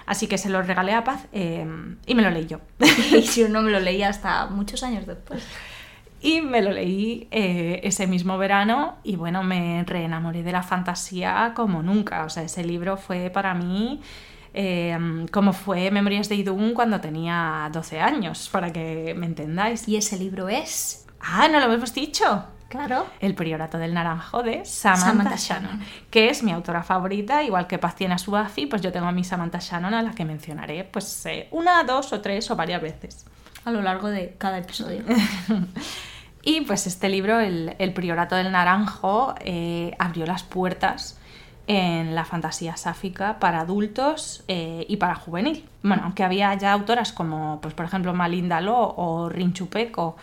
Así 0.06 0.28
que 0.28 0.38
se 0.38 0.50
lo 0.50 0.62
regalé 0.62 0.94
a 0.94 1.04
Paz 1.04 1.26
eh, 1.32 1.66
y 2.06 2.16
me 2.16 2.22
lo 2.22 2.30
leí 2.30 2.46
yo. 2.46 2.60
y 2.80 3.22
si 3.24 3.44
no 3.46 3.62
me 3.62 3.72
lo 3.72 3.80
leí 3.80 4.04
hasta 4.04 4.48
muchos 4.48 4.84
años 4.84 5.06
después. 5.06 5.44
y 6.22 6.42
me 6.42 6.62
lo 6.62 6.72
leí 6.72 7.28
eh, 7.32 7.82
ese 7.84 8.08
mismo 8.08 8.38
verano 8.38 8.96
y 9.04 9.16
bueno, 9.16 9.44
me 9.44 9.84
reenamoré 9.86 10.44
de 10.44 10.52
la 10.52 10.64
fantasía 10.64 11.54
como 11.56 11.82
nunca. 11.82 12.26
O 12.26 12.30
sea, 12.30 12.44
ese 12.44 12.64
libro 12.64 12.98
fue 12.98 13.30
para 13.30 13.54
mí 13.54 14.02
eh, 14.54 14.98
como 15.32 15.52
fue 15.52 15.92
Memorias 15.92 16.30
de 16.30 16.36
Idún 16.36 16.74
cuando 16.74 17.02
tenía 17.02 17.70
12 17.74 18.00
años, 18.00 18.50
para 18.52 18.72
que 18.72 19.14
me 19.18 19.26
entendáis. 19.26 19.88
Y 19.88 19.98
ese 19.98 20.18
libro 20.18 20.48
es, 20.48 21.06
Ah, 21.28 21.48
no 21.48 21.60
lo 21.60 21.74
hemos 21.74 21.94
dicho. 21.94 22.46
Claro, 22.70 23.08
El 23.20 23.36
Priorato 23.36 23.78
del 23.78 23.94
Naranjo 23.94 24.44
de 24.44 24.66
Samantha, 24.66 25.06
Samantha 25.06 25.36
Shannon, 25.36 25.72
Shannon. 25.72 25.86
que 26.10 26.30
es 26.30 26.44
mi 26.44 26.52
autora 26.52 26.84
favorita, 26.84 27.44
igual 27.44 27.68
que 27.68 27.78
Paz 27.78 27.96
tiene 27.96 28.14
a 28.14 28.18
su 28.18 28.32
Buffy, 28.32 28.66
pues 28.66 28.82
yo 28.82 28.92
tengo 28.92 29.08
a 29.08 29.12
mi 29.12 29.24
Samantha 29.24 29.60
Shannon 29.60 29.94
a 29.94 30.02
la 30.02 30.12
que 30.12 30.26
mencionaré 30.26 30.84
pues 30.84 31.26
eh, 31.26 31.48
una, 31.52 31.84
dos 31.84 32.14
o 32.14 32.22
tres 32.22 32.50
o 32.52 32.56
varias 32.56 32.82
veces. 32.82 33.26
a 33.66 33.72
lo 33.72 33.82
largo 33.82 34.10
de 34.10 34.36
cada 34.38 34.58
episodio. 34.60 35.04
y 36.44 36.62
pues 36.62 36.88
este 36.88 37.10
libro, 37.10 37.40
El, 37.40 37.94
Priorato 37.94 38.36
del 38.36 38.52
Naranjo, 38.52 39.36
eh, 39.40 39.96
abrió 39.98 40.26
las 40.26 40.44
puertas 40.44 41.20
en 41.68 42.14
la 42.14 42.26
fantasía 42.26 42.78
sáfica 42.78 43.40
para 43.40 43.62
adultos 43.62 44.44
eh, 44.48 44.86
y 44.88 44.98
para 44.98 45.16
juvenil. 45.16 45.68
Bueno, 45.82 46.04
aunque 46.04 46.24
había 46.24 46.54
ya 46.56 46.74
autoras 46.74 47.12
como, 47.12 47.60
pues 47.62 47.74
por 47.74 47.86
ejemplo, 47.86 48.14
Malinda 48.14 48.62
Lo 48.62 48.78
o 48.78 49.30
Rinchupeco, 49.30 50.16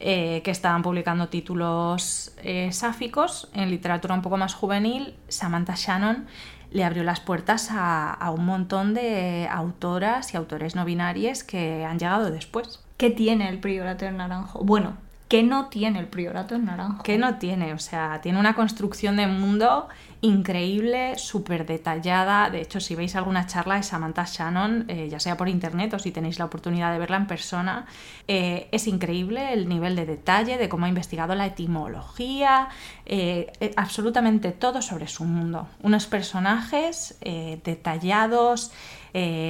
eh, 0.00 0.42
que 0.44 0.50
estaban 0.50 0.82
publicando 0.82 1.28
títulos 1.28 2.34
eh, 2.42 2.70
sáficos 2.72 3.48
en 3.54 3.70
literatura 3.70 4.14
un 4.14 4.22
poco 4.22 4.36
más 4.36 4.54
juvenil, 4.54 5.14
Samantha 5.28 5.74
Shannon 5.76 6.26
le 6.70 6.84
abrió 6.84 7.04
las 7.04 7.20
puertas 7.20 7.68
a, 7.70 8.30
un 8.30 8.44
montón 8.44 8.92
de 8.92 9.48
autoras 9.50 10.34
y 10.34 10.36
autores 10.36 10.74
no 10.74 10.84
binarios 10.84 11.42
que 11.42 11.84
han 11.84 11.98
llegado 11.98 12.30
después. 12.30 12.84
¿Qué 12.96 13.10
tiene 13.10 13.48
el 13.48 13.60
priorato 13.60 14.10
naranjo? 14.10 14.64
Bueno, 14.64 14.96
¿qué 15.28 15.42
no 15.42 15.66
tiene 15.66 15.98
el 15.98 16.06
priorato 16.06 16.54
en 16.54 16.66
naranjo? 16.66 17.02
¿Qué 17.02 17.18
no 17.18 17.38
tiene? 17.38 17.72
O 17.72 17.78
sea, 17.78 18.20
tiene 18.22 18.38
una 18.38 18.54
construcción 18.54 19.16
de 19.16 19.26
mundo 19.26 19.88
increíble, 20.20 21.18
súper 21.18 21.66
detallada. 21.66 22.50
De 22.50 22.60
hecho, 22.60 22.80
si 22.80 22.94
veis 22.94 23.16
alguna 23.16 23.46
charla 23.46 23.76
de 23.76 23.82
Samantha 23.82 24.24
Shannon, 24.24 24.84
eh, 24.88 25.08
ya 25.08 25.20
sea 25.20 25.36
por 25.36 25.48
internet 25.48 25.92
o 25.94 25.98
si 25.98 26.10
tenéis 26.10 26.38
la 26.38 26.44
oportunidad 26.44 26.92
de 26.92 26.98
verla 26.98 27.16
en 27.16 27.26
persona, 27.26 27.86
eh, 28.28 28.68
es 28.72 28.86
increíble 28.86 29.52
el 29.52 29.68
nivel 29.68 29.96
de 29.96 30.06
detalle, 30.06 30.58
de 30.58 30.68
cómo 30.68 30.86
ha 30.86 30.88
investigado 30.88 31.34
la 31.34 31.46
etimología, 31.46 32.68
eh, 33.04 33.52
absolutamente 33.76 34.52
todo 34.52 34.80
sobre 34.80 35.08
su 35.08 35.24
mundo. 35.24 35.68
Unos 35.82 36.06
personajes 36.06 37.18
detallados, 37.64 38.72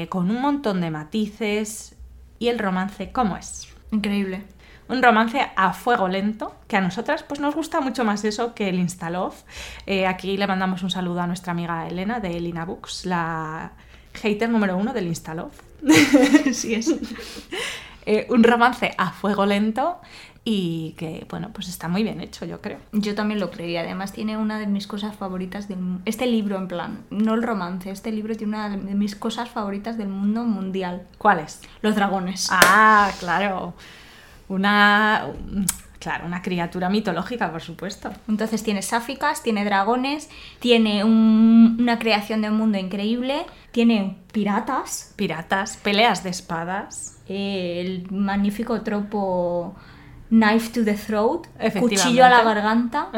con 0.08 0.30
un 0.30 0.40
montón 0.40 0.80
de 0.80 0.90
matices 0.90 1.96
y 2.38 2.48
el 2.48 2.58
romance, 2.58 3.10
¿cómo 3.10 3.36
es? 3.36 3.68
Increíble 3.90 4.44
un 4.88 5.02
romance 5.02 5.40
a 5.56 5.72
fuego 5.72 6.08
lento, 6.08 6.54
que 6.68 6.76
a 6.76 6.80
nosotras 6.80 7.22
pues 7.22 7.40
nos 7.40 7.54
gusta 7.54 7.80
mucho 7.80 8.04
más 8.04 8.24
eso 8.24 8.54
que 8.54 8.68
el 8.68 8.78
Instalove. 8.78 9.36
Eh, 9.86 10.06
aquí 10.06 10.36
le 10.36 10.46
mandamos 10.46 10.82
un 10.82 10.90
saludo 10.90 11.20
a 11.20 11.26
nuestra 11.26 11.52
amiga 11.52 11.86
Elena 11.88 12.20
de 12.20 12.36
Elina 12.36 12.64
Books, 12.64 13.06
la 13.06 13.72
hater 14.14 14.48
número 14.48 14.76
uno 14.76 14.92
del 14.92 15.06
Instalove. 15.06 15.54
sí 16.52 16.74
es. 16.74 16.94
Eh, 18.08 18.24
un 18.30 18.44
romance 18.44 18.94
a 18.98 19.10
fuego 19.10 19.46
lento 19.46 20.00
y 20.44 20.94
que, 20.96 21.26
bueno, 21.28 21.50
pues 21.52 21.68
está 21.68 21.88
muy 21.88 22.04
bien 22.04 22.20
hecho, 22.20 22.44
yo 22.44 22.60
creo. 22.60 22.78
Yo 22.92 23.16
también 23.16 23.40
lo 23.40 23.50
creo 23.50 23.66
y 23.68 23.76
además 23.76 24.12
tiene 24.12 24.36
una 24.36 24.60
de 24.60 24.68
mis 24.68 24.86
cosas 24.86 25.16
favoritas 25.16 25.66
del 25.66 25.80
mundo. 25.80 26.02
Este 26.04 26.28
libro, 26.28 26.56
en 26.56 26.68
plan, 26.68 27.04
no 27.10 27.34
el 27.34 27.42
romance, 27.42 27.90
este 27.90 28.12
libro 28.12 28.36
tiene 28.36 28.54
una 28.58 28.68
de 28.68 28.94
mis 28.94 29.16
cosas 29.16 29.48
favoritas 29.50 29.98
del 29.98 30.06
mundo 30.06 30.44
mundial. 30.44 31.02
¿Cuáles? 31.18 31.62
Los 31.82 31.96
dragones. 31.96 32.46
Ah, 32.52 33.10
claro 33.18 33.74
una, 34.48 35.26
claro, 35.98 36.26
una 36.26 36.42
criatura 36.42 36.88
mitológica, 36.88 37.50
por 37.50 37.62
supuesto. 37.62 38.12
Entonces 38.28 38.62
tiene 38.62 38.82
sáficas, 38.82 39.42
tiene 39.42 39.64
dragones, 39.64 40.28
tiene 40.60 41.04
una 41.04 41.98
creación 41.98 42.42
de 42.42 42.50
un 42.50 42.56
mundo 42.56 42.78
increíble, 42.78 43.46
tiene 43.72 44.16
piratas. 44.32 45.12
Piratas, 45.16 45.76
peleas 45.78 46.22
de 46.22 46.30
espadas. 46.30 47.18
Eh, 47.28 47.82
el 47.84 48.10
magnífico 48.10 48.80
tropo 48.82 49.74
knife 50.28 50.72
to 50.72 50.84
the 50.84 50.94
throat, 50.94 51.46
cuchillo 51.78 52.24
a 52.24 52.28
la 52.28 52.42
garganta. 52.42 53.08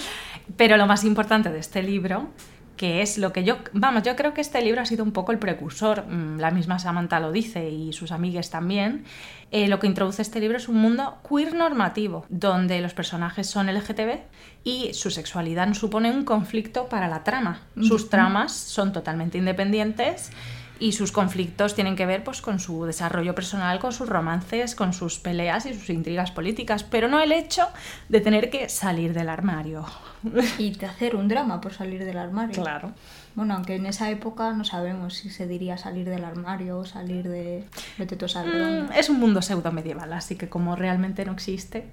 Pero 0.56 0.76
lo 0.76 0.86
más 0.86 1.04
importante 1.04 1.50
de 1.50 1.58
este 1.58 1.82
libro 1.82 2.28
que 2.76 3.02
es 3.02 3.18
lo 3.18 3.32
que 3.32 3.44
yo, 3.44 3.58
vamos, 3.72 4.02
yo 4.02 4.16
creo 4.16 4.34
que 4.34 4.40
este 4.40 4.60
libro 4.62 4.80
ha 4.80 4.86
sido 4.86 5.04
un 5.04 5.12
poco 5.12 5.32
el 5.32 5.38
precursor, 5.38 6.06
mm, 6.06 6.38
la 6.38 6.50
misma 6.50 6.78
Samantha 6.78 7.20
lo 7.20 7.32
dice 7.32 7.70
y 7.70 7.92
sus 7.92 8.12
amigues 8.12 8.50
también, 8.50 9.04
eh, 9.50 9.68
lo 9.68 9.78
que 9.78 9.86
introduce 9.86 10.22
este 10.22 10.40
libro 10.40 10.56
es 10.56 10.68
un 10.68 10.76
mundo 10.76 11.18
queer 11.28 11.54
normativo, 11.54 12.26
donde 12.28 12.80
los 12.80 12.94
personajes 12.94 13.48
son 13.48 13.68
LGTB 13.68 14.22
y 14.64 14.92
su 14.94 15.10
sexualidad 15.10 15.72
supone 15.74 16.10
un 16.10 16.24
conflicto 16.24 16.88
para 16.88 17.08
la 17.08 17.22
trama. 17.22 17.60
Sus 17.80 18.10
tramas 18.10 18.52
son 18.52 18.92
totalmente 18.92 19.38
independientes 19.38 20.30
y 20.78 20.92
sus 20.92 21.12
conflictos 21.12 21.74
tienen 21.74 21.96
que 21.96 22.06
ver 22.06 22.24
pues, 22.24 22.42
con 22.42 22.58
su 22.58 22.84
desarrollo 22.84 23.34
personal, 23.34 23.78
con 23.78 23.92
sus 23.92 24.08
romances, 24.08 24.74
con 24.74 24.92
sus 24.92 25.18
peleas 25.18 25.66
y 25.66 25.74
sus 25.74 25.90
intrigas 25.90 26.30
políticas, 26.30 26.82
pero 26.82 27.08
no 27.08 27.20
el 27.20 27.32
hecho 27.32 27.68
de 28.08 28.20
tener 28.20 28.50
que 28.50 28.68
salir 28.68 29.14
del 29.14 29.28
armario. 29.28 29.84
Y 30.58 30.70
de 30.70 30.86
hacer 30.86 31.16
un 31.16 31.28
drama 31.28 31.60
por 31.60 31.74
salir 31.74 32.02
del 32.02 32.16
armario. 32.16 32.62
Claro. 32.62 32.92
Bueno, 33.34 33.54
aunque 33.54 33.76
en 33.76 33.84
esa 33.84 34.10
época 34.10 34.52
no 34.52 34.64
sabemos 34.64 35.14
si 35.14 35.28
se 35.28 35.46
diría 35.46 35.76
salir 35.76 36.08
del 36.08 36.24
armario 36.24 36.78
o 36.78 36.84
salir 36.86 37.28
de... 37.28 37.66
Mm, 37.98 38.92
es 38.96 39.10
un 39.10 39.20
mundo 39.20 39.42
pseudo 39.42 39.70
medieval, 39.70 40.12
así 40.12 40.36
que 40.36 40.48
como 40.48 40.76
realmente 40.76 41.24
no 41.24 41.32
existe... 41.32 41.90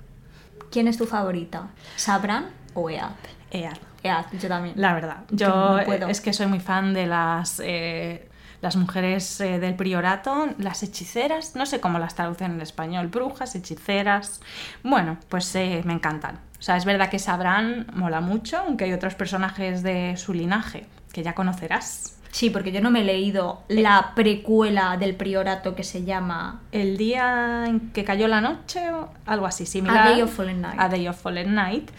¿Quién 0.70 0.88
es 0.88 0.98
tu 0.98 1.06
favorita? 1.06 1.72
¿Sabran 1.98 2.46
o 2.74 2.90
Ead? 2.90 3.12
Ead. 3.52 3.78
Ead, 4.04 4.26
yo 4.40 4.48
también. 4.48 4.76
La 4.78 4.94
verdad, 4.94 5.26
yo 5.30 5.80
es 5.80 6.22
que 6.22 6.32
soy 6.32 6.48
muy 6.48 6.62
fan 6.62 6.94
de 6.94 7.08
las... 7.08 7.62
Eh, 7.64 8.30
las 8.62 8.76
mujeres 8.76 9.42
eh, 9.42 9.60
del 9.60 9.76
priorato, 9.76 10.50
las 10.58 10.84
hechiceras, 10.84 11.56
no 11.56 11.66
sé 11.66 11.80
cómo 11.80 12.00
las 12.00 12.16
traducen 12.16 12.52
en 12.52 12.62
español, 12.62 13.08
brujas, 13.08 13.56
hechiceras. 13.56 14.40
Bueno, 14.84 15.18
pues 15.30 15.54
eh, 15.56 15.82
me 15.86 15.94
encantan. 15.94 16.40
O 16.60 16.62
sea, 16.62 16.78
es 16.78 16.86
verdad 16.86 17.10
que 17.10 17.20
sabrán, 17.20 17.88
mola 17.94 18.22
mucho, 18.22 18.60
aunque 18.60 18.86
hay 18.86 18.94
otros 18.94 19.16
personajes 19.16 19.82
de 19.82 20.16
su 20.18 20.34
linaje 20.34 20.86
que 21.12 21.24
ya 21.24 21.34
conocerás. 21.34 22.18
Sí, 22.30 22.50
porque 22.50 22.72
yo 22.72 22.82
no 22.82 22.92
me 22.92 23.02
he 23.02 23.04
leído 23.04 23.64
la 23.68 24.14
precuela 24.16 24.96
del 24.96 25.16
priorato 25.16 25.76
que 25.76 25.84
se 25.84 26.06
llama 26.06 26.62
El 26.72 26.98
día 26.98 27.66
en 27.68 27.92
que 27.92 28.06
cayó 28.06 28.28
la 28.28 28.40
noche 28.40 28.92
o 28.92 29.10
algo 29.26 29.48
así 29.48 29.66
similar. 29.66 30.08
A 30.08 30.12
Day 30.12 30.22
of 30.22 30.34
Fallen 30.34 30.62
Night. 30.62 30.80
A 30.80 30.88
Day 30.88 31.08
of 31.08 31.20
Fallen 31.20 31.54
Night, 31.54 31.92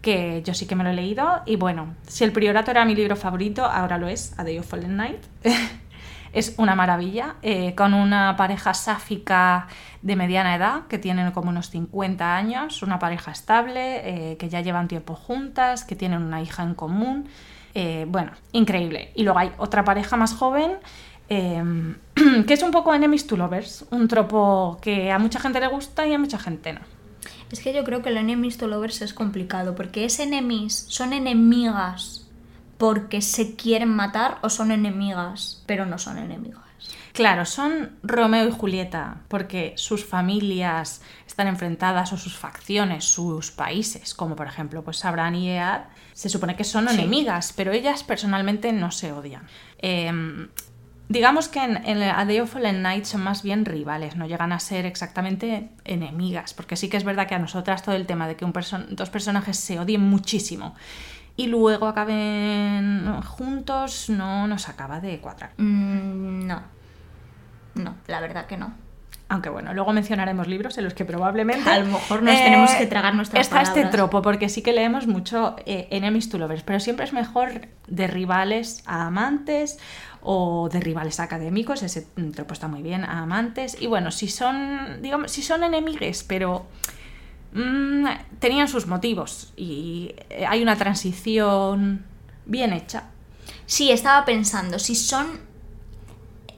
que 0.00 0.42
yo 0.42 0.54
sí 0.54 0.66
que 0.66 0.74
me 0.74 0.84
lo 0.84 0.90
he 0.90 0.94
leído 0.94 1.42
y 1.44 1.56
bueno, 1.56 1.94
si 2.06 2.24
el 2.24 2.32
priorato 2.32 2.70
era 2.70 2.84
mi 2.84 2.94
libro 2.94 3.16
favorito, 3.16 3.64
ahora 3.64 3.98
lo 3.98 4.08
es, 4.08 4.32
A 4.38 4.44
Day 4.44 4.58
of 4.58 4.66
Fallen 4.66 4.96
Night. 4.96 5.22
es 6.34 6.54
una 6.58 6.74
maravilla, 6.74 7.36
eh, 7.42 7.74
con 7.74 7.94
una 7.94 8.36
pareja 8.36 8.74
sáfica 8.74 9.68
de 10.02 10.16
mediana 10.16 10.56
edad, 10.56 10.86
que 10.88 10.98
tienen 10.98 11.30
como 11.30 11.50
unos 11.50 11.70
50 11.70 12.36
años, 12.36 12.82
una 12.82 12.98
pareja 12.98 13.30
estable, 13.30 14.32
eh, 14.32 14.36
que 14.36 14.48
ya 14.48 14.60
llevan 14.60 14.88
tiempo 14.88 15.14
juntas, 15.14 15.84
que 15.84 15.96
tienen 15.96 16.22
una 16.22 16.42
hija 16.42 16.62
en 16.64 16.74
común. 16.74 17.28
Eh, 17.74 18.06
bueno, 18.08 18.32
increíble. 18.52 19.12
Y 19.14 19.22
luego 19.22 19.38
hay 19.38 19.52
otra 19.58 19.84
pareja 19.84 20.16
más 20.16 20.34
joven. 20.34 20.72
Em, 21.28 21.96
que 22.46 22.52
es 22.52 22.62
un 22.62 22.70
poco 22.70 22.92
enemies 22.92 23.26
to 23.26 23.36
lovers, 23.36 23.86
un 23.90 24.08
tropo 24.08 24.78
que 24.82 25.10
a 25.10 25.18
mucha 25.18 25.40
gente 25.40 25.58
le 25.60 25.68
gusta 25.68 26.06
y 26.06 26.12
a 26.12 26.18
mucha 26.18 26.38
gente 26.38 26.72
no. 26.72 26.80
Es 27.50 27.60
que 27.60 27.72
yo 27.72 27.84
creo 27.84 28.02
que 28.02 28.10
el 28.10 28.16
enemies 28.16 28.58
to 28.58 28.66
lovers 28.66 29.00
es 29.00 29.14
complicado, 29.14 29.74
porque 29.74 30.04
es 30.04 30.18
enemies, 30.18 30.84
son 30.88 31.12
enemigas 31.12 32.23
porque 32.84 33.22
se 33.22 33.56
quieren 33.56 33.88
matar 33.88 34.36
o 34.42 34.50
son 34.50 34.70
enemigas, 34.70 35.62
pero 35.64 35.86
no 35.86 35.96
son 35.96 36.18
enemigas. 36.18 36.60
Claro, 37.14 37.46
son 37.46 37.96
Romeo 38.02 38.46
y 38.46 38.52
Julieta, 38.52 39.22
porque 39.28 39.72
sus 39.78 40.04
familias 40.04 41.00
están 41.26 41.46
enfrentadas 41.46 42.12
o 42.12 42.18
sus 42.18 42.36
facciones, 42.36 43.06
sus 43.06 43.52
países, 43.52 44.12
como 44.12 44.36
por 44.36 44.46
ejemplo 44.46 44.84
pues 44.84 44.98
Sabran 44.98 45.34
y 45.34 45.48
Ead, 45.48 45.84
se 46.12 46.28
supone 46.28 46.56
que 46.56 46.64
son 46.64 46.86
enemigas, 46.86 47.54
pero 47.56 47.72
ellas 47.72 48.04
personalmente 48.04 48.70
no 48.70 48.90
se 48.90 49.12
odian. 49.12 49.46
Em, 49.78 50.50
digamos 51.08 51.48
que 51.48 51.64
en, 51.64 51.78
en 51.86 52.02
A 52.02 52.26
Day 52.26 52.40
of 52.40 52.52
Fallen 52.52 52.82
Night 52.82 53.06
son 53.06 53.22
más 53.22 53.42
bien 53.42 53.64
rivales, 53.64 54.14
no 54.16 54.26
llegan 54.26 54.52
a 54.52 54.60
ser 54.60 54.84
exactamente 54.84 55.70
enemigas, 55.86 56.52
porque 56.52 56.76
sí 56.76 56.90
que 56.90 56.98
es 56.98 57.04
verdad 57.04 57.26
que 57.26 57.34
a 57.34 57.38
nosotras 57.38 57.82
todo 57.82 57.94
el 57.94 58.04
tema 58.04 58.28
de 58.28 58.36
que 58.36 58.44
un 58.44 58.52
dos 58.90 59.08
personajes 59.08 59.56
se 59.56 59.80
odien 59.80 60.02
muchísimo 60.02 60.74
y 61.36 61.48
luego 61.48 61.86
acaben 61.86 63.20
juntos, 63.22 64.08
no 64.08 64.46
nos 64.46 64.68
acaba 64.68 65.00
de 65.00 65.18
cuadrar. 65.18 65.50
Mm, 65.56 66.46
no. 66.46 66.62
No, 67.74 67.96
la 68.06 68.20
verdad 68.20 68.46
que 68.46 68.56
no. 68.56 68.72
Aunque 69.28 69.48
bueno, 69.48 69.72
luego 69.72 69.92
mencionaremos 69.92 70.46
libros 70.46 70.76
en 70.78 70.84
los 70.84 70.94
que 70.94 71.04
probablemente. 71.04 71.68
A 71.68 71.80
lo 71.80 71.86
mejor 71.86 72.22
nos 72.22 72.36
tenemos 72.36 72.70
que 72.72 72.86
tragar 72.86 73.14
nuestras 73.14 73.46
Está 73.46 73.62
este 73.62 73.86
tropo, 73.86 74.22
porque 74.22 74.48
sí 74.48 74.62
que 74.62 74.72
leemos 74.72 75.06
mucho 75.06 75.56
eh, 75.64 75.88
enemies 75.90 76.28
to 76.28 76.38
lovers, 76.38 76.62
pero 76.62 76.78
siempre 76.78 77.04
es 77.04 77.12
mejor 77.12 77.68
de 77.88 78.06
rivales 78.06 78.82
a 78.86 79.06
amantes 79.06 79.78
o 80.20 80.68
de 80.70 80.80
rivales 80.80 81.20
académicos, 81.20 81.82
ese 81.82 82.06
tropo 82.34 82.52
está 82.52 82.68
muy 82.68 82.82
bien, 82.82 83.02
a 83.04 83.20
amantes. 83.20 83.80
Y 83.80 83.86
bueno, 83.86 84.10
si 84.10 84.28
son, 84.28 85.02
digamos, 85.02 85.32
si 85.32 85.42
son 85.42 85.64
enemigues, 85.64 86.22
pero 86.22 86.66
Mm, 87.54 88.06
tenían 88.40 88.68
sus 88.68 88.86
motivos 88.86 89.52
y 89.56 90.14
eh, 90.28 90.44
hay 90.46 90.62
una 90.62 90.76
transición 90.76 92.04
bien 92.46 92.72
hecha. 92.72 93.04
Sí, 93.66 93.90
estaba 93.90 94.24
pensando, 94.24 94.78
si 94.78 94.94
son 94.94 95.40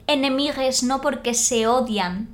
enemigues 0.07 0.83
no 0.83 0.99
porque 1.01 1.33
se 1.33 1.67
odian 1.67 2.29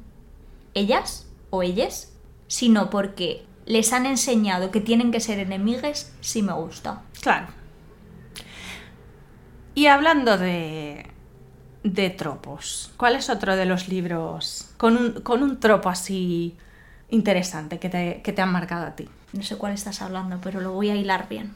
ellas 0.73 1.27
o 1.49 1.61
ellas, 1.61 2.13
sino 2.47 2.89
porque 2.89 3.45
les 3.65 3.93
han 3.93 4.05
enseñado 4.05 4.71
que 4.71 4.79
tienen 4.79 5.11
que 5.11 5.19
ser 5.19 5.39
enemigues, 5.39 6.13
sí 6.21 6.41
me 6.41 6.53
gusta. 6.53 7.03
Claro. 7.21 7.47
Y 9.75 9.87
hablando 9.87 10.37
de 10.37 11.13
de 11.83 12.09
tropos, 12.09 12.91
¿cuál 12.95 13.17
es 13.17 13.29
otro 13.29 13.55
de 13.55 13.65
los 13.65 13.89
libros 13.89 14.71
con 14.77 14.95
un, 14.95 15.11
con 15.21 15.43
un 15.43 15.59
tropo 15.59 15.89
así 15.89 16.55
interesante 17.13 17.79
que 17.79 17.89
te, 17.89 18.21
que 18.23 18.33
te 18.33 18.41
han 18.41 18.51
marcado 18.51 18.85
a 18.85 18.95
ti? 18.95 19.07
No 19.33 19.43
sé 19.43 19.57
cuál 19.57 19.73
estás 19.73 20.01
hablando, 20.01 20.39
pero 20.41 20.59
lo 20.61 20.71
voy 20.73 20.89
a 20.89 20.95
hilar 20.95 21.27
bien. 21.29 21.53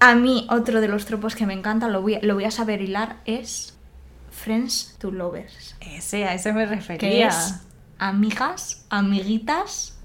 A 0.00 0.14
mí, 0.14 0.46
otro 0.50 0.80
de 0.80 0.88
los 0.88 1.06
tropos 1.06 1.34
que 1.34 1.46
me 1.46 1.54
encanta, 1.54 1.88
lo 1.88 2.02
voy, 2.02 2.14
a- 2.16 2.20
lo 2.22 2.34
voy 2.34 2.44
a 2.44 2.50
saber 2.50 2.80
hilar, 2.82 3.16
es 3.24 3.76
Friends 4.30 4.96
to 4.98 5.10
Lovers. 5.10 5.74
Ese, 5.80 6.24
a 6.24 6.34
ese 6.34 6.52
me 6.52 6.64
Que 6.68 6.74
refería. 6.76 7.28
es 7.28 7.54
amigas, 7.98 8.84
amiguitas, 8.90 9.98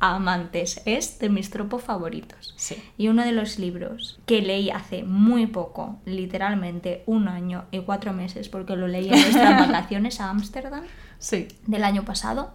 amantes. 0.00 0.82
Es 0.84 1.18
de 1.18 1.30
mis 1.30 1.48
tropos 1.48 1.82
favoritos. 1.82 2.52
Sí. 2.56 2.76
Y 2.98 3.08
uno 3.08 3.24
de 3.24 3.32
los 3.32 3.58
libros 3.58 4.20
que 4.26 4.42
leí 4.42 4.68
hace 4.70 5.02
muy 5.04 5.46
poco, 5.46 5.98
literalmente 6.04 7.02
un 7.06 7.26
año 7.28 7.64
y 7.70 7.80
cuatro 7.80 8.12
meses, 8.12 8.50
porque 8.50 8.76
lo 8.76 8.86
leí 8.86 9.06
en 9.08 9.18
nuestras 9.20 9.58
vacaciones 9.68 10.20
a 10.20 10.28
Ámsterdam 10.28 10.84
Sí. 11.18 11.48
del 11.66 11.84
año 11.84 12.04
pasado, 12.04 12.54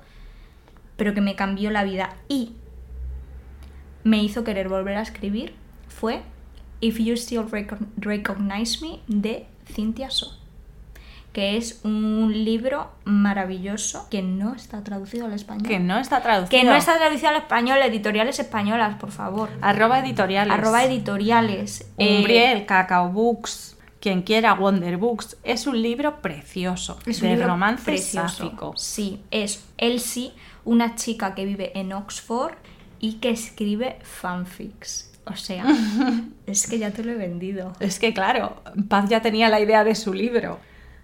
pero 0.97 1.13
que 1.13 1.21
me 1.21 1.35
cambió 1.35 1.71
la 1.71 1.83
vida 1.83 2.15
y 2.27 2.53
me 4.03 4.21
hizo 4.21 4.43
querer 4.43 4.67
volver 4.69 4.97
a 4.97 5.01
escribir, 5.01 5.55
fue 5.87 6.21
If 6.81 6.99
You 6.99 7.13
Still 7.15 7.43
Recog- 7.49 7.87
Recognize 7.97 8.79
Me 8.85 8.99
de 9.07 9.45
Cynthia 9.65 10.09
So, 10.11 10.37
que 11.31 11.55
es 11.57 11.79
un 11.83 12.31
libro 12.43 12.91
maravilloso 13.05 14.07
que 14.11 14.21
no 14.21 14.53
está 14.55 14.83
traducido 14.83 15.25
al 15.25 15.33
español. 15.33 15.67
Que 15.67 15.79
no 15.79 15.97
está 15.97 16.21
traducido. 16.21 16.49
Que 16.49 16.65
no 16.65 16.75
está 16.75 16.97
traducido 16.97 17.29
al 17.29 17.37
español, 17.37 17.79
editoriales 17.81 18.39
españolas, 18.39 18.95
por 18.97 19.11
favor. 19.11 19.49
Arroba 19.61 19.99
editoriales. 19.99 20.53
Arroba 20.53 20.83
editoriales. 20.83 21.89
eh, 21.97 22.17
Umbriel, 22.17 22.65
Cacao 22.65 23.09
Books, 23.09 23.77
quien 24.01 24.21
quiera 24.21 24.53
Wonder 24.53 24.97
Books. 24.97 25.37
Es 25.43 25.65
un 25.65 25.81
libro 25.81 26.21
precioso. 26.21 26.99
Es 27.05 27.21
un 27.21 27.29
de 27.29 27.35
libro 27.35 27.47
romance 27.47 27.83
precioso. 27.85 28.27
sáfico. 28.27 28.73
Sí, 28.75 29.21
es 29.31 29.63
Elsie, 29.77 30.33
una 30.65 30.95
chica 30.95 31.35
que 31.35 31.45
vive 31.45 31.71
en 31.77 31.93
Oxford 31.93 32.53
y 32.99 33.13
que 33.15 33.29
escribe 33.29 33.97
fanfics. 34.01 35.11
O 35.25 35.35
sea, 35.35 35.65
es 36.45 36.67
que 36.67 36.79
ya 36.79 36.91
te 36.91 37.03
lo 37.03 37.11
he 37.11 37.15
vendido. 37.15 37.73
Es 37.79 37.99
que 37.99 38.13
claro, 38.13 38.61
Paz 38.89 39.09
ya 39.09 39.21
tenía 39.21 39.49
la 39.49 39.59
idea 39.59 39.83
de 39.83 39.95
su 39.95 40.13
libro. 40.13 40.59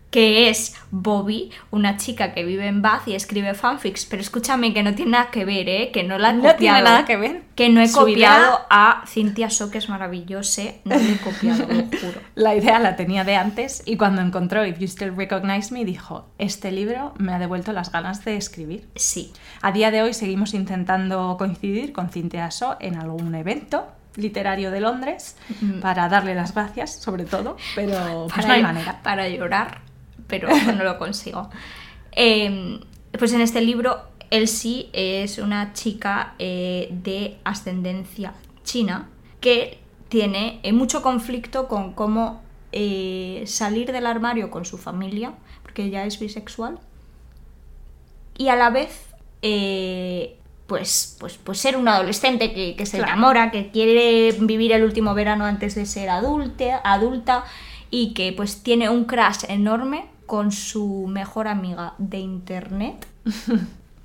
Que 0.10 0.50
es 0.50 0.76
Bobby, 0.90 1.52
una 1.70 1.98
chica 1.98 2.34
que 2.34 2.44
vive 2.44 2.66
en 2.66 2.82
Bath 2.82 3.08
y 3.08 3.14
escribe 3.14 3.54
fanfics. 3.54 4.06
Pero 4.06 4.22
escúchame, 4.24 4.74
que 4.74 4.82
no 4.82 4.96
tiene 4.96 5.12
nada 5.12 5.30
que 5.30 5.46
ver, 5.46 5.70
¿eh? 5.70 5.92
Que 5.94 6.04
no 6.04 6.18
la 6.18 6.32
he 6.32 6.34
No 6.34 6.40
copiado. 6.40 6.58
tiene 6.58 6.82
nada 6.82 7.06
que 7.06 7.16
ver. 7.16 7.44
Que 7.56 7.70
no 7.70 7.80
he 7.80 7.88
Su 7.88 8.00
copiado 8.00 8.46
idea- 8.48 8.66
a 8.72 9.04
Cynthia 9.06 9.52
So, 9.52 9.70
que 9.70 9.78
es 9.78 9.88
maravillosa. 9.88 10.64
No 10.84 10.96
lo 10.96 11.02
he 11.02 11.18
copiado, 11.18 11.68
lo 11.68 11.84
juro. 12.02 12.22
La 12.34 12.56
idea 12.56 12.80
la 12.80 12.96
tenía 12.96 13.24
de 13.24 13.36
antes 13.36 13.84
y 13.86 13.98
cuando 13.98 14.22
encontró 14.24 14.66
If 14.66 14.80
You 14.80 14.88
Still 14.88 15.16
Recognize 15.16 15.72
Me 15.72 15.86
dijo, 15.86 16.26
este 16.40 16.72
libro 16.72 17.14
me 17.20 17.32
ha 17.34 17.38
devuelto 17.38 17.72
las 17.72 17.92
ganas 17.92 18.26
de 18.26 18.36
escribir. 18.36 18.88
Sí. 18.96 19.32
A 19.62 19.72
día 19.72 19.92
de 19.92 20.02
hoy 20.02 20.16
seguimos 20.16 20.56
intentando 20.56 21.36
coincidir 21.38 21.94
con 21.94 22.10
Cintia 22.10 22.50
So 22.50 22.78
en 22.80 22.96
algún 22.96 23.36
evento 23.36 23.86
literario 24.16 24.72
de 24.72 24.82
Londres 24.82 25.38
Mm. 25.62 25.82
para 25.82 26.10
darle 26.10 26.34
las 26.34 26.54
gracias, 26.56 26.96
sobre 26.96 27.26
todo, 27.26 27.58
pero 27.76 28.24
pues 28.24 28.34
para, 28.34 28.48
no 28.48 28.54
hay 28.56 28.64
manera. 28.64 29.00
para 29.04 29.30
llorar, 29.30 29.82
pero 30.30 30.48
no 30.78 30.84
lo 30.84 30.98
consigo. 30.98 31.50
Eh, 32.14 32.80
pues 33.18 33.34
en 33.34 33.42
este 33.42 33.60
libro, 33.62 34.00
Elsie 34.30 34.90
es 34.94 35.38
una 35.40 35.74
chica 35.74 36.36
eh, 36.40 36.88
de 36.92 37.38
ascendencia 37.44 38.34
china 38.64 39.10
que 39.42 39.80
tiene 40.10 40.60
eh, 40.64 40.72
mucho 40.72 41.02
conflicto 41.02 41.68
con 41.68 41.94
cómo 41.94 42.42
eh, 42.72 43.44
salir 43.48 43.92
del 43.92 44.06
armario 44.06 44.52
con 44.52 44.64
su 44.66 44.78
familia, 44.78 45.34
porque 45.64 45.84
ella 45.86 46.06
es 46.06 46.20
bisexual, 46.20 46.78
y 48.38 48.50
a 48.50 48.56
la 48.56 48.70
vez 48.70 49.08
eh, 49.42 50.38
pues, 50.68 51.18
pues, 51.20 51.38
pues 51.44 51.58
ser 51.58 51.76
un 51.78 51.88
adolescente 51.88 52.54
que, 52.54 52.76
que 52.76 52.86
se 52.86 52.98
Claro. 52.98 53.14
enamora, 53.14 53.52
que 53.52 53.72
quiere 53.72 54.32
vivir 54.40 54.72
el 54.72 54.84
último 54.84 55.14
verano 55.16 55.46
antes 55.46 55.76
de 55.76 55.86
ser 55.86 56.10
adulte, 56.10 56.74
adulta 56.84 57.44
y 57.90 58.14
que 58.14 58.34
pues 58.34 58.62
tiene 58.62 58.90
un 58.90 59.06
crush 59.06 59.46
enorme 59.48 60.06
con 60.30 60.52
su 60.52 61.08
mejor 61.08 61.48
amiga 61.48 61.96
de 61.98 62.20
internet. 62.20 63.08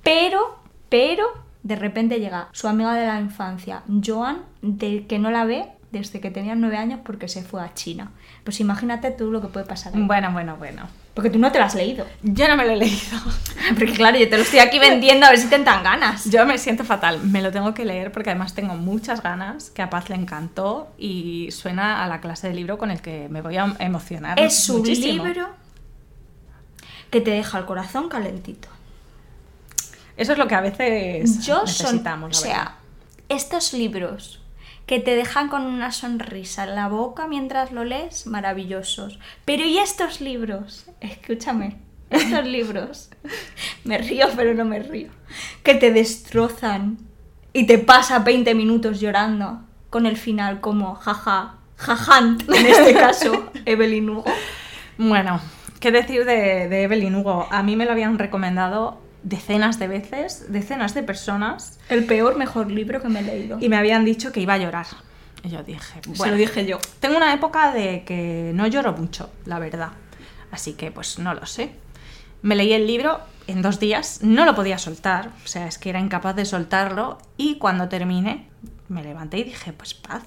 pero, 0.03 0.57
pero, 0.89 1.27
de 1.61 1.75
repente 1.75 2.19
llega 2.19 2.49
su 2.51 2.67
amiga 2.67 2.95
de 2.95 3.05
la 3.05 3.21
infancia, 3.21 3.83
Joan, 4.03 4.39
de 4.63 5.05
que 5.05 5.19
no 5.19 5.29
la 5.29 5.45
ve 5.45 5.67
desde 5.91 6.19
que 6.19 6.31
tenía 6.31 6.55
nueve 6.55 6.77
años 6.77 6.99
porque 7.05 7.27
se 7.27 7.43
fue 7.43 7.61
a 7.61 7.75
China. 7.75 8.11
Pues 8.43 8.59
imagínate 8.59 9.11
tú 9.11 9.29
lo 9.31 9.39
que 9.39 9.49
puede 9.49 9.67
pasar. 9.67 9.95
ahí. 9.95 10.01
Bueno, 10.01 10.31
bueno, 10.31 10.57
bueno. 10.57 10.87
Porque 11.13 11.29
tú 11.29 11.37
no 11.37 11.51
te 11.51 11.59
lo 11.59 11.65
has 11.65 11.75
leído. 11.75 12.07
Yo 12.23 12.47
no 12.47 12.57
me 12.57 12.65
lo 12.65 12.71
he 12.71 12.75
leído. 12.75 13.17
Porque 13.75 13.93
claro, 13.93 14.17
yo 14.17 14.27
te 14.27 14.35
lo 14.35 14.43
estoy 14.43 14.59
aquí 14.59 14.79
vendiendo 14.79 15.27
a 15.27 15.29
ver 15.29 15.39
si 15.39 15.47
te 15.47 15.57
dan 15.59 15.83
ganas. 15.83 16.25
Yo 16.29 16.45
me 16.45 16.57
siento 16.57 16.83
fatal. 16.83 17.21
Me 17.23 17.41
lo 17.41 17.51
tengo 17.51 17.73
que 17.73 17.85
leer 17.85 18.11
porque 18.11 18.31
además 18.31 18.53
tengo 18.53 18.75
muchas 18.75 19.23
ganas, 19.23 19.69
que 19.69 19.81
a 19.81 19.89
Paz 19.89 20.09
le 20.09 20.15
encantó 20.15 20.91
y 20.97 21.49
suena 21.51 22.03
a 22.03 22.07
la 22.07 22.19
clase 22.19 22.49
de 22.49 22.55
libro 22.55 22.77
con 22.77 22.91
el 22.91 23.01
que 23.01 23.29
me 23.29 23.41
voy 23.41 23.57
a 23.57 23.75
emocionar. 23.79 24.39
Es 24.39 24.69
un 24.69 24.79
muchísimo. 24.79 25.25
libro 25.25 25.64
que 27.09 27.21
te 27.21 27.31
deja 27.31 27.57
el 27.57 27.65
corazón 27.65 28.09
calentito. 28.09 28.67
Eso 30.17 30.31
es 30.31 30.37
lo 30.37 30.47
que 30.47 30.55
a 30.55 30.61
veces 30.61 31.45
Yo 31.45 31.65
son, 31.67 31.87
necesitamos. 31.87 32.37
o 32.37 32.41
sea, 32.41 32.77
estos 33.29 33.73
libros 33.73 34.41
que 34.85 34.99
te 34.99 35.15
dejan 35.15 35.49
con 35.49 35.63
una 35.63 35.91
sonrisa 35.91 36.63
en 36.63 36.75
la 36.75 36.87
boca 36.87 37.27
mientras 37.27 37.71
lo 37.71 37.83
lees, 37.83 38.27
maravillosos. 38.27 39.19
Pero 39.43 39.65
¿y 39.65 39.79
estos 39.79 40.21
libros? 40.21 40.85
Escúchame, 41.01 41.77
estos 42.09 42.45
libros. 42.45 43.09
Me 43.83 43.97
río, 43.97 44.27
pero 44.35 44.53
no 44.53 44.65
me 44.65 44.79
río. 44.79 45.09
Que 45.63 45.75
te 45.75 45.91
destrozan 45.91 46.97
y 47.53 47.65
te 47.65 47.77
pasa 47.77 48.19
20 48.19 48.53
minutos 48.55 48.99
llorando 48.99 49.61
con 49.89 50.05
el 50.05 50.17
final 50.17 50.59
como 50.59 50.95
jaja, 50.95 51.55
jajant, 51.77 52.47
en 52.49 52.65
este 52.65 52.93
caso, 53.05 53.51
Evelyn 53.65 54.09
Hugo. 54.09 54.25
Bueno, 54.97 55.39
¿qué 55.79 55.91
decir 55.91 56.25
de, 56.25 56.67
de 56.69 56.83
Evelyn 56.83 57.15
Hugo? 57.15 57.47
A 57.51 57.63
mí 57.63 57.75
me 57.75 57.85
lo 57.85 57.91
habían 57.91 58.17
recomendado 58.19 58.99
decenas 59.23 59.79
de 59.79 59.87
veces, 59.87 60.51
decenas 60.51 60.93
de 60.93 61.01
personas, 61.03 61.79
El 61.89 62.05
peor, 62.05 62.37
mejor 62.37 62.69
libro 62.71 63.01
que 63.01 63.09
me 63.09 63.21
he 63.21 63.23
leído. 63.23 63.57
y 63.59 63.69
me 63.69 63.77
habían 63.77 64.05
dicho 64.05 64.31
que 64.31 64.39
iba 64.39 64.53
a 64.53 64.57
llorar. 64.57 64.85
Y 65.43 65.49
yo 65.49 65.63
dije, 65.63 65.99
Se 66.03 66.09
bueno, 66.11 66.33
lo 66.33 66.37
dije 66.39 66.65
yo. 66.65 66.79
tengo 66.99 67.17
una 67.17 67.33
época 67.33 67.71
de 67.73 68.03
que 68.03 68.51
no 68.53 68.67
lloro 68.67 68.93
mucho, 68.93 69.29
la 69.45 69.59
verdad. 69.59 69.89
Así 70.51 70.73
que 70.73 70.91
pues 70.91 71.19
no 71.19 71.33
lo 71.33 71.45
sé. 71.45 71.71
Me 72.41 72.55
leí 72.55 72.73
el 72.73 72.85
libro 72.87 73.19
en 73.47 73.61
dos 73.61 73.79
días, 73.79 74.19
no 74.21 74.45
lo 74.45 74.53
podía 74.55 74.77
soltar, 74.77 75.31
o 75.43 75.47
sea, 75.47 75.67
es 75.67 75.77
que 75.79 75.89
era 75.89 75.99
incapaz 75.99 76.35
de 76.35 76.45
soltarlo 76.45 77.17
y 77.37 77.57
cuando 77.57 77.89
terminé 77.89 78.47
me 78.87 79.03
levanté 79.03 79.39
y 79.39 79.43
dije, 79.45 79.73
pues 79.73 79.93
paz, 79.95 80.23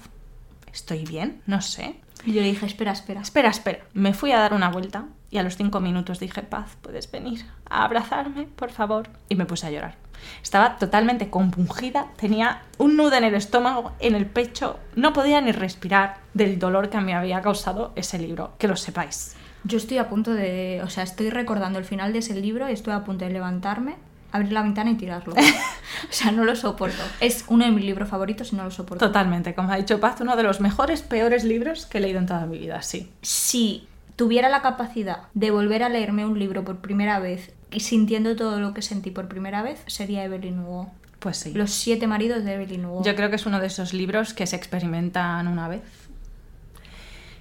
estoy 0.73 1.05
bien, 1.05 1.41
no 1.45 1.61
sé. 1.61 1.95
Y 2.25 2.33
yo 2.33 2.41
le 2.41 2.47
dije, 2.47 2.65
espera, 2.65 2.91
espera. 2.91 3.21
Espera, 3.21 3.49
espera. 3.49 3.79
Me 3.93 4.13
fui 4.13 4.31
a 4.31 4.39
dar 4.39 4.53
una 4.53 4.69
vuelta 4.69 5.05
y 5.31 5.37
a 5.37 5.43
los 5.43 5.55
cinco 5.55 5.79
minutos 5.79 6.19
dije, 6.19 6.41
Paz, 6.41 6.77
¿puedes 6.81 7.09
venir 7.11 7.45
a 7.69 7.85
abrazarme, 7.85 8.47
por 8.55 8.71
favor? 8.71 9.09
Y 9.29 9.35
me 9.35 9.45
puse 9.45 9.67
a 9.67 9.71
llorar. 9.71 9.95
Estaba 10.43 10.77
totalmente 10.77 11.29
compungida, 11.29 12.07
tenía 12.17 12.63
un 12.77 12.97
nudo 12.97 13.13
en 13.13 13.23
el 13.23 13.35
estómago, 13.35 13.93
en 13.99 14.15
el 14.15 14.25
pecho, 14.25 14.79
no 14.95 15.13
podía 15.13 15.39
ni 15.39 15.51
respirar 15.51 16.17
del 16.33 16.59
dolor 16.59 16.89
que 16.89 16.99
me 16.99 17.13
había 17.13 17.41
causado 17.41 17.93
ese 17.95 18.19
libro, 18.19 18.53
que 18.57 18.67
lo 18.67 18.75
sepáis. 18.75 19.35
Yo 19.63 19.77
estoy 19.77 19.97
a 19.97 20.07
punto 20.07 20.33
de. 20.33 20.81
O 20.83 20.89
sea, 20.89 21.03
estoy 21.03 21.29
recordando 21.29 21.79
el 21.79 21.85
final 21.85 22.13
de 22.13 22.19
ese 22.19 22.33
libro 22.39 22.69
y 22.69 22.73
estoy 22.73 22.93
a 22.93 23.03
punto 23.03 23.25
de 23.25 23.31
levantarme, 23.31 23.95
abrir 24.31 24.51
la 24.51 24.61
ventana 24.61 24.91
y 24.91 24.95
tirarlo. 24.95 25.33
o 26.09 26.11
sea, 26.13 26.31
no 26.31 26.45
lo 26.45 26.55
soporto. 26.55 27.01
Es 27.19 27.45
uno 27.47 27.65
de 27.65 27.71
mis 27.71 27.85
libros 27.85 28.09
favoritos 28.09 28.53
y 28.53 28.55
no 28.55 28.63
lo 28.63 28.71
soporto. 28.71 29.05
Totalmente, 29.05 29.53
como 29.55 29.71
ha 29.71 29.77
dicho 29.77 29.99
Paz, 29.99 30.21
uno 30.21 30.35
de 30.35 30.43
los 30.43 30.61
mejores, 30.61 31.01
peores 31.01 31.43
libros 31.43 31.85
que 31.85 31.97
he 31.97 32.01
leído 32.01 32.19
en 32.19 32.25
toda 32.25 32.45
mi 32.45 32.57
vida, 32.57 32.81
sí. 32.81 33.11
Si 33.21 33.87
tuviera 34.15 34.49
la 34.49 34.61
capacidad 34.61 35.23
de 35.33 35.51
volver 35.51 35.83
a 35.83 35.89
leerme 35.89 36.25
un 36.25 36.37
libro 36.37 36.63
por 36.63 36.79
primera 36.79 37.19
vez 37.19 37.53
y 37.71 37.81
sintiendo 37.81 38.35
todo 38.35 38.59
lo 38.59 38.73
que 38.73 38.81
sentí 38.81 39.11
por 39.11 39.27
primera 39.27 39.61
vez, 39.61 39.81
sería 39.87 40.23
Evelyn 40.23 40.59
Hugo. 40.59 40.91
Pues 41.19 41.37
sí. 41.37 41.53
Los 41.53 41.71
siete 41.71 42.07
maridos 42.07 42.43
de 42.43 42.53
Evelyn 42.53 42.85
Hugo. 42.85 43.03
Yo 43.03 43.15
creo 43.15 43.29
que 43.29 43.35
es 43.35 43.45
uno 43.45 43.59
de 43.59 43.67
esos 43.67 43.93
libros 43.93 44.33
que 44.33 44.47
se 44.47 44.55
experimentan 44.55 45.47
una 45.47 45.67
vez. 45.67 45.81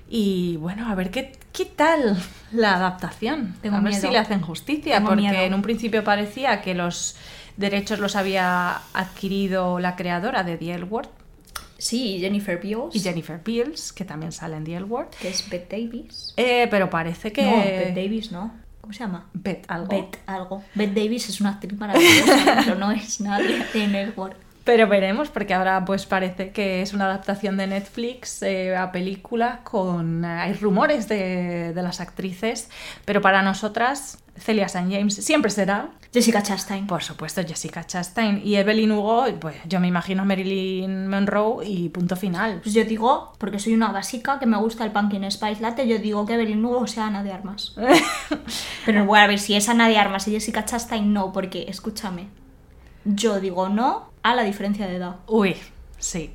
Y 0.08 0.56
bueno, 0.56 0.88
a 0.88 0.94
ver 0.94 1.10
qué, 1.10 1.32
qué 1.52 1.64
tal 1.66 2.16
la 2.52 2.74
adaptación. 2.76 3.54
Tengo 3.60 3.76
a 3.76 3.80
ver 3.80 3.90
miedo. 3.90 4.06
si 4.06 4.12
le 4.12 4.18
hacen 4.18 4.40
justicia, 4.40 4.94
Tengo 4.96 5.08
porque 5.10 5.22
miedo. 5.22 5.36
en 5.42 5.54
un 5.54 5.62
principio 5.62 6.02
parecía 6.04 6.62
que 6.62 6.74
los 6.74 7.16
derechos 7.56 7.98
los 7.98 8.16
había 8.16 8.76
adquirido 8.94 9.78
la 9.80 9.96
creadora 9.96 10.44
de 10.44 10.56
The 10.56 10.74
L 10.74 10.84
Word 10.84 11.08
Sí, 11.80 12.18
Jennifer 12.18 12.58
Beals, 12.60 12.96
y 12.96 13.00
Jennifer 13.00 13.40
Beals, 13.44 13.92
que 13.92 14.04
también 14.04 14.32
sale 14.32 14.56
en 14.56 14.64
The 14.64 14.76
L 14.76 14.84
Word. 14.86 15.10
que 15.20 15.28
es 15.28 15.48
Bette 15.48 15.76
Davis. 15.76 16.34
Eh, 16.36 16.66
pero 16.70 16.90
parece 16.90 17.30
que. 17.32 17.42
No, 17.42 17.56
Bette 17.56 17.94
Davis 17.94 18.32
no. 18.32 18.52
¿Cómo 18.80 18.92
se 18.92 18.98
llama? 19.00 19.26
Bette 19.32 19.64
algo. 19.68 19.86
Bette 19.88 20.18
algo. 20.26 20.64
Bette 20.74 21.00
Davis 21.02 21.28
es 21.28 21.40
una 21.40 21.50
actriz 21.50 21.78
maravillosa, 21.78 22.56
pero 22.64 22.74
no 22.74 22.90
es 22.90 23.20
nadie 23.20 23.64
de 23.72 23.86
Network. 23.86 24.36
Pero 24.68 24.86
veremos, 24.86 25.30
porque 25.30 25.54
ahora 25.54 25.82
pues 25.86 26.04
parece 26.04 26.50
que 26.50 26.82
es 26.82 26.92
una 26.92 27.06
adaptación 27.06 27.56
de 27.56 27.66
Netflix 27.66 28.42
eh, 28.42 28.76
a 28.76 28.92
película 28.92 29.60
con... 29.64 30.26
eh, 30.26 30.28
hay 30.28 30.52
rumores 30.52 31.08
de, 31.08 31.72
de 31.72 31.82
las 31.82 32.02
actrices, 32.02 32.68
pero 33.06 33.22
para 33.22 33.40
nosotras 33.40 34.18
Celia 34.36 34.66
St. 34.66 34.94
James 34.94 35.14
siempre 35.14 35.50
será, 35.50 35.88
Jessica 36.12 36.42
Chastain. 36.42 36.86
por 36.86 37.02
supuesto, 37.02 37.40
Jessica 37.46 37.82
Chastain 37.86 38.42
y 38.44 38.56
Evelyn 38.56 38.92
Hugo, 38.92 39.24
pues 39.40 39.56
yo 39.66 39.80
me 39.80 39.88
imagino 39.88 40.26
Marilyn 40.26 41.08
Monroe 41.08 41.66
y 41.66 41.88
punto 41.88 42.14
final. 42.14 42.60
Pues 42.62 42.74
yo 42.74 42.84
digo, 42.84 43.32
porque 43.38 43.58
soy 43.58 43.72
una 43.72 43.90
básica 43.90 44.38
que 44.38 44.44
me 44.44 44.58
gusta 44.58 44.84
el 44.84 44.92
pumpkin 44.92 45.30
spice 45.30 45.62
latte, 45.62 45.88
yo 45.88 45.98
digo 45.98 46.26
que 46.26 46.34
Evelyn 46.34 46.62
Hugo 46.62 46.86
sea 46.86 47.06
Ana 47.06 47.22
de 47.22 47.32
Armas. 47.32 47.74
Pero 48.84 49.06
bueno, 49.06 49.24
a 49.24 49.28
ver, 49.28 49.38
si 49.38 49.54
es 49.54 49.66
Ana 49.70 49.88
de 49.88 49.96
Armas 49.96 50.28
y 50.28 50.32
Jessica 50.32 50.66
Chastain, 50.66 51.10
no, 51.10 51.32
porque, 51.32 51.64
escúchame, 51.70 52.28
yo 53.06 53.40
digo 53.40 53.70
no 53.70 54.08
a 54.30 54.34
la 54.34 54.42
diferencia 54.42 54.86
de 54.86 54.96
edad. 54.96 55.16
Uy, 55.26 55.56
sí. 55.98 56.34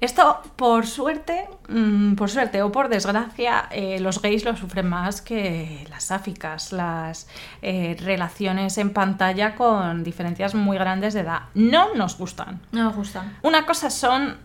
Esto, 0.00 0.40
por 0.54 0.86
suerte, 0.86 1.48
mm, 1.68 2.14
por 2.14 2.30
suerte 2.30 2.62
o 2.62 2.70
por 2.70 2.88
desgracia, 2.88 3.68
eh, 3.72 3.98
los 3.98 4.22
gays 4.22 4.44
lo 4.44 4.56
sufren 4.56 4.88
más 4.88 5.20
que 5.20 5.84
las 5.90 6.04
sáficas, 6.04 6.72
las 6.72 7.28
eh, 7.62 7.96
relaciones 8.00 8.78
en 8.78 8.92
pantalla 8.92 9.56
con 9.56 10.04
diferencias 10.04 10.54
muy 10.54 10.78
grandes 10.78 11.14
de 11.14 11.20
edad. 11.20 11.42
No 11.54 11.94
nos 11.94 12.16
gustan. 12.16 12.60
No 12.70 12.90
me 12.90 12.96
gustan. 12.96 13.38
Una 13.42 13.66
cosa 13.66 13.90
son 13.90 14.36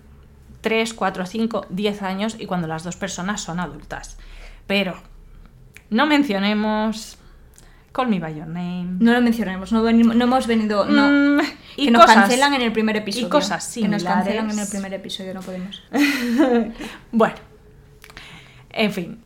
3, 0.62 0.94
4, 0.96 1.26
5, 1.28 1.66
10 1.70 2.02
años 2.02 2.36
y 2.40 2.48
cuando 2.48 2.68
las 2.68 2.84
dos 2.84 2.96
personas 2.96 3.42
son 3.42 3.60
adultas. 3.60 4.18
Pero 4.66 4.96
no 5.92 6.08
mencionemos 6.08 7.20
Call 7.94 8.08
Me 8.10 8.20
By 8.20 8.36
Your 8.36 8.48
Name. 8.48 8.98
No 9.00 9.14
lo 9.14 9.22
mencionemos, 9.22 9.72
no, 9.72 9.82
venimos- 9.84 10.16
no 10.16 10.26
hemos 10.26 10.48
venido. 10.48 10.84
No. 10.86 11.38
Mm, 11.38 11.42
que 11.78 11.92
nos 11.92 12.06
cancelan 12.06 12.54
en 12.56 12.62
el 12.64 12.72
primer 12.74 12.98
episodio. 12.98 13.28
y 13.28 13.30
cosas 13.30 13.64
Que 13.74 13.88
nos 13.88 14.02
similares. 14.02 14.06
cancelan 14.26 14.52
en 14.52 14.60
el 14.60 14.68
primer 14.68 14.94
episodio, 14.94 15.34
no 15.34 15.42
podemos. 15.42 15.82
Bueno, 17.12 17.36
en 18.72 18.92
fin, 18.92 19.20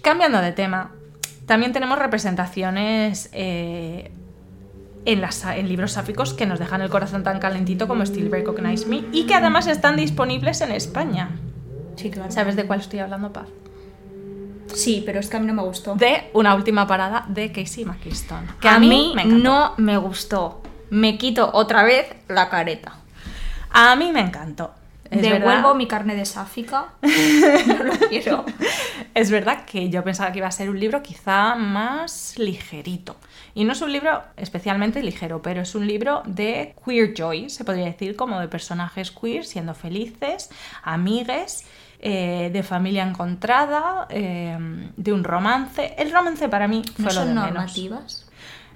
cambiando 0.00 0.40
de 0.40 0.52
tema, 0.52 0.92
también 1.46 1.72
tenemos 1.72 1.98
representaciones 1.98 3.28
eh, 3.32 4.12
en, 5.04 5.20
las, 5.20 5.44
en 5.44 5.68
libros 5.68 5.92
sáficos 5.92 6.34
que 6.34 6.46
nos 6.46 6.60
dejan 6.60 6.80
el 6.82 6.88
corazón 6.90 7.24
tan 7.24 7.40
calentito 7.40 7.88
como 7.88 8.06
Still 8.06 8.30
Recognize 8.30 8.86
Me 8.86 9.02
y 9.12 9.26
que 9.26 9.34
además 9.34 9.66
están 9.66 9.96
disponibles 9.96 10.60
en 10.60 10.70
España. 10.70 11.30
Sí, 11.96 12.10
claro. 12.10 12.30
¿Sabes 12.30 12.54
de 12.56 12.64
cuál 12.64 12.78
estoy 12.80 13.00
hablando, 13.00 13.32
Paz? 13.32 13.48
Sí, 14.74 15.02
pero 15.04 15.20
es 15.20 15.28
que 15.28 15.36
a 15.36 15.40
mí 15.40 15.46
no 15.46 15.54
me 15.54 15.62
gustó. 15.62 15.94
De 15.94 16.30
una 16.32 16.54
última 16.54 16.86
parada 16.86 17.24
de 17.28 17.52
Casey 17.52 17.84
McKiston. 17.84 18.46
Que 18.60 18.68
a, 18.68 18.78
mí, 18.78 19.12
me 19.14 19.24
no 19.24 19.74
me 19.76 19.96
gustó. 19.96 20.62
Me 20.90 21.16
quito 21.18 21.50
otra 21.52 21.82
vez 21.82 22.06
la 22.28 22.48
careta. 22.48 22.94
A 23.70 23.96
mí 23.96 24.12
me 24.12 24.20
encantó. 24.20 24.72
Es 25.10 25.20
Devuelvo 25.20 25.46
verdad- 25.46 25.74
mi 25.74 25.86
carne 25.86 26.14
de 26.14 26.24
sáfica. 26.24 26.86
no 27.66 27.84
lo 27.84 27.92
quiero. 28.08 28.46
Es 29.14 29.30
verdad 29.30 29.66
que 29.66 29.90
yo 29.90 30.02
pensaba 30.02 30.32
que 30.32 30.38
iba 30.38 30.46
a 30.48 30.52
ser 30.52 30.70
un 30.70 30.80
libro 30.80 31.02
quizá 31.02 31.54
más 31.54 32.38
ligerito. 32.38 33.16
Y 33.54 33.64
no 33.64 33.72
es 33.74 33.82
un 33.82 33.92
libro 33.92 34.22
especialmente 34.38 35.02
ligero, 35.02 35.42
pero 35.42 35.60
es 35.60 35.74
un 35.74 35.86
libro 35.86 36.22
de 36.24 36.74
queer 36.82 37.12
joy, 37.14 37.50
se 37.50 37.64
podría 37.64 37.84
decir, 37.84 38.16
como 38.16 38.40
de 38.40 38.48
personajes 38.48 39.10
queer 39.10 39.44
siendo 39.44 39.74
felices, 39.74 40.48
amigues, 40.82 41.66
eh, 42.02 42.50
de 42.52 42.62
familia 42.62 43.02
encontrada, 43.06 44.06
eh, 44.10 44.58
de 44.96 45.12
un 45.12 45.24
romance. 45.24 45.94
El 45.96 46.12
romance 46.12 46.48
para 46.48 46.68
mí 46.68 46.82
fue 46.96 47.04
¿No 47.04 47.10
lo 47.10 47.12
son 47.12 47.28
de 47.28 47.34
menos. 47.34 47.50
normativas? 47.52 48.28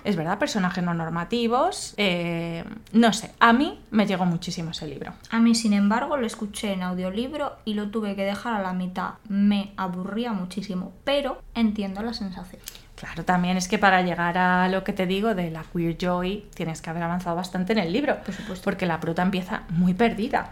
Es 0.05 0.15
verdad, 0.15 0.39
personajes 0.39 0.85
no 0.85 0.95
normativos. 0.95 1.93
eh, 1.97 2.62
no 2.93 3.12
sé, 3.12 3.33
a 3.41 3.53
mí 3.53 3.81
me 3.91 4.07
llegó 4.07 4.25
muchísimo 4.25 4.71
ese 4.71 4.87
libro. 4.87 5.12
A 5.31 5.41
mí, 5.41 5.57
sin 5.57 5.73
embargo, 5.73 6.17
lo 6.17 6.27
escuché 6.27 6.73
en 6.73 6.85
audiolibro 6.85 7.57
y 7.65 7.75
lo 7.75 7.89
tuve 7.91 8.15
que 8.15 8.23
dejar 8.25 8.55
a 8.55 8.62
la 8.62 8.73
mitad. 8.73 9.15
Me 9.29 9.73
aburría 9.77 10.33
muchísimo, 10.33 10.93
pero 11.03 11.43
entiendo 11.57 12.03
la 12.03 12.15
sensación. 12.15 12.62
Claro, 12.95 13.25
también 13.25 13.57
es 13.57 13.67
que 13.67 13.79
para 13.79 14.01
llegar 14.03 14.39
a 14.39 14.69
lo 14.69 14.85
que 14.85 14.93
te 14.93 15.07
digo 15.07 15.35
de 15.35 15.51
la 15.51 15.65
queer 15.65 15.99
joy 15.99 16.47
tienes 16.55 16.81
que 16.81 16.89
haber 16.91 17.03
avanzado 17.03 17.35
bastante 17.35 17.73
en 17.73 17.81
el 17.81 17.93
libro. 17.93 18.17
Por 18.25 18.33
supuesto. 18.33 18.62
Porque 18.65 18.87
la 18.87 19.01
prota 19.01 19.23
empieza 19.23 19.65
muy 19.71 19.93
perdida. 19.93 20.51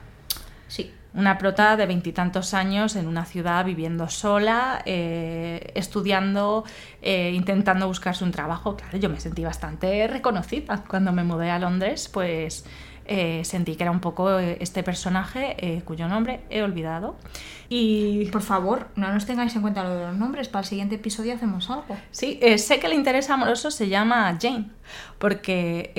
Sí. 0.66 0.92
Una 1.14 1.38
prota 1.38 1.76
de 1.76 1.86
veintitantos 1.86 2.54
años 2.54 2.96
en 2.96 3.06
una 3.06 3.24
ciudad 3.24 3.64
viviendo 3.64 4.08
sola, 4.08 4.82
eh, 4.84 5.70
estudiando, 5.76 6.64
eh, 7.02 7.30
intentando 7.32 7.86
buscarse 7.86 8.24
un 8.24 8.32
trabajo. 8.32 8.76
Claro, 8.76 8.98
yo 8.98 9.08
me 9.08 9.20
sentí 9.20 9.44
bastante 9.44 10.08
reconocida 10.08 10.82
cuando 10.88 11.12
me 11.12 11.22
mudé 11.22 11.50
a 11.52 11.60
Londres, 11.60 12.10
pues 12.12 12.64
eh, 13.06 13.42
sentí 13.44 13.76
que 13.76 13.84
era 13.84 13.92
un 13.92 14.00
poco 14.00 14.40
eh, 14.40 14.56
este 14.60 14.82
personaje 14.82 15.54
eh, 15.58 15.82
cuyo 15.84 16.08
nombre 16.08 16.40
he 16.50 16.62
olvidado. 16.62 17.16
Y 17.68 18.26
Por 18.26 18.42
favor, 18.42 18.88
no 18.96 19.12
nos 19.12 19.24
tengáis 19.24 19.54
en 19.54 19.62
cuenta 19.62 19.84
lo 19.84 19.94
de 19.94 20.06
los 20.06 20.16
nombres. 20.16 20.48
Para 20.48 20.62
el 20.62 20.66
siguiente 20.66 20.96
episodio 20.96 21.34
hacemos 21.34 21.70
algo. 21.70 21.96
Sí, 22.10 22.38
eh, 22.42 22.58
sé 22.58 22.80
que 22.80 22.88
el 22.88 22.92
interés 22.92 23.30
amoroso 23.30 23.70
se 23.70 23.88
llama 23.88 24.36
Jane, 24.40 24.70
porque 25.18 25.92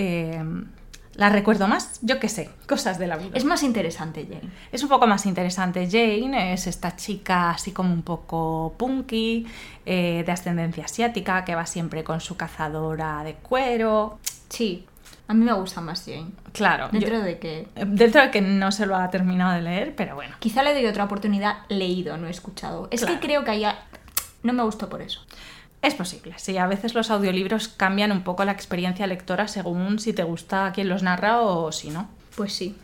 la 1.16 1.30
recuerdo 1.30 1.68
más, 1.68 2.00
yo 2.02 2.20
qué 2.20 2.30
sé, 2.30 2.50
cosas 2.68 3.00
de 3.00 3.08
la 3.08 3.18
vida. 3.18 3.32
Es 3.34 3.46
más 3.46 3.64
interesante, 3.64 4.26
Jane. 4.30 4.52
Es 4.72 4.84
un 4.84 4.90
poco 4.90 5.08
más 5.08 5.26
interesante. 5.26 5.88
Jane 5.90 6.54
es 6.54 6.68
esta 6.68 6.96
chica 6.96 7.52
así 7.52 7.72
como 7.72 7.94
un 7.94 8.02
poco 8.04 8.74
punky, 8.78 9.46
eh, 9.86 10.24
de 10.26 10.32
ascendencia 10.32 10.86
asiática, 10.86 11.46
que 11.46 11.56
va 11.56 11.66
siempre 11.66 12.04
con 12.04 12.20
su 12.22 12.36
cazadora 12.38 13.24
de 13.24 13.36
cuero. 13.36 14.20
Sí. 14.50 14.86
A 15.28 15.34
mí 15.34 15.44
me 15.44 15.54
gusta 15.54 15.82
más 15.82 16.04
Jane. 16.06 16.28
Claro, 16.52 16.86
yo- 16.92 17.00
Dentro 17.00 17.20
de 17.22 17.40
que... 17.40 17.68
dentro 17.88 18.22
de 18.22 18.30
que 18.32 18.42
no 18.42 18.72
se 18.72 18.86
lo 18.86 18.96
ha 18.96 19.10
terminado 19.10 19.54
de 19.54 19.62
leer, 19.62 19.96
pero 19.96 20.14
bueno. 20.16 20.36
Quizá 20.40 20.62
le 20.64 20.74
doy 20.74 20.86
otra 20.86 21.06
oportunidad 21.06 21.60
leído, 21.70 22.16
no 22.18 22.28
escuchado. 22.28 22.88
Es 22.92 23.02
Claro. 23.02 23.16
que 23.20 23.26
creo 23.28 23.44
que 23.44 23.52
haya... 23.52 23.80
No 24.44 24.54
me 24.54 24.62
gustó 24.62 24.88
por 24.90 25.02
eso. 25.02 25.22
Es 25.86 25.94
posible, 25.94 26.34
sí, 26.38 26.58
a 26.58 26.66
veces 26.66 26.96
los 26.96 27.12
audiolibros 27.12 27.68
cambian 27.68 28.12
un 28.12 28.24
poco 28.24 28.44
la 28.44 28.52
experiencia 28.52 29.06
lectora 29.06 29.48
según 29.48 30.00
si 30.00 30.14
te 30.14 30.24
gusta 30.24 30.72
quién 30.74 30.90
los 30.90 31.04
narra 31.04 31.42
o 31.42 31.72
si 31.72 31.92
no. 31.92 32.10
Pues 32.36 32.54
sí. 32.54 32.76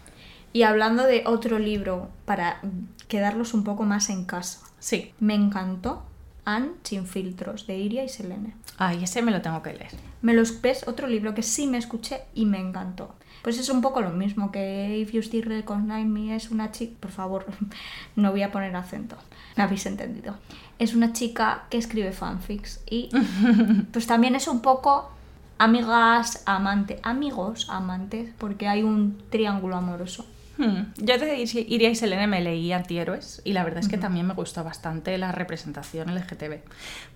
Y 0.54 0.62
hablando 0.62 1.04
de 1.08 1.24
otro 1.26 1.58
libro, 1.58 2.10
para 2.26 2.62
quedarlos 3.08 3.56
un 3.56 3.64
poco 3.64 3.86
más 3.86 4.12
en 4.12 4.26
casa, 4.26 4.60
Sí. 4.78 5.14
me 5.20 5.34
encantó 5.34 6.04
Anne 6.46 6.74
sin 6.84 7.08
filtros, 7.08 7.66
de 7.66 7.80
Iria 7.80 8.04
y 8.04 8.10
Selene. 8.10 8.54
Ay, 8.78 9.04
ese 9.04 9.24
me 9.24 9.32
lo 9.32 9.42
tengo 9.42 9.64
que 9.64 9.74
leer. 9.74 9.92
Me 10.22 10.36
los 10.36 10.62
ves 10.62 10.88
otro 10.88 11.08
libro 11.08 11.34
que 11.34 11.42
sí 11.42 11.66
me 11.66 11.80
escuché 11.80 12.22
y 12.36 12.46
me 12.46 12.60
encantó. 12.60 13.16
Pues 13.42 13.58
es 13.58 13.70
un 13.70 13.82
poco 13.82 14.02
lo 14.02 14.12
mismo 14.12 14.52
que 14.52 14.96
If 15.00 15.14
You 15.14 15.24
Still 15.24 15.46
Recognize 15.46 16.06
Me 16.06 16.36
es 16.36 16.52
una 16.52 16.72
chica. 16.72 16.94
Por 17.00 17.10
favor, 17.10 17.48
no 18.16 18.30
voy 18.30 18.44
a 18.44 18.52
poner 18.52 18.76
acento. 18.76 19.18
Me 19.56 19.64
habéis 19.64 19.86
entendido. 19.88 20.36
Es 20.82 20.96
una 20.96 21.13
chica 21.13 21.63
que 21.70 21.78
escribe 21.78 22.12
fanfics 22.12 22.82
y 22.89 23.10
pues 23.94 24.08
también 24.08 24.36
es 24.36 24.48
un 24.48 24.62
poco 24.62 25.12
amigas, 25.58 26.41
amante, 26.46 27.00
amigos, 27.04 27.67
amantes, 27.70 28.32
porque 28.38 28.67
hay 28.67 28.82
un 28.84 29.22
triángulo 29.30 29.76
amoroso. 29.78 30.26
Hmm, 30.58 30.91
Yo 30.98 31.17
de 31.17 31.38
Ir- 31.38 31.65
Iria 31.70 31.89
y 31.89 31.96
Selene 31.96 32.28
me 32.28 32.41
leí 32.41 32.72
Antihéroes 32.74 33.41
y 33.46 33.54
la 33.54 33.63
verdad 33.63 33.80
es 33.80 33.88
que 33.88 33.98
también 33.98 34.28
me 34.28 34.34
gustó 34.34 34.63
bastante 34.63 35.17
la 35.17 35.32
representación 35.32 36.10
LGTB. 36.13 36.60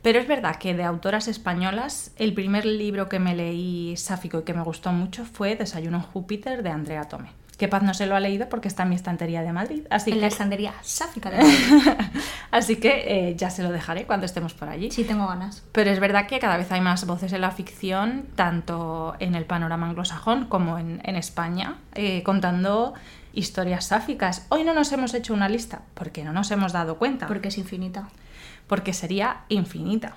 Pero 0.01 0.19
es 0.19 0.28
verdad 0.28 0.56
que 0.58 0.73
de 0.73 0.84
autoras 0.84 1.28
españolas, 1.28 2.12
el 2.17 2.34
primer 2.34 2.65
libro 2.65 3.10
que 3.10 3.19
me 3.19 3.36
leí 3.36 3.97
sáfico 3.97 4.39
y 4.39 4.43
que 4.43 4.54
me 4.54 4.63
gustó 4.63 4.91
mucho 4.93 5.25
fue 5.25 5.56
Desayuno 5.56 5.97
en 5.97 6.04
Júpiter 6.04 6.63
de 6.63 6.69
Andrea 6.69 7.04
Tome. 7.06 7.30
Que 7.58 7.68
Paz 7.68 7.84
no 7.84 7.94
se 7.94 8.06
lo 8.06 8.15
ha 8.15 8.20
leído 8.20 8.50
porque 8.50 8.68
está 8.68 8.84
en 8.84 8.89
mi 8.89 8.96
estantería 8.96 9.41
de 9.41 9.54
Madrid, 9.54 9.84
así 9.89 10.12
en 10.12 10.18
la 10.20 10.28
que, 10.28 10.34
estantería 10.34 10.74
sáfica 10.82 11.30
de 11.30 11.38
Madrid. 11.38 11.94
así 12.52 12.76
que 12.78 13.30
eh, 13.30 13.36
ya 13.36 13.50
se 13.50 13.63
lo 13.63 13.72
dejaré 13.72 14.06
cuando 14.06 14.26
estemos 14.26 14.54
por 14.54 14.68
allí. 14.70 14.91
Sí, 14.91 15.04
tengo 15.06 15.28
ganas. 15.28 15.63
Pero 15.72 15.89
es 15.91 16.00
verdad 16.00 16.28
que 16.28 16.39
cada 16.39 16.58
vez 16.58 16.72
hay 16.72 16.82
más 16.82 17.06
voces 17.06 17.32
en 17.34 17.41
la 17.41 17.52
ficción, 17.52 18.26
tanto 18.36 19.15
en 19.20 19.36
el 19.36 19.46
panorama 19.46 19.88
anglosajón 19.88 20.46
como 20.46 20.78
en, 20.78 21.02
en 21.06 21.15
España, 21.15 21.76
eh, 21.94 22.24
contando 22.24 22.94
historias 23.34 23.86
sáficas. 23.86 24.46
Hoy 24.50 24.63
no 24.63 24.74
nos 24.74 24.91
hemos 24.91 25.13
hecho 25.13 25.34
una 25.34 25.50
lista 25.50 25.82
porque 25.94 26.24
no 26.24 26.34
nos 26.34 26.52
hemos 26.52 26.72
dado 26.74 26.98
cuenta, 26.98 27.28
Porque 27.28 27.50
es 27.50 27.58
infinita. 27.58 28.10
porque 28.68 28.94
sería 28.94 29.41
infinita. 29.50 30.15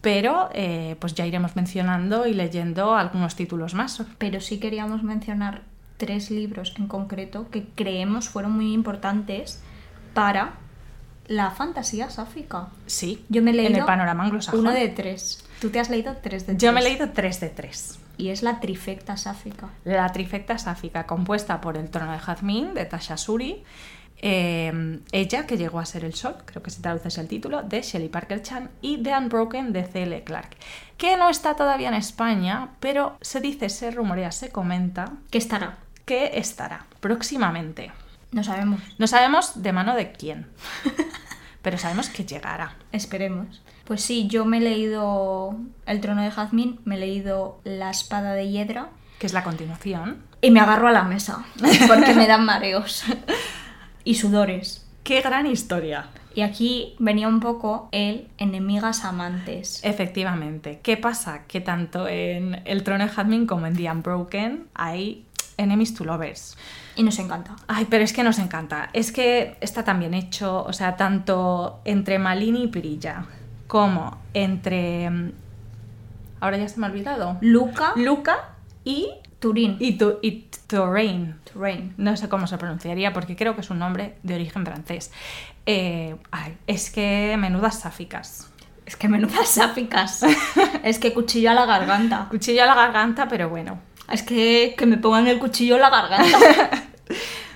Pero 0.00 0.48
eh, 0.52 0.96
pues 1.00 1.14
ya 1.14 1.26
iremos 1.26 1.56
mencionando 1.56 2.26
y 2.26 2.32
leyendo 2.34 2.94
algunos 2.94 3.34
títulos 3.34 3.74
más. 3.74 4.00
pero 4.18 4.40
sí 4.40 4.58
queríamos 4.60 5.02
mencionar 5.02 5.62
tres 5.98 6.30
libros 6.30 6.74
en 6.78 6.86
concreto 6.86 7.50
que 7.50 7.66
creemos 7.74 8.28
fueron 8.30 8.52
muy 8.52 8.72
importantes 8.72 9.60
para 10.14 10.54
la 11.26 11.50
fantasía 11.50 12.08
sáfica. 12.08 12.68
Sí, 12.86 13.24
Yo 13.28 13.42
me 13.42 13.50
he 13.50 13.54
en 13.54 13.64
leído 13.64 13.80
el 13.80 13.84
panorama 13.84 14.24
anglosajón. 14.24 14.60
uno 14.60 14.72
de 14.72 14.88
tres. 14.88 15.44
Tú 15.60 15.68
te 15.68 15.78
has 15.78 15.90
leído 15.90 16.16
tres 16.22 16.46
de 16.46 16.54
tres. 16.54 16.62
Yo 16.62 16.72
me 16.72 16.80
he 16.80 16.84
leído 16.84 17.10
3 17.10 17.40
de 17.40 17.48
3. 17.50 17.98
Y 18.16 18.30
es 18.30 18.42
la 18.42 18.60
trifecta 18.60 19.16
sáfica. 19.16 19.68
La 19.84 20.10
trifecta 20.12 20.56
sáfica, 20.58 21.06
compuesta 21.06 21.60
por 21.60 21.76
El 21.76 21.90
trono 21.90 22.12
de 22.12 22.18
Jazmín, 22.18 22.74
de 22.74 22.84
Tasha 22.84 23.16
Suri, 23.16 23.62
eh, 24.20 25.00
ella, 25.12 25.46
que 25.46 25.56
llegó 25.56 25.78
a 25.78 25.86
ser 25.86 26.04
el 26.04 26.14
sol, 26.14 26.36
creo 26.44 26.62
que 26.62 26.70
se 26.70 26.82
traduce 26.82 27.08
ese 27.08 27.20
el 27.20 27.28
título, 27.28 27.62
de 27.62 27.82
Shelley 27.82 28.08
Parker 28.08 28.42
Chan, 28.42 28.70
y 28.80 29.00
The 29.02 29.16
Unbroken, 29.16 29.72
de 29.72 29.84
C.L. 29.84 30.24
Clark, 30.24 30.56
que 30.96 31.16
no 31.16 31.28
está 31.28 31.54
todavía 31.54 31.88
en 31.88 31.94
España, 31.94 32.70
pero 32.80 33.16
se 33.20 33.40
dice, 33.40 33.68
se 33.68 33.90
rumorea, 33.92 34.32
se 34.32 34.50
comenta 34.50 35.12
Que 35.30 35.38
estará. 35.38 35.78
Que 36.08 36.38
estará 36.38 36.86
próximamente. 37.00 37.92
No 38.32 38.42
sabemos. 38.42 38.80
No 38.98 39.06
sabemos 39.06 39.62
de 39.62 39.72
mano 39.72 39.94
de 39.94 40.10
quién, 40.12 40.46
pero 41.62 41.76
sabemos 41.78 42.08
que 42.08 42.24
llegará. 42.24 42.76
Esperemos. 42.92 43.62
Pues 43.84 44.02
sí, 44.02 44.26
yo 44.28 44.44
me 44.46 44.56
he 44.58 44.60
leído 44.60 45.54
El 45.86 46.00
trono 46.00 46.22
de 46.22 46.30
Jazmín, 46.30 46.80
me 46.84 46.96
he 46.96 46.98
leído 46.98 47.60
La 47.64 47.90
espada 47.90 48.32
de 48.34 48.50
Hiedra 48.50 48.88
Que 49.18 49.26
es 49.26 49.32
la 49.32 49.44
continuación. 49.44 50.22
y 50.40 50.50
me 50.50 50.60
agarro 50.60 50.88
a 50.88 50.92
la 50.92 51.04
mesa 51.04 51.44
porque 51.86 52.14
me 52.14 52.26
dan 52.26 52.44
mareos 52.44 53.04
y 54.04 54.14
sudores. 54.14 54.86
¡Qué 55.04 55.20
gran 55.20 55.46
historia! 55.46 56.08
Y 56.34 56.42
aquí 56.42 56.94
venía 56.98 57.26
un 57.28 57.40
poco 57.40 57.88
el 57.92 58.28
enemigas 58.38 59.04
amantes. 59.04 59.80
Efectivamente. 59.82 60.80
¿Qué 60.82 60.96
pasa? 60.96 61.44
Que 61.48 61.60
tanto 61.60 62.06
en 62.08 62.62
El 62.64 62.84
trono 62.84 63.04
de 63.04 63.10
Jazmín 63.10 63.46
como 63.46 63.66
en 63.66 63.74
The 63.76 63.90
Unbroken 63.90 64.68
hay 64.74 65.24
enemies 65.58 65.94
to 65.94 66.04
lovers. 66.04 66.56
Y 66.96 67.02
nos 67.02 67.18
encanta. 67.18 67.54
Ay, 67.68 67.86
pero 67.90 68.02
es 68.02 68.12
que 68.12 68.22
nos 68.24 68.38
encanta. 68.38 68.88
Es 68.92 69.12
que 69.12 69.56
está 69.60 69.84
tan 69.84 70.00
bien 70.00 70.14
hecho, 70.14 70.64
o 70.64 70.72
sea, 70.72 70.96
tanto 70.96 71.80
entre 71.84 72.18
Malini 72.18 72.64
y 72.64 72.68
Pirilla, 72.68 73.24
como 73.66 74.18
entre... 74.34 75.10
mm, 75.10 75.32
Ahora 76.40 76.56
ya 76.56 76.68
se 76.68 76.78
me 76.80 76.86
ha 76.86 76.90
olvidado. 76.90 77.36
Luca, 77.40 77.92
Luca 77.96 78.50
y... 78.84 79.10
Turín, 79.40 79.76
Y, 79.78 79.92
Tu- 79.96 80.18
y 80.20 80.48
Touraine. 80.66 81.36
Turain. 81.52 81.94
No 81.96 82.16
sé 82.16 82.28
cómo 82.28 82.48
se 82.48 82.58
pronunciaría 82.58 83.12
porque 83.12 83.36
creo 83.36 83.54
que 83.54 83.60
es 83.60 83.70
un 83.70 83.78
nombre 83.78 84.16
de 84.24 84.34
origen 84.34 84.66
francés. 84.66 85.12
Eh, 85.64 86.16
ay, 86.32 86.56
es 86.66 86.90
que 86.90 87.36
menudas 87.38 87.78
sáficas. 87.78 88.50
Es 88.84 88.96
que 88.96 89.06
menudas 89.08 89.48
sáficas. 89.48 90.24
es 90.82 90.98
que 90.98 91.14
cuchillo 91.14 91.52
a 91.52 91.54
la 91.54 91.66
garganta. 91.66 92.26
Cuchillo 92.30 92.64
a 92.64 92.66
la 92.66 92.74
garganta, 92.74 93.28
pero 93.28 93.48
bueno. 93.48 93.78
Es 94.10 94.22
que, 94.22 94.74
que 94.76 94.86
me 94.86 94.96
pongan 94.96 95.26
el 95.26 95.38
cuchillo 95.38 95.74
en 95.76 95.80
la 95.82 95.90
garganta. 95.90 96.70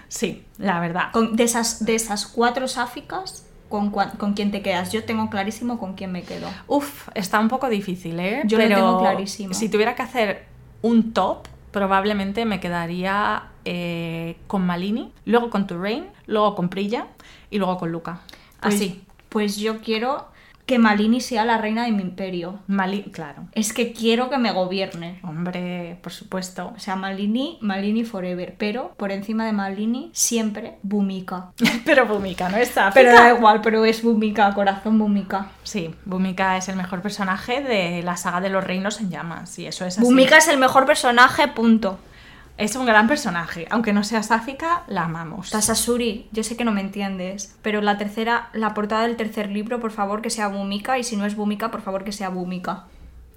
Sí, 0.08 0.44
la 0.58 0.78
verdad. 0.78 1.10
Con- 1.12 1.36
de, 1.36 1.44
esas, 1.44 1.84
de 1.86 1.94
esas 1.94 2.26
cuatro 2.26 2.68
sáficas, 2.68 3.46
¿con, 3.70 3.88
¿con 3.90 4.34
quién 4.34 4.50
te 4.50 4.60
quedas? 4.60 4.92
Yo 4.92 5.04
tengo 5.04 5.30
clarísimo 5.30 5.78
con 5.78 5.94
quién 5.94 6.12
me 6.12 6.22
quedo. 6.22 6.48
Uf, 6.66 7.08
está 7.14 7.40
un 7.40 7.48
poco 7.48 7.70
difícil, 7.70 8.20
¿eh? 8.20 8.42
Yo 8.44 8.58
lo 8.58 8.68
tengo 8.68 8.98
clarísimo. 9.00 9.54
Si 9.54 9.70
tuviera 9.70 9.94
que 9.94 10.02
hacer 10.02 10.44
un 10.82 11.14
top, 11.14 11.48
probablemente 11.70 12.44
me 12.44 12.60
quedaría 12.60 13.44
eh, 13.64 14.36
con 14.48 14.66
Malini, 14.66 15.12
luego 15.24 15.48
con 15.48 15.66
Touraine, 15.66 16.08
luego 16.26 16.54
con 16.54 16.68
Prilla 16.68 17.06
y 17.50 17.56
luego 17.56 17.78
con 17.78 17.90
Luca. 17.90 18.20
Pues- 18.60 18.74
Así. 18.74 19.04
Pues 19.30 19.56
yo 19.56 19.80
quiero 19.80 20.26
que 20.72 20.78
Malini 20.78 21.20
sea 21.20 21.44
la 21.44 21.58
reina 21.58 21.84
de 21.84 21.92
mi 21.92 22.00
imperio. 22.00 22.60
Malini, 22.66 23.10
claro. 23.10 23.46
Es 23.52 23.74
que 23.74 23.92
quiero 23.92 24.30
que 24.30 24.38
me 24.38 24.52
gobierne. 24.52 25.20
Hombre, 25.22 25.98
por 26.02 26.12
supuesto. 26.12 26.72
O 26.74 26.78
sea, 26.78 26.96
Malini, 26.96 27.58
Malini 27.60 28.04
forever. 28.04 28.54
Pero 28.56 28.94
por 28.96 29.12
encima 29.12 29.44
de 29.44 29.52
Malini, 29.52 30.08
siempre 30.14 30.78
Bumika. 30.82 31.50
Pero 31.84 32.06
Bumika, 32.06 32.48
¿no 32.48 32.56
está? 32.56 32.90
Pero 32.94 33.12
da 33.12 33.34
igual, 33.34 33.60
pero 33.60 33.84
es 33.84 34.02
Bumika, 34.02 34.54
corazón 34.54 34.98
Bumika. 34.98 35.50
Sí, 35.62 35.94
Bumika 36.06 36.56
es 36.56 36.70
el 36.70 36.76
mejor 36.76 37.02
personaje 37.02 37.60
de 37.60 38.02
la 38.02 38.16
saga 38.16 38.40
de 38.40 38.48
los 38.48 38.64
reinos 38.64 38.98
en 39.02 39.10
llamas. 39.10 39.58
Y 39.58 39.66
eso 39.66 39.84
es 39.84 39.98
así. 39.98 40.06
Bumika 40.06 40.38
es 40.38 40.48
el 40.48 40.56
mejor 40.56 40.86
personaje, 40.86 41.48
punto. 41.48 41.98
Es 42.58 42.76
un 42.76 42.86
gran 42.86 43.08
personaje. 43.08 43.66
Aunque 43.70 43.92
no 43.92 44.04
sea 44.04 44.22
sáfica, 44.22 44.82
la 44.86 45.04
amamos. 45.04 45.50
Tasasuri, 45.50 46.28
yo 46.32 46.44
sé 46.44 46.56
que 46.56 46.64
no 46.64 46.72
me 46.72 46.80
entiendes, 46.80 47.56
pero 47.62 47.80
la 47.80 47.98
tercera, 47.98 48.50
la 48.52 48.74
portada 48.74 49.02
del 49.02 49.16
tercer 49.16 49.48
libro, 49.48 49.80
por 49.80 49.90
favor 49.90 50.22
que 50.22 50.30
sea 50.30 50.48
Bumika, 50.48 50.98
y 50.98 51.04
si 51.04 51.16
no 51.16 51.24
es 51.24 51.34
Bumika, 51.34 51.70
por 51.70 51.82
favor 51.82 52.04
que 52.04 52.12
sea 52.12 52.28
Bumika. 52.28 52.84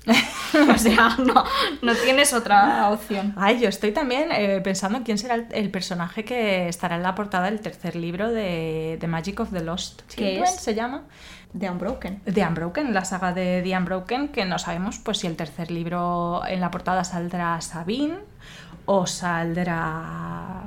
o 0.73 0.77
sea, 0.77 1.15
no, 1.17 1.43
no 1.81 1.95
tienes 1.95 2.33
otra 2.33 2.91
opción. 2.91 3.33
Ay, 3.37 3.59
yo 3.59 3.69
estoy 3.69 3.91
también 3.91 4.31
eh, 4.31 4.61
pensando 4.63 4.99
en 4.99 5.03
quién 5.03 5.17
será 5.17 5.35
el, 5.35 5.47
el 5.51 5.71
personaje 5.71 6.23
que 6.23 6.67
estará 6.67 6.95
en 6.95 7.03
la 7.03 7.15
portada 7.15 7.45
del 7.45 7.59
tercer 7.59 7.95
libro 7.95 8.29
de, 8.29 8.97
de 8.99 9.07
Magic 9.07 9.39
of 9.39 9.51
the 9.51 9.63
Lost. 9.63 10.03
¿Qué 10.09 10.15
Children, 10.15 10.43
es? 10.43 10.55
se 10.55 10.75
llama? 10.75 11.03
De 11.53 11.69
Unbroken. 11.69 12.21
The 12.31 12.45
Unbroken, 12.45 12.93
la 12.93 13.05
saga 13.05 13.33
de 13.33 13.61
The 13.63 13.77
Unbroken, 13.77 14.27
que 14.27 14.45
no 14.45 14.59
sabemos 14.59 14.99
pues 14.99 15.19
si 15.19 15.27
el 15.27 15.35
tercer 15.35 15.71
libro 15.71 16.43
en 16.47 16.59
la 16.61 16.69
portada 16.69 17.03
saldrá 17.03 17.59
Sabine 17.61 18.17
o 18.85 19.05
saldrá 19.05 20.63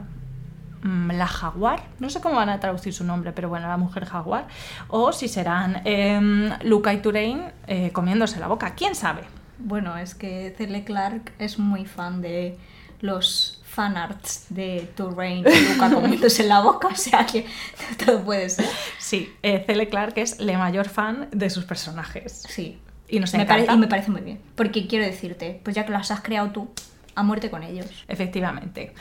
mm, 0.83 1.11
la 1.13 1.27
jaguar, 1.27 1.83
no 1.99 2.11
sé 2.11 2.21
cómo 2.21 2.37
van 2.37 2.49
a 2.49 2.61
traducir 2.61 2.93
su 2.93 3.05
nombre, 3.05 3.33
pero 3.33 3.49
bueno, 3.49 3.69
la 3.69 3.77
mujer 3.77 4.05
jaguar, 4.05 4.47
o 4.89 5.13
si 5.13 5.29
serán 5.29 5.83
em, 5.85 6.51
Luca 6.63 6.93
y 6.93 6.99
Turain 7.03 7.43
eh, 7.67 7.91
comiéndose 7.93 8.39
la 8.41 8.47
boca, 8.49 8.75
quién 8.75 8.95
sabe. 8.95 9.23
Bueno, 9.59 9.97
es 9.97 10.15
que 10.15 10.55
Cele 10.57 10.85
Clark 10.85 11.33
es 11.39 11.59
muy 11.59 11.85
fan 11.85 12.21
de 12.23 12.57
los 13.01 13.61
fanarts 13.65 14.47
de 14.51 14.91
Turrain 14.97 15.45
y 15.47 15.69
Luca 15.75 15.91
comiéndose 15.95 16.45
la 16.45 16.61
boca, 16.61 16.89
o 16.89 16.97
sea 16.97 17.27
que 17.27 17.45
todo 18.05 18.23
puede 18.25 18.49
ser. 18.51 18.67
Sí, 18.99 19.33
eh, 19.43 19.65
Cele 19.67 19.89
Clark 19.89 20.15
es 20.17 20.39
la 20.41 20.59
mayor 20.59 20.89
fan 20.89 21.29
de 21.33 21.51
sus 21.51 21.65
personajes. 21.65 22.45
Sí. 22.49 22.81
Y 23.11 23.21
nos 23.21 23.33
Me 23.33 23.43
encanta. 23.43 23.65
pare- 23.67 23.77
y 23.77 23.81
me 23.81 23.87
parece 23.89 24.11
muy 24.11 24.21
bien. 24.21 24.39
Porque 24.55 24.87
quiero 24.87 25.05
decirte, 25.05 25.61
pues 25.65 25.75
ya 25.75 25.87
que 25.87 25.93
las 25.93 26.11
has 26.11 26.21
creado 26.21 26.51
tú, 26.51 26.71
a 27.19 27.23
muerte 27.23 27.51
con 27.51 27.63
ellos. 27.63 27.87
Efectivamente. 28.09 28.95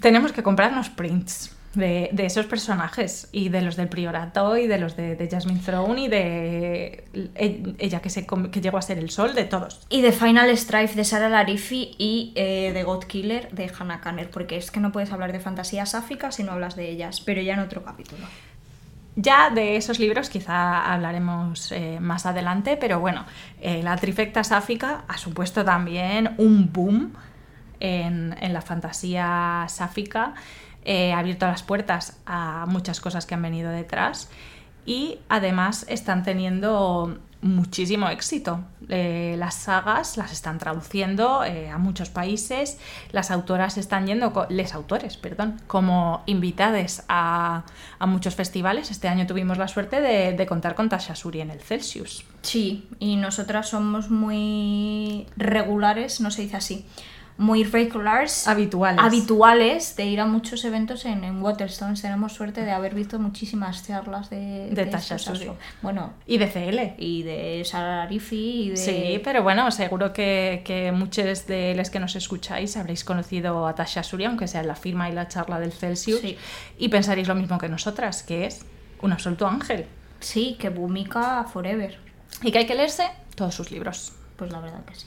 Tenemos 0.00 0.32
que 0.32 0.42
comprarnos 0.42 0.88
prints 0.90 1.56
de, 1.74 2.10
de 2.12 2.26
esos 2.26 2.46
personajes 2.46 3.28
y 3.32 3.48
de 3.48 3.62
los 3.62 3.76
del 3.76 3.88
Priorato 3.88 4.56
y 4.56 4.66
de 4.66 4.78
los 4.78 4.96
de, 4.96 5.14
de 5.14 5.28
Jasmine 5.28 5.60
Throne 5.60 6.02
y 6.02 6.08
de 6.08 7.04
e- 7.36 7.74
ella 7.78 8.00
que, 8.00 8.10
se, 8.10 8.26
que 8.26 8.60
llegó 8.60 8.78
a 8.78 8.82
ser 8.82 8.98
el 8.98 9.10
sol, 9.10 9.34
de 9.34 9.44
todos. 9.44 9.80
Y 9.88 10.02
de 10.02 10.12
Final 10.12 10.56
Strife 10.56 10.94
de 10.96 11.04
Sara 11.04 11.28
Larifi 11.28 11.94
y 11.98 12.32
eh, 12.34 12.72
de 12.74 12.82
God 12.82 13.04
Killer 13.04 13.50
de 13.52 13.70
Hannah 13.78 14.00
Kanner, 14.00 14.30
porque 14.30 14.56
es 14.56 14.70
que 14.70 14.80
no 14.80 14.90
puedes 14.90 15.12
hablar 15.12 15.32
de 15.32 15.40
fantasías 15.40 15.90
sáficas 15.90 16.34
si 16.34 16.42
no 16.42 16.52
hablas 16.52 16.74
de 16.74 16.90
ellas, 16.90 17.20
pero 17.20 17.40
ya 17.40 17.54
en 17.54 17.60
otro 17.60 17.84
capítulo. 17.84 18.26
Ya 19.16 19.50
de 19.50 19.76
esos 19.76 19.98
libros 19.98 20.30
quizá 20.30 20.92
hablaremos 20.92 21.72
eh, 21.72 21.98
más 22.00 22.26
adelante, 22.26 22.76
pero 22.76 23.00
bueno, 23.00 23.26
eh, 23.60 23.82
la 23.82 23.96
trifecta 23.96 24.44
sáfica 24.44 25.04
ha 25.08 25.18
supuesto 25.18 25.64
también 25.64 26.34
un 26.38 26.72
boom 26.72 27.12
en, 27.80 28.34
la 28.52 28.62
fantasía 28.62 29.66
sáfica, 29.68 30.34
eh, 30.84 31.12
ha 31.12 31.18
abierto 31.18 31.46
las 31.46 31.62
puertas 31.62 32.18
a 32.26 32.66
muchas 32.68 33.00
cosas 33.00 33.26
que 33.26 33.34
han 33.34 33.42
venido 33.42 33.70
detrás 33.70 34.30
y 34.86 35.18
además 35.28 35.84
están 35.88 36.22
teniendo 36.22 37.18
muchísimo 37.42 38.08
éxito. 38.08 38.60
Eh, 38.88 39.34
las 39.38 39.54
sagas 39.54 40.16
las 40.16 40.32
están 40.32 40.58
traduciendo 40.58 41.44
eh, 41.44 41.70
a 41.70 41.78
muchos 41.78 42.10
países, 42.10 42.78
las 43.12 43.30
autoras 43.30 43.78
están 43.78 44.06
yendo, 44.06 44.46
les 44.48 44.74
autores, 44.74 45.16
perdón, 45.16 45.60
como 45.66 46.22
invitades 46.26 47.04
a, 47.08 47.64
a 47.98 48.06
muchos 48.06 48.34
festivales. 48.34 48.90
Este 48.90 49.08
año 49.08 49.26
tuvimos 49.26 49.58
la 49.58 49.68
suerte 49.68 50.00
de, 50.00 50.32
de 50.32 50.46
contar 50.46 50.74
con 50.74 50.88
Tasha 50.88 51.14
Suri 51.14 51.40
en 51.40 51.50
el 51.50 51.60
Celsius. 51.60 52.24
Sí, 52.42 52.88
y 52.98 53.16
nosotras 53.16 53.68
somos 53.68 54.10
muy 54.10 55.26
regulares, 55.36 56.20
no 56.20 56.30
se 56.30 56.42
dice 56.42 56.56
así, 56.56 56.86
muy 57.40 57.64
regulars, 57.64 58.46
Habituales. 58.46 59.02
habituales 59.02 59.96
de 59.96 60.04
ir 60.04 60.20
a 60.20 60.26
muchos 60.26 60.62
eventos 60.66 61.06
en, 61.06 61.24
en 61.24 61.42
Waterstones. 61.42 62.02
Tenemos 62.02 62.34
suerte 62.34 62.62
de 62.64 62.70
haber 62.70 62.94
visto 62.94 63.18
muchísimas 63.18 63.86
charlas 63.86 64.28
de, 64.28 64.68
De 64.70 64.84
Tasha 64.86 65.16
estos 65.16 65.38
Suri. 65.38 65.50
Bueno, 65.80 66.12
y 66.26 66.36
de 66.36 66.46
CL. 66.48 67.02
y 67.02 67.22
de 67.22 67.64
Sara 67.64 67.96
Larifi 68.04 68.64
y 68.64 68.68
de... 68.70 68.76
Sí, 68.76 69.20
pero 69.24 69.42
bueno, 69.42 69.70
seguro 69.70 70.12
que, 70.12 70.62
que 70.66 70.92
muchos 70.92 71.46
de 71.46 71.74
los 71.74 71.88
que 71.88 71.98
nos 71.98 72.14
escucháis 72.14 72.76
habréis 72.76 73.04
conocido 73.04 73.66
a 73.66 73.74
Tasha 73.74 74.02
Suri, 74.02 74.26
aunque 74.26 74.46
sea 74.46 74.60
en 74.60 74.68
la 74.68 74.76
firma 74.76 75.08
y 75.08 75.12
la 75.12 75.26
charla 75.26 75.58
del 75.58 75.72
Celsius, 75.72 76.20
Sí. 76.20 76.36
y 76.78 76.88
pensaréis 76.90 77.26
lo 77.26 77.34
mismo 77.34 77.56
que 77.56 77.68
nosotras, 77.70 78.22
que 78.22 78.44
es 78.44 78.66
un 79.00 79.12
absoluto 79.12 79.46
ángel. 79.48 79.86
Sí, 80.20 80.56
que 80.60 80.68
Bumika 80.68 81.44
forever. 81.44 81.98
Y 82.42 82.52
que 82.52 82.58
hay 82.58 82.66
que 82.66 82.74
leerse 82.74 83.08
todos 83.34 83.54
sus 83.54 83.70
libros. 83.70 84.12
Pues 84.36 84.52
la 84.52 84.60
verdad 84.60 84.84
que 84.84 84.94
sí. 84.94 85.06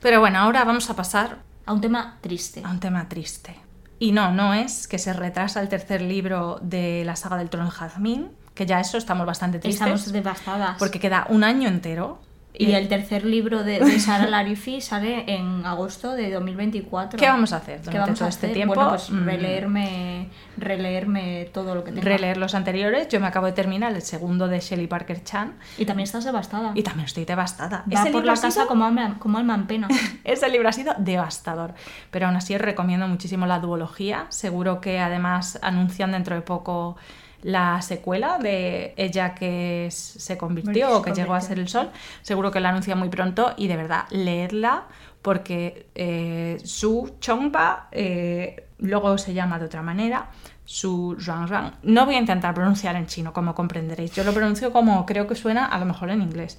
Pero 0.00 0.20
bueno, 0.20 0.38
ahora 0.38 0.62
vamos 0.64 0.88
a 0.90 0.94
pasar 0.94 1.38
A 1.68 1.72
un 1.74 1.82
tema 1.82 2.16
triste. 2.22 2.62
a 2.64 2.70
un 2.70 2.80
tema 2.80 3.08
triste. 3.10 3.54
Y 3.98 4.12
no, 4.12 4.32
no 4.32 4.54
es 4.54 4.88
que 4.88 4.98
se 4.98 5.12
retrasa 5.12 5.60
el 5.60 5.68
tercer 5.68 6.00
libro 6.00 6.58
de 6.62 7.04
la 7.04 7.14
saga 7.14 7.36
del 7.36 7.50
trono 7.50 7.66
de 7.66 7.72
Jazmín, 7.72 8.30
que 8.54 8.64
ya 8.64 8.80
eso 8.80 8.96
estamos 8.96 9.26
bastante 9.26 9.58
tristes, 9.58 9.82
Estamos 9.82 10.10
devastadas. 10.10 10.76
porque 10.78 10.98
queda 10.98 11.26
un 11.28 11.44
año 11.44 11.68
entero. 11.68 12.20
Y 12.58 12.72
el 12.72 12.88
tercer 12.88 13.24
libro 13.24 13.62
de, 13.62 13.78
de 13.78 14.00
Sara 14.00 14.26
Larifi 14.26 14.80
sale 14.80 15.24
en 15.32 15.64
agosto 15.64 16.12
de 16.14 16.30
2024. 16.32 17.18
¿Qué 17.18 17.26
vamos 17.28 17.52
a 17.52 17.58
hacer 17.58 17.80
¿Qué 17.82 17.96
vamos 17.98 18.18
todo 18.18 18.26
a 18.26 18.28
este 18.30 18.46
hacer? 18.46 18.54
tiempo? 18.56 18.74
Bueno, 18.74 18.90
pues 18.90 19.10
Mm, 19.10 19.24
releerme, 19.24 20.28
releerme 20.56 21.48
todo 21.52 21.74
lo 21.74 21.84
que 21.84 21.92
tenga. 21.92 22.02
releer 22.04 22.36
los 22.36 22.54
anteriores. 22.54 23.08
Yo 23.08 23.20
me 23.20 23.26
acabo 23.26 23.46
de 23.46 23.52
terminar 23.52 23.92
el 23.92 24.02
segundo 24.02 24.48
de 24.48 24.60
Shelley 24.60 24.86
Parker 24.86 25.22
Chan 25.24 25.54
Y 25.78 25.84
también 25.86 26.04
estás 26.04 26.24
devastada. 26.24 26.72
y 26.74 26.82
también 26.82 27.06
estoy 27.06 27.24
devastada. 27.24 27.84
Va 27.86 28.00
Ese 28.02 28.10
por 28.10 28.22
libro 28.22 28.26
la 28.26 28.32
ha 28.32 28.36
sido- 28.36 28.48
casa 28.48 28.66
como 28.66 28.84
alma, 28.84 29.16
como 29.18 29.38
alma 29.38 29.54
en 29.54 29.66
pena. 29.66 29.88
Ese 30.24 30.48
libro 30.48 30.68
ha 30.68 30.72
sido 30.72 30.94
devastador, 30.98 31.74
pero 32.10 32.26
aún 32.26 32.36
así 32.36 32.54
os 32.54 32.60
recomiendo 32.60 33.06
muchísimo 33.08 33.46
la 33.46 33.60
duología. 33.60 34.26
Seguro 34.30 34.80
que 34.80 34.98
además 34.98 35.58
anuncian 35.62 36.12
dentro 36.12 36.34
de 36.34 36.42
poco 36.42 36.96
la 37.42 37.80
secuela 37.82 38.38
de 38.38 38.94
ella 38.96 39.34
que 39.34 39.88
se 39.90 40.36
convirtió 40.36 40.96
o 40.96 41.02
que 41.02 41.12
llegó 41.12 41.34
a 41.34 41.40
ser 41.40 41.58
el 41.58 41.68
sol. 41.68 41.90
Seguro 42.22 42.50
que 42.50 42.60
la 42.60 42.70
anuncian 42.70 42.98
muy 42.98 43.08
pronto 43.08 43.54
y 43.56 43.68
de 43.68 43.76
verdad 43.76 44.04
leedla 44.10 44.86
porque 45.22 45.88
eh, 45.94 46.58
Su 46.64 47.16
Chongpa 47.20 47.88
eh, 47.92 48.68
luego 48.78 49.18
se 49.18 49.34
llama 49.34 49.58
de 49.58 49.66
otra 49.66 49.82
manera, 49.82 50.30
Su 50.64 51.16
Zhuang 51.20 51.48
Zhuang. 51.48 51.72
No 51.82 52.06
voy 52.06 52.16
a 52.16 52.18
intentar 52.18 52.54
pronunciar 52.54 52.96
en 52.96 53.06
chino, 53.06 53.32
como 53.32 53.54
comprenderéis. 53.54 54.12
Yo 54.12 54.24
lo 54.24 54.32
pronuncio 54.32 54.72
como 54.72 55.06
creo 55.06 55.26
que 55.26 55.34
suena 55.34 55.66
a 55.66 55.78
lo 55.78 55.86
mejor 55.86 56.10
en 56.10 56.22
inglés. 56.22 56.58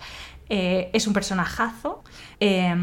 Eh, 0.49 0.89
es 0.93 1.07
un 1.07 1.13
personajazo, 1.13 2.03
eh, 2.39 2.75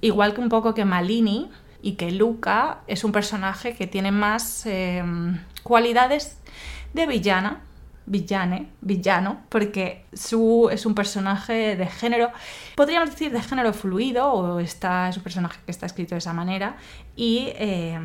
igual 0.00 0.34
que 0.34 0.40
un 0.40 0.48
poco 0.48 0.74
que 0.74 0.84
Malini 0.84 1.50
y 1.80 1.92
que 1.92 2.10
Luca 2.10 2.78
es 2.86 3.04
un 3.04 3.12
personaje 3.12 3.74
que 3.74 3.86
tiene 3.86 4.10
más 4.10 4.64
eh, 4.66 5.02
cualidades 5.62 6.38
de 6.94 7.06
villana, 7.06 7.60
villane, 8.06 8.68
villano, 8.80 9.42
porque 9.48 10.04
Su 10.12 10.68
es 10.70 10.86
un 10.86 10.94
personaje 10.94 11.76
de 11.76 11.86
género, 11.86 12.30
podríamos 12.76 13.10
decir 13.10 13.32
de 13.32 13.42
género 13.42 13.72
fluido, 13.72 14.32
o 14.32 14.60
está, 14.60 15.08
es 15.08 15.16
un 15.16 15.22
personaje 15.22 15.58
que 15.64 15.70
está 15.70 15.86
escrito 15.86 16.14
de 16.14 16.18
esa 16.18 16.32
manera, 16.32 16.76
y 17.16 17.48
eh, 17.56 17.98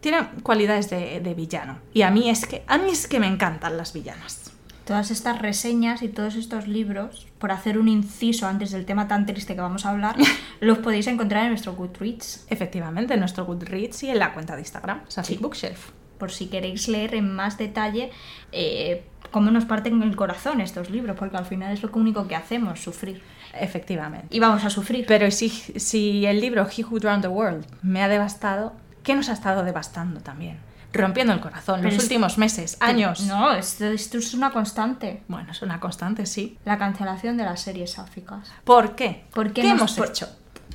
tiene 0.00 0.28
cualidades 0.42 0.90
de, 0.90 1.20
de 1.20 1.34
villano. 1.34 1.78
Y 1.92 2.02
a 2.02 2.10
mí 2.10 2.28
es 2.28 2.46
que 2.46 2.62
a 2.66 2.78
mí 2.78 2.90
es 2.90 3.06
que 3.06 3.20
me 3.20 3.26
encantan 3.26 3.76
las 3.76 3.92
villanas. 3.92 4.50
Todas 4.84 5.12
estas 5.12 5.40
reseñas 5.40 6.02
y 6.02 6.08
todos 6.08 6.34
estos 6.34 6.66
libros, 6.66 7.28
por 7.38 7.52
hacer 7.52 7.78
un 7.78 7.86
inciso 7.86 8.48
antes 8.48 8.72
del 8.72 8.84
tema 8.84 9.06
tan 9.06 9.26
triste 9.26 9.54
que 9.54 9.60
vamos 9.60 9.86
a 9.86 9.90
hablar, 9.90 10.16
los 10.60 10.78
podéis 10.78 11.06
encontrar 11.06 11.44
en 11.44 11.50
nuestro 11.50 11.74
Goodreads, 11.74 12.46
Efectivamente, 12.48 13.14
en 13.14 13.20
nuestro 13.20 13.44
Goodreads 13.44 14.02
y 14.02 14.10
en 14.10 14.18
la 14.18 14.32
cuenta 14.34 14.54
de 14.56 14.62
Instagram, 14.62 15.02
Safi 15.06 15.34
Sí. 15.34 15.40
Bookshelf. 15.40 15.90
Por 16.18 16.30
si 16.32 16.46
queréis 16.46 16.88
leer 16.88 17.14
en 17.14 17.34
más 17.34 17.58
detalle 17.58 18.10
eh, 18.52 19.04
cómo 19.30 19.50
nos 19.50 19.64
parten 19.64 20.02
el 20.02 20.14
corazón 20.16 20.60
estos 20.60 20.90
libros, 20.90 21.16
porque 21.18 21.36
al 21.36 21.46
final 21.46 21.72
es 21.72 21.82
lo 21.82 21.90
único 21.94 22.28
que 22.28 22.36
hacemos, 22.36 22.80
sufrir. 22.80 23.22
Efectivamente. 23.54 24.26
Y 24.30 24.40
vamos 24.40 24.64
a 24.64 24.70
sufrir. 24.70 25.04
Pero 25.06 25.30
si, 25.30 25.48
si 25.50 26.24
el 26.26 26.40
libro 26.40 26.66
He 26.74 26.84
Who 26.84 26.98
Drowned 26.98 27.22
the 27.22 27.28
World 27.28 27.66
me 27.82 28.02
ha 28.02 28.08
devastado, 28.08 28.72
¿qué 29.02 29.14
nos 29.14 29.28
ha 29.28 29.32
estado 29.34 29.62
devastando 29.64 30.20
también? 30.20 30.58
Rompiendo 30.94 31.32
el 31.32 31.40
corazón 31.40 31.80
Pero 31.82 31.94
los 31.94 32.02
últimos 32.02 32.36
meses, 32.36 32.76
años. 32.80 33.22
No, 33.22 33.52
esto, 33.54 33.86
esto 33.86 34.18
es 34.18 34.34
una 34.34 34.50
constante. 34.50 35.22
Bueno, 35.28 35.50
es 35.52 35.62
una 35.62 35.80
constante, 35.80 36.26
sí. 36.26 36.58
La 36.66 36.76
cancelación 36.76 37.38
de 37.38 37.44
las 37.44 37.60
series 37.60 37.92
sáficas. 37.92 38.50
¿Por 38.64 38.94
qué? 38.94 39.24
¿Por 39.32 39.52
qué 39.54 39.62
¿Qué 39.62 39.68
nos- 39.68 39.78
hemos 39.78 39.92
por- 39.94 40.08
hecho? 40.08 40.28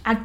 ¿A- 0.04 0.18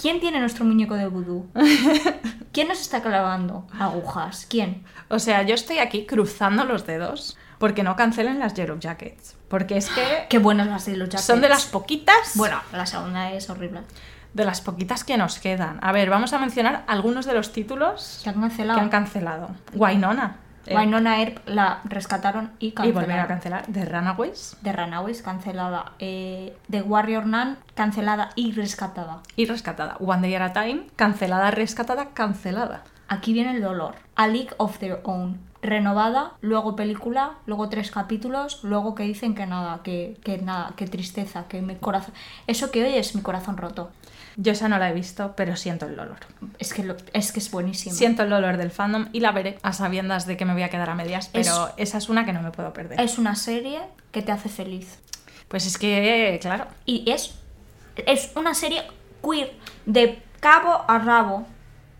¿Quién 0.00 0.20
tiene 0.20 0.38
nuestro 0.40 0.64
muñeco 0.64 0.94
de 0.94 1.08
vudú? 1.08 1.48
¿Quién 2.52 2.68
nos 2.68 2.80
está 2.80 3.02
clavando 3.02 3.66
agujas? 3.78 4.46
¿Quién? 4.48 4.84
O 5.08 5.18
sea, 5.18 5.42
yo 5.42 5.54
estoy 5.54 5.78
aquí 5.78 6.06
cruzando 6.06 6.64
los 6.64 6.86
dedos 6.86 7.36
porque 7.58 7.82
no 7.82 7.96
cancelen 7.96 8.38
las 8.38 8.54
Yellow 8.54 8.78
Jackets. 8.78 9.36
Porque 9.48 9.76
es 9.76 9.88
que 9.90 10.26
Qué 10.30 10.38
buenas 10.38 10.68
las 10.68 10.86
de 10.86 10.96
los 10.96 11.08
Jackets. 11.08 11.24
son 11.26 11.40
de 11.40 11.48
las 11.48 11.66
poquitas. 11.66 12.32
Bueno, 12.36 12.60
la 12.72 12.86
segunda 12.86 13.32
es 13.32 13.50
horrible. 13.50 13.80
de 14.34 14.44
las 14.44 14.60
poquitas 14.60 15.02
que 15.02 15.16
nos 15.16 15.40
quedan. 15.40 15.78
A 15.82 15.90
ver, 15.90 16.10
vamos 16.10 16.32
a 16.32 16.38
mencionar 16.38 16.84
algunos 16.86 17.26
de 17.26 17.34
los 17.34 17.52
títulos 17.52 18.20
Que 18.22 18.30
han 18.30 18.40
cancelado. 18.40 18.78
que 18.78 18.84
han 18.84 18.90
cancelado. 18.90 19.50
Wynonna. 19.74 20.36
Eh, 20.68 21.22
Earp 21.22 21.48
la 21.48 21.80
rescataron 21.84 22.52
y 22.58 22.68
y 22.68 22.72
cancelaron. 22.72 23.02
volver 23.02 23.20
a 23.20 23.26
cancelar. 23.26 23.66
The 23.66 23.84
Runaways. 23.84 24.56
The 24.62 24.72
Runaways 24.72 25.22
cancelada. 25.22 25.92
Eh, 25.98 26.56
The 26.70 26.82
Warrior 26.82 27.26
Nun 27.26 27.56
cancelada 27.74 28.30
y 28.34 28.52
rescatada. 28.52 29.22
Y 29.36 29.46
rescatada. 29.46 29.96
One 30.00 30.22
Day 30.22 30.34
at 30.34 30.42
a 30.42 30.52
Time. 30.52 30.86
Cancelada, 30.96 31.50
rescatada, 31.50 32.10
cancelada. 32.10 32.82
Aquí 33.08 33.32
viene 33.32 33.52
el 33.52 33.62
dolor. 33.62 33.94
A 34.16 34.26
League 34.26 34.50
of 34.58 34.78
Their 34.78 35.00
Own. 35.04 35.40
Renovada, 35.60 36.34
luego 36.40 36.76
película, 36.76 37.32
luego 37.46 37.68
tres 37.68 37.90
capítulos, 37.90 38.62
luego 38.62 38.94
que 38.94 39.02
dicen 39.02 39.34
que 39.34 39.44
nada, 39.44 39.80
que, 39.82 40.16
que 40.22 40.38
nada, 40.38 40.72
que 40.76 40.86
tristeza, 40.86 41.48
que 41.48 41.60
mi 41.62 41.74
corazón. 41.74 42.14
Eso 42.46 42.70
que 42.70 42.84
hoy 42.84 42.94
es 42.94 43.16
mi 43.16 43.22
corazón 43.22 43.56
roto. 43.56 43.90
Yo 44.40 44.52
esa 44.52 44.68
no 44.68 44.78
la 44.78 44.88
he 44.90 44.94
visto, 44.94 45.34
pero 45.36 45.56
siento 45.56 45.86
el 45.86 45.96
dolor. 45.96 46.18
Es 46.60 46.72
que, 46.72 46.84
lo- 46.84 46.96
es, 47.12 47.32
que 47.32 47.40
es 47.40 47.50
buenísimo. 47.50 47.92
Siento 47.94 48.22
el 48.22 48.30
dolor 48.30 48.56
del 48.56 48.70
fandom 48.70 49.08
y 49.12 49.18
la 49.18 49.32
veré 49.32 49.58
a 49.62 49.72
sabiendas 49.72 50.26
de 50.26 50.36
que 50.36 50.44
me 50.44 50.52
voy 50.52 50.62
a 50.62 50.68
quedar 50.70 50.88
a 50.90 50.94
medias, 50.94 51.28
pero 51.32 51.70
esa 51.76 51.98
es 51.98 52.08
una 52.08 52.24
que 52.24 52.32
no 52.32 52.40
me 52.40 52.52
puedo 52.52 52.72
perder. 52.72 53.00
Es 53.00 53.18
una 53.18 53.34
serie 53.34 53.80
que 54.12 54.22
te 54.22 54.30
hace 54.30 54.48
feliz. 54.48 55.00
Pues 55.48 55.66
es 55.66 55.76
que, 55.76 56.38
claro, 56.40 56.66
Y 56.86 57.10
es, 57.10 57.34
es 58.06 58.30
una 58.36 58.54
serie 58.54 58.84
queer 59.22 59.52
de 59.86 60.22
cabo 60.38 60.84
a 60.86 60.98
rabo. 61.00 61.44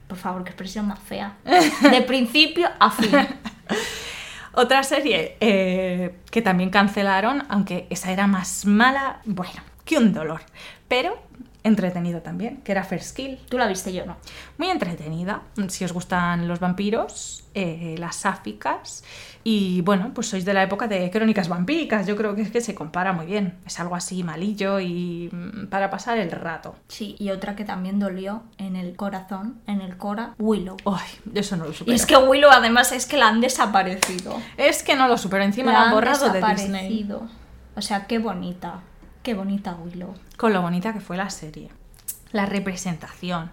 Por 0.07 0.17
favor, 0.17 0.45
qué 0.45 0.51
expresión 0.51 0.87
más 0.87 1.01
fea. 1.01 1.37
De 1.91 2.03
principio 2.03 2.69
a 2.79 2.91
fin. 2.91 3.11
Otra 4.55 4.83
serie 4.83 5.37
eh, 5.41 6.17
que 6.31 6.41
también 6.43 6.71
cancelaron, 6.71 7.45
aunque 7.49 7.87
esa 7.91 8.11
era 8.13 8.27
más 8.27 8.65
mala, 8.65 9.21
bueno, 9.25 9.61
que 9.85 9.99
un 9.99 10.13
dolor, 10.13 10.41
pero 10.89 11.21
entretenido 11.65 12.21
también, 12.23 12.59
que 12.59 12.73
era 12.73 12.85
First 12.85 13.17
Kill. 13.17 13.39
Tú 13.49 13.59
la 13.59 13.67
viste, 13.67 13.93
yo 13.93 14.07
no. 14.07 14.17
Muy 14.59 14.69
entretenida, 14.69 15.43
si 15.69 15.85
os 15.85 15.93
gustan 15.93 16.49
los 16.49 16.61
vampiros, 16.61 17.45
eh, 17.55 17.97
las 17.99 18.17
sáficas 18.17 19.03
y 19.43 19.81
bueno, 19.81 20.13
pues 20.15 20.29
sois 20.29 20.45
de 20.45 20.53
la 20.53 20.63
época 20.63 20.87
de 20.87 21.11
crónicas 21.11 21.49
vampíricas, 21.49 22.07
yo 22.07 22.17
creo 22.17 22.35
que 22.35 22.43
es 22.43 22.51
que 22.51 22.61
se 22.61 22.75
compara 22.75 23.13
muy 23.13 23.27
bien, 23.27 23.59
es 23.67 23.81
algo 23.81 23.97
así 23.97 24.23
malillo 24.23 24.79
y 24.79 25.29
mm, 25.33 25.67
para 25.69 25.91
pasar 25.91 26.19
el 26.19 26.31
rato. 26.31 26.77
Sí, 26.89 27.17
y 27.19 27.31
otra 27.31 27.57
que 27.57 27.65
también 27.65 27.99
dolió 27.99 28.43
en 28.59 28.77
el 28.77 28.95
corazón, 28.95 29.61
en 29.67 29.81
el 29.81 29.97
cora, 29.97 30.35
Willow. 30.39 30.77
Ay, 30.85 31.09
eso 31.35 31.57
no 31.57 31.65
lo 31.65 31.71
Y 31.71 31.75
supero. 31.75 31.97
es 31.97 32.07
que 32.07 32.17
Willow 32.17 32.51
además 32.51 32.93
es 32.93 33.07
que 33.07 33.17
la 33.17 33.29
han 33.29 33.41
desaparecido. 33.41 34.37
Es 34.57 34.83
que 34.83 34.95
no 34.95 35.09
lo 35.09 35.17
supero, 35.17 35.43
encima 35.45 35.73
la 35.73 35.83
han 35.83 35.89
han 35.89 35.95
borrado 35.95 36.31
de 36.31 36.43
Disney. 36.43 37.09
O 37.75 37.81
sea, 37.81 38.07
qué 38.07 38.19
bonita. 38.19 38.81
Qué 39.29 39.35
bonita 39.35 39.77
Willow. 39.85 40.15
con 40.39 40.55
lo 40.55 40.63
bonita 40.63 40.95
que 40.95 41.01
fue 41.01 41.19
la 41.19 41.29
serie. 41.29 41.69
La 42.33 42.47
representación, 42.47 43.51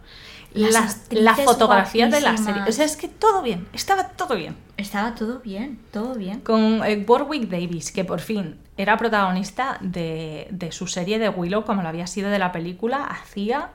Las 0.53 0.71
la, 0.71 0.80
actrices 0.80 1.21
la 1.21 1.36
fotografía 1.36 2.07
de 2.07 2.21
la 2.21 2.38
serie. 2.38 2.61
O 2.65 2.71
sea, 2.71 2.86
es 2.86 2.95
que 2.95 3.09
todo 3.09 3.41
bien, 3.41 3.67
estaba 3.73 4.07
todo 4.07 4.38
bien. 4.38 4.55
Estaba 4.78 5.15
todo 5.15 5.41
bien, 5.41 5.78
todo 5.91 6.15
bien. 6.15 6.39
Con 6.39 6.82
eh, 6.86 7.03
Warwick 7.05 7.49
Davis, 7.49 7.91
que 7.91 8.05
por 8.05 8.21
fin 8.21 8.57
era 8.78 8.95
protagonista 8.95 9.78
de, 9.82 10.47
de 10.49 10.71
su 10.71 10.88
serie 10.88 11.19
de 11.19 11.28
Willow, 11.28 11.65
como 11.65 11.82
lo 11.82 11.89
había 11.89 12.07
sido 12.07 12.30
de 12.30 12.39
la 12.39 12.53
película, 12.53 13.03
hacía 13.03 13.71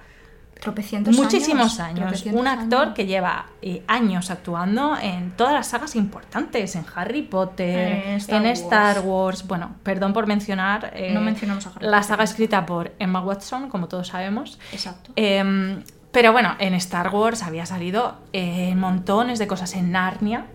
Tropecientos 0.60 1.16
muchísimos 1.16 1.80
años. 1.80 2.00
tropecientos 2.00 2.40
Un 2.40 2.46
actor 2.46 2.82
años. 2.82 2.94
que 2.94 3.06
lleva 3.06 3.46
eh, 3.62 3.82
años 3.86 4.30
actuando 4.30 4.96
en 5.00 5.30
todas 5.32 5.52
las 5.54 5.68
sagas 5.68 5.96
importantes, 5.96 6.76
en 6.76 6.84
Harry 6.94 7.22
Potter, 7.22 8.02
En 8.06 8.14
Star 8.16 8.36
en 8.42 8.46
Wars. 8.48 8.60
Star 8.60 9.00
Wars. 9.00 9.46
Bueno, 9.46 9.76
perdón 9.82 10.12
por 10.12 10.26
mencionar 10.26 10.92
eh, 10.94 11.12
No 11.14 11.20
mencionamos 11.20 11.66
a 11.66 11.70
Harry 11.70 11.86
la 11.86 11.92
Potter. 11.98 12.04
saga 12.04 12.24
escrita 12.24 12.66
por 12.66 12.92
Emma 12.98 13.20
Watson, 13.22 13.68
como 13.70 13.88
todos 13.88 14.08
sabemos. 14.08 14.58
Exacto. 14.72 15.12
Em, 15.16 15.82
pero 16.12 16.32
bueno, 16.32 16.56
en 16.58 16.74
Star 16.74 17.14
Wars 17.14 17.42
había 17.42 17.64
salido 17.66 18.16
eh, 18.32 18.74
montones 18.74 19.38
de 19.38 19.46
cosas 19.46 19.74
en 19.74 19.92
Narnia 19.92 20.46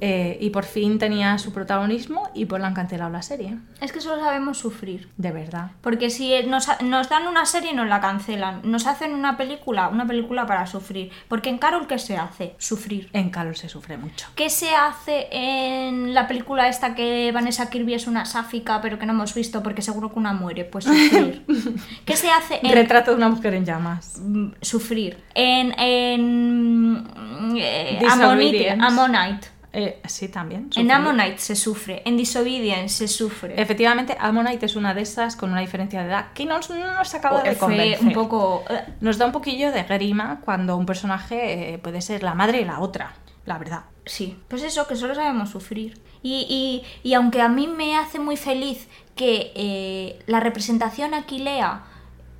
eh, 0.00 0.38
y 0.40 0.50
por 0.50 0.64
fin 0.64 0.98
tenía 0.98 1.38
su 1.38 1.52
protagonismo 1.52 2.30
y 2.34 2.46
pues 2.46 2.60
la 2.60 2.68
han 2.68 2.74
cancelado 2.74 3.10
la 3.10 3.22
serie. 3.22 3.58
Es 3.80 3.92
que 3.92 4.00
solo 4.00 4.22
sabemos 4.22 4.58
sufrir. 4.58 5.08
De 5.16 5.30
verdad. 5.30 5.72
Porque 5.82 6.10
si 6.10 6.32
nos, 6.44 6.68
nos 6.82 7.08
dan 7.08 7.26
una 7.26 7.44
serie 7.46 7.74
nos 7.74 7.88
la 7.88 8.00
cancelan. 8.00 8.60
Nos 8.64 8.86
hacen 8.86 9.14
una 9.14 9.36
película, 9.36 9.88
una 9.88 10.06
película 10.06 10.46
para 10.46 10.66
sufrir. 10.66 11.10
Porque 11.28 11.50
en 11.50 11.58
Carol, 11.58 11.86
¿qué 11.86 11.98
se 11.98 12.16
hace? 12.16 12.54
Sufrir. 12.58 13.10
En 13.12 13.30
Carol 13.30 13.56
se 13.56 13.68
sufre 13.68 13.96
mucho. 13.96 14.28
¿Qué 14.34 14.48
se 14.48 14.70
hace 14.74 15.28
en 15.30 16.14
la 16.14 16.26
película 16.26 16.68
esta 16.68 16.94
que 16.94 17.30
Vanessa 17.32 17.68
Kirby 17.68 17.94
es 17.94 18.06
una 18.06 18.24
sáfica 18.24 18.80
pero 18.80 18.98
que 18.98 19.06
no 19.06 19.12
hemos 19.12 19.34
visto 19.34 19.62
porque 19.62 19.82
seguro 19.82 20.12
que 20.12 20.18
una 20.18 20.32
muere? 20.32 20.64
Pues 20.64 20.84
sufrir. 20.84 21.44
¿Qué 22.04 22.16
se 22.16 22.30
hace 22.30 22.60
en 22.62 22.72
Retrato 22.72 23.10
de 23.10 23.16
una 23.18 23.28
mujer 23.28 23.54
en 23.54 23.64
llamas. 23.64 24.20
Mm, 24.20 24.52
sufrir? 24.60 25.18
En, 25.34 25.78
en 25.78 27.06
eh. 27.56 28.00
Ammonite, 28.08 28.70
Ammonite. 28.70 29.59
Eh, 29.72 30.00
sí, 30.08 30.28
también. 30.28 30.68
En. 30.74 30.90
Ammonite 30.90 31.38
se 31.38 31.54
sufre, 31.54 32.02
en 32.04 32.16
Disobedience 32.16 32.88
se 32.96 33.08
sufre. 33.08 33.60
Efectivamente, 33.60 34.16
Ammonite 34.18 34.66
es 34.66 34.74
una 34.74 34.94
de 34.94 35.02
esas 35.02 35.36
con 35.36 35.52
una 35.52 35.60
diferencia 35.60 36.00
de 36.02 36.08
edad 36.08 36.32
que 36.34 36.44
no 36.44 36.56
nos, 36.56 36.70
no 36.70 36.94
nos 36.94 37.14
acaba 37.14 37.42
de 37.42 37.50
Fue 37.54 37.68
convencer. 37.68 38.04
un 38.06 38.12
poco... 38.12 38.64
eh, 38.68 38.82
Nos 39.00 39.16
da 39.18 39.26
un 39.26 39.32
poquillo 39.32 39.70
de 39.70 39.84
grima 39.84 40.40
cuando 40.44 40.76
un 40.76 40.86
personaje 40.86 41.74
eh, 41.74 41.78
puede 41.78 42.00
ser 42.02 42.22
la 42.24 42.34
madre 42.34 42.62
y 42.62 42.64
la 42.64 42.80
otra, 42.80 43.12
la 43.46 43.58
verdad. 43.58 43.82
Sí, 44.06 44.36
pues 44.48 44.62
eso, 44.64 44.88
que 44.88 44.96
solo 44.96 45.14
sabemos 45.14 45.50
sufrir. 45.50 46.00
Y, 46.22 46.46
y- 46.50 47.08
y 47.08 47.14
aunque 47.14 47.40
a 47.40 47.48
mí 47.48 47.68
me 47.68 47.96
hace 47.96 48.18
muy 48.18 48.36
feliz 48.36 48.88
que 49.14 49.52
eh, 49.54 50.18
la 50.26 50.40
representación 50.40 51.14
aquilea 51.14 51.82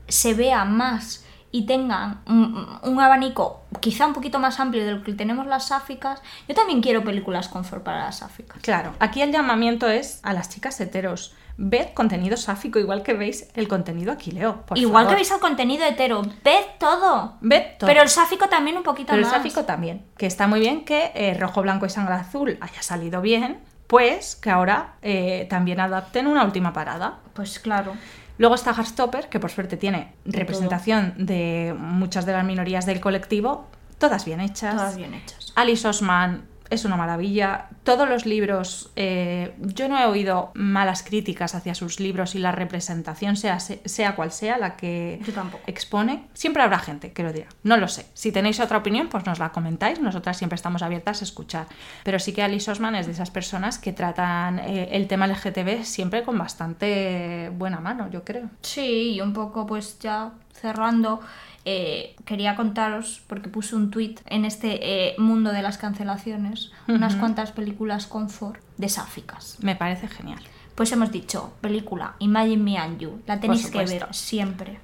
se 0.08 0.34
vea 0.34 0.64
más 0.64 1.24
y 1.52 1.66
tengan 1.66 2.22
un, 2.26 2.66
un 2.82 3.00
abanico 3.00 3.59
quizá 3.78 4.06
un 4.06 4.12
poquito 4.12 4.38
más 4.38 4.58
amplio 4.58 4.84
de 4.84 4.92
lo 4.92 5.02
que 5.04 5.12
tenemos 5.12 5.46
las 5.46 5.68
sáficas, 5.68 6.20
yo 6.48 6.54
también 6.54 6.82
quiero 6.82 7.04
películas 7.04 7.48
confort 7.48 7.84
para 7.84 8.04
las 8.04 8.18
sáficas. 8.18 8.60
Claro, 8.62 8.94
aquí 8.98 9.22
el 9.22 9.30
llamamiento 9.30 9.88
es 9.88 10.20
a 10.22 10.32
las 10.32 10.48
chicas 10.48 10.80
heteros. 10.80 11.34
Ved 11.62 11.92
contenido 11.92 12.38
sáfico, 12.38 12.78
igual 12.78 13.02
que 13.02 13.12
veis 13.12 13.50
el 13.54 13.68
contenido 13.68 14.12
aquileo. 14.12 14.62
por 14.64 14.78
Igual 14.78 15.08
que 15.08 15.14
veis 15.14 15.30
el 15.30 15.40
contenido 15.40 15.84
hetero, 15.84 16.22
ved 16.22 16.64
todo. 16.78 17.34
Ved 17.42 17.76
todo. 17.78 17.86
Pero 17.86 18.00
el 18.00 18.08
sáfico 18.08 18.48
también 18.48 18.78
un 18.78 18.82
poquito 18.82 19.08
Pero 19.08 19.18
el 19.18 19.24
más. 19.26 19.34
sáfico 19.34 19.64
también. 19.66 20.06
Que 20.16 20.24
está 20.24 20.46
muy 20.46 20.60
bien 20.60 20.86
que 20.86 21.12
eh, 21.14 21.36
rojo, 21.38 21.60
blanco 21.60 21.84
y 21.84 21.90
sangre 21.90 22.14
azul 22.14 22.56
haya 22.62 22.82
salido 22.82 23.20
bien, 23.20 23.60
pues 23.88 24.36
que 24.36 24.48
ahora 24.48 24.94
eh, 25.02 25.46
también 25.50 25.80
adapten 25.80 26.26
una 26.26 26.44
última 26.44 26.72
parada. 26.72 27.18
Pues 27.34 27.58
claro. 27.58 27.92
Luego 28.40 28.54
está 28.54 28.72
Heartstopper, 28.72 29.28
que 29.28 29.38
por 29.38 29.50
suerte 29.50 29.76
tiene 29.76 30.14
representación 30.24 31.12
de 31.18 31.76
muchas 31.78 32.24
de 32.24 32.32
las 32.32 32.42
minorías 32.42 32.86
del 32.86 32.98
colectivo, 32.98 33.66
todas 33.98 34.24
bien 34.24 34.40
hechas. 34.40 34.74
Todas 34.74 34.96
bien 34.96 35.12
hechas. 35.12 35.52
Alice 35.56 35.86
Osman 35.86 36.44
es 36.70 36.84
una 36.84 36.96
maravilla. 36.96 37.66
Todos 37.84 38.08
los 38.08 38.26
libros, 38.26 38.90
eh, 38.96 39.54
yo 39.58 39.88
no 39.88 39.98
he 39.98 40.06
oído 40.06 40.52
malas 40.54 41.02
críticas 41.02 41.54
hacia 41.54 41.74
sus 41.74 42.00
libros 42.00 42.34
y 42.34 42.38
la 42.38 42.52
representación, 42.52 43.36
sea, 43.36 43.58
sea 43.60 44.16
cual 44.16 44.32
sea 44.32 44.56
la 44.58 44.76
que 44.76 45.20
Yo 45.24 45.32
tampoco. 45.32 45.62
expone. 45.66 46.24
Siempre 46.32 46.62
habrá 46.62 46.78
gente 46.78 47.12
que 47.12 47.22
lo 47.22 47.32
dirá. 47.32 47.48
No 47.64 47.76
lo 47.76 47.88
sé. 47.88 48.06
Si 48.14 48.32
tenéis 48.32 48.60
otra 48.60 48.78
opinión, 48.78 49.08
pues 49.08 49.26
nos 49.26 49.38
la 49.38 49.50
comentáis. 49.50 50.00
Nosotras 50.00 50.36
siempre 50.38 50.54
estamos 50.56 50.82
abiertas 50.82 51.20
a 51.20 51.24
escuchar. 51.24 51.66
Pero 52.04 52.18
sí 52.18 52.32
que 52.32 52.42
Alice 52.42 52.70
Osman 52.70 52.94
es 52.94 53.06
de 53.06 53.12
esas 53.12 53.30
personas 53.30 53.78
que 53.78 53.92
tratan 53.92 54.58
eh, 54.60 54.88
el 54.92 55.08
tema 55.08 55.26
LGTB 55.26 55.84
siempre 55.84 56.22
con 56.22 56.38
bastante 56.38 57.50
buena 57.56 57.80
mano, 57.80 58.08
yo 58.10 58.24
creo. 58.24 58.48
Sí, 58.62 59.14
y 59.14 59.20
un 59.20 59.32
poco 59.32 59.66
pues 59.66 59.98
ya 59.98 60.30
cerrando, 60.52 61.20
eh, 61.64 62.16
quería 62.24 62.56
contaros, 62.56 63.22
porque 63.26 63.48
puse 63.48 63.76
un 63.76 63.90
tweet 63.90 64.16
en 64.26 64.44
este 64.44 65.10
eh, 65.10 65.14
mundo 65.18 65.52
de 65.52 65.62
las 65.62 65.78
cancelaciones, 65.78 66.72
unas 66.88 67.16
cuantas 67.16 67.52
películas 67.52 68.06
confort 68.06 68.60
de 68.78 68.88
sáficas. 68.88 69.58
Me 69.60 69.76
parece 69.76 70.08
genial. 70.08 70.40
Pues 70.74 70.92
hemos 70.92 71.12
dicho, 71.12 71.52
película 71.60 72.14
Imagine 72.18 72.62
Me 72.62 72.78
and 72.78 72.98
You, 72.98 73.20
la 73.26 73.38
tenéis 73.40 73.70
que 73.70 73.84
ver 73.84 74.06
siempre. 74.12 74.80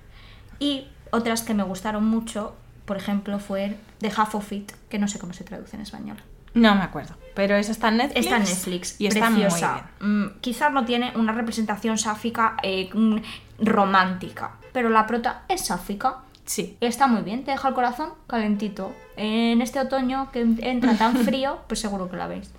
Y 0.59 0.89
otras 1.11 1.43
que 1.43 1.55
me 1.55 1.63
gustaron 1.63 2.05
mucho, 2.05 2.55
por 2.85 2.97
ejemplo, 2.97 3.39
fue 3.39 3.77
The 4.01 4.13
Half 4.15 4.35
of 4.35 4.53
It, 4.53 4.73
que 4.91 4.99
no 4.99 5.09
sé 5.09 5.19
cómo 5.19 5.33
se 5.33 5.45
traduce 5.45 5.77
en 5.77 5.83
español. 5.83 6.19
No 6.55 6.75
me 6.75 6.83
acuerdo. 6.83 7.15
Pero 7.35 7.55
esa 7.57 7.73
está 7.73 7.89
en 7.89 7.99
Netflix. 7.99 8.25
Está 8.25 8.37
en 8.37 8.43
Netflix, 8.45 9.01
Y 9.01 9.07
está 9.07 9.29
preciosa. 9.29 9.89
muy 10.01 10.09
bien. 10.09 10.23
Mm, 10.23 10.41
quizás 10.41 10.73
no 10.73 10.85
tiene 10.87 11.13
una 11.15 11.33
representación 11.33 11.99
sáfica 11.99 12.57
eh, 12.63 12.89
mm, 12.93 13.17
romántica, 13.61 14.53
pero 14.73 14.89
la 14.89 15.07
prota 15.07 15.43
es 15.49 15.67
sáfica. 15.67 16.19
Sí. 16.47 16.77
Está 16.81 17.09
muy 17.09 17.23
bien, 17.23 17.45
te 17.45 17.51
deja 17.51 17.69
el 17.69 17.75
corazón 17.75 18.11
calentito. 18.29 18.95
En 19.17 19.61
este 19.61 19.81
otoño 19.81 20.31
que 20.33 20.41
entra 20.41 20.97
tan 20.97 21.17
frío, 21.25 21.59
pues 21.67 21.81
seguro 21.81 22.09
que 22.09 22.17
la 22.17 22.29
veis. 22.29 22.51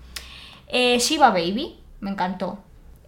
Eh, 0.68 1.00
Shiva 1.00 1.30
Baby, 1.30 1.80
me 2.02 2.12
encantó. 2.12 2.60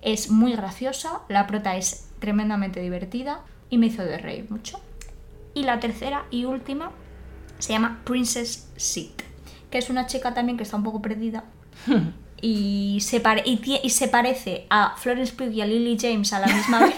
Es 0.02 0.32
muy 0.32 0.54
graciosa, 0.54 1.22
la 1.28 1.46
prota 1.46 1.76
es 1.76 2.10
tremendamente 2.20 2.80
divertida 2.80 3.42
y 3.70 3.78
me 3.78 3.88
hizo 3.88 4.04
de 4.04 4.18
reír 4.18 4.50
mucho. 4.50 4.80
Y 5.54 5.64
la 5.64 5.80
tercera 5.82 6.24
y 6.32 6.46
última 6.46 6.92
se 7.60 7.74
llama 7.74 8.00
Princess 8.06 8.70
Seed, 8.78 9.12
que 9.70 9.78
es 9.78 9.90
una 9.90 10.08
chica 10.08 10.34
también 10.34 10.58
que 10.58 10.64
está 10.64 10.78
un 10.78 10.84
poco 10.84 11.02
perdida 11.02 11.44
y 12.42 13.00
se, 13.02 13.22
y 13.84 13.90
se 13.90 14.08
parece 14.08 14.66
a 14.70 14.96
Florence 14.96 15.34
Pugh 15.34 15.52
y 15.52 15.62
a 15.62 15.66
Lily 15.66 15.98
James 16.00 16.32
a 16.32 16.40
la 16.40 16.48
misma 16.48 16.80
vez. 16.86 16.96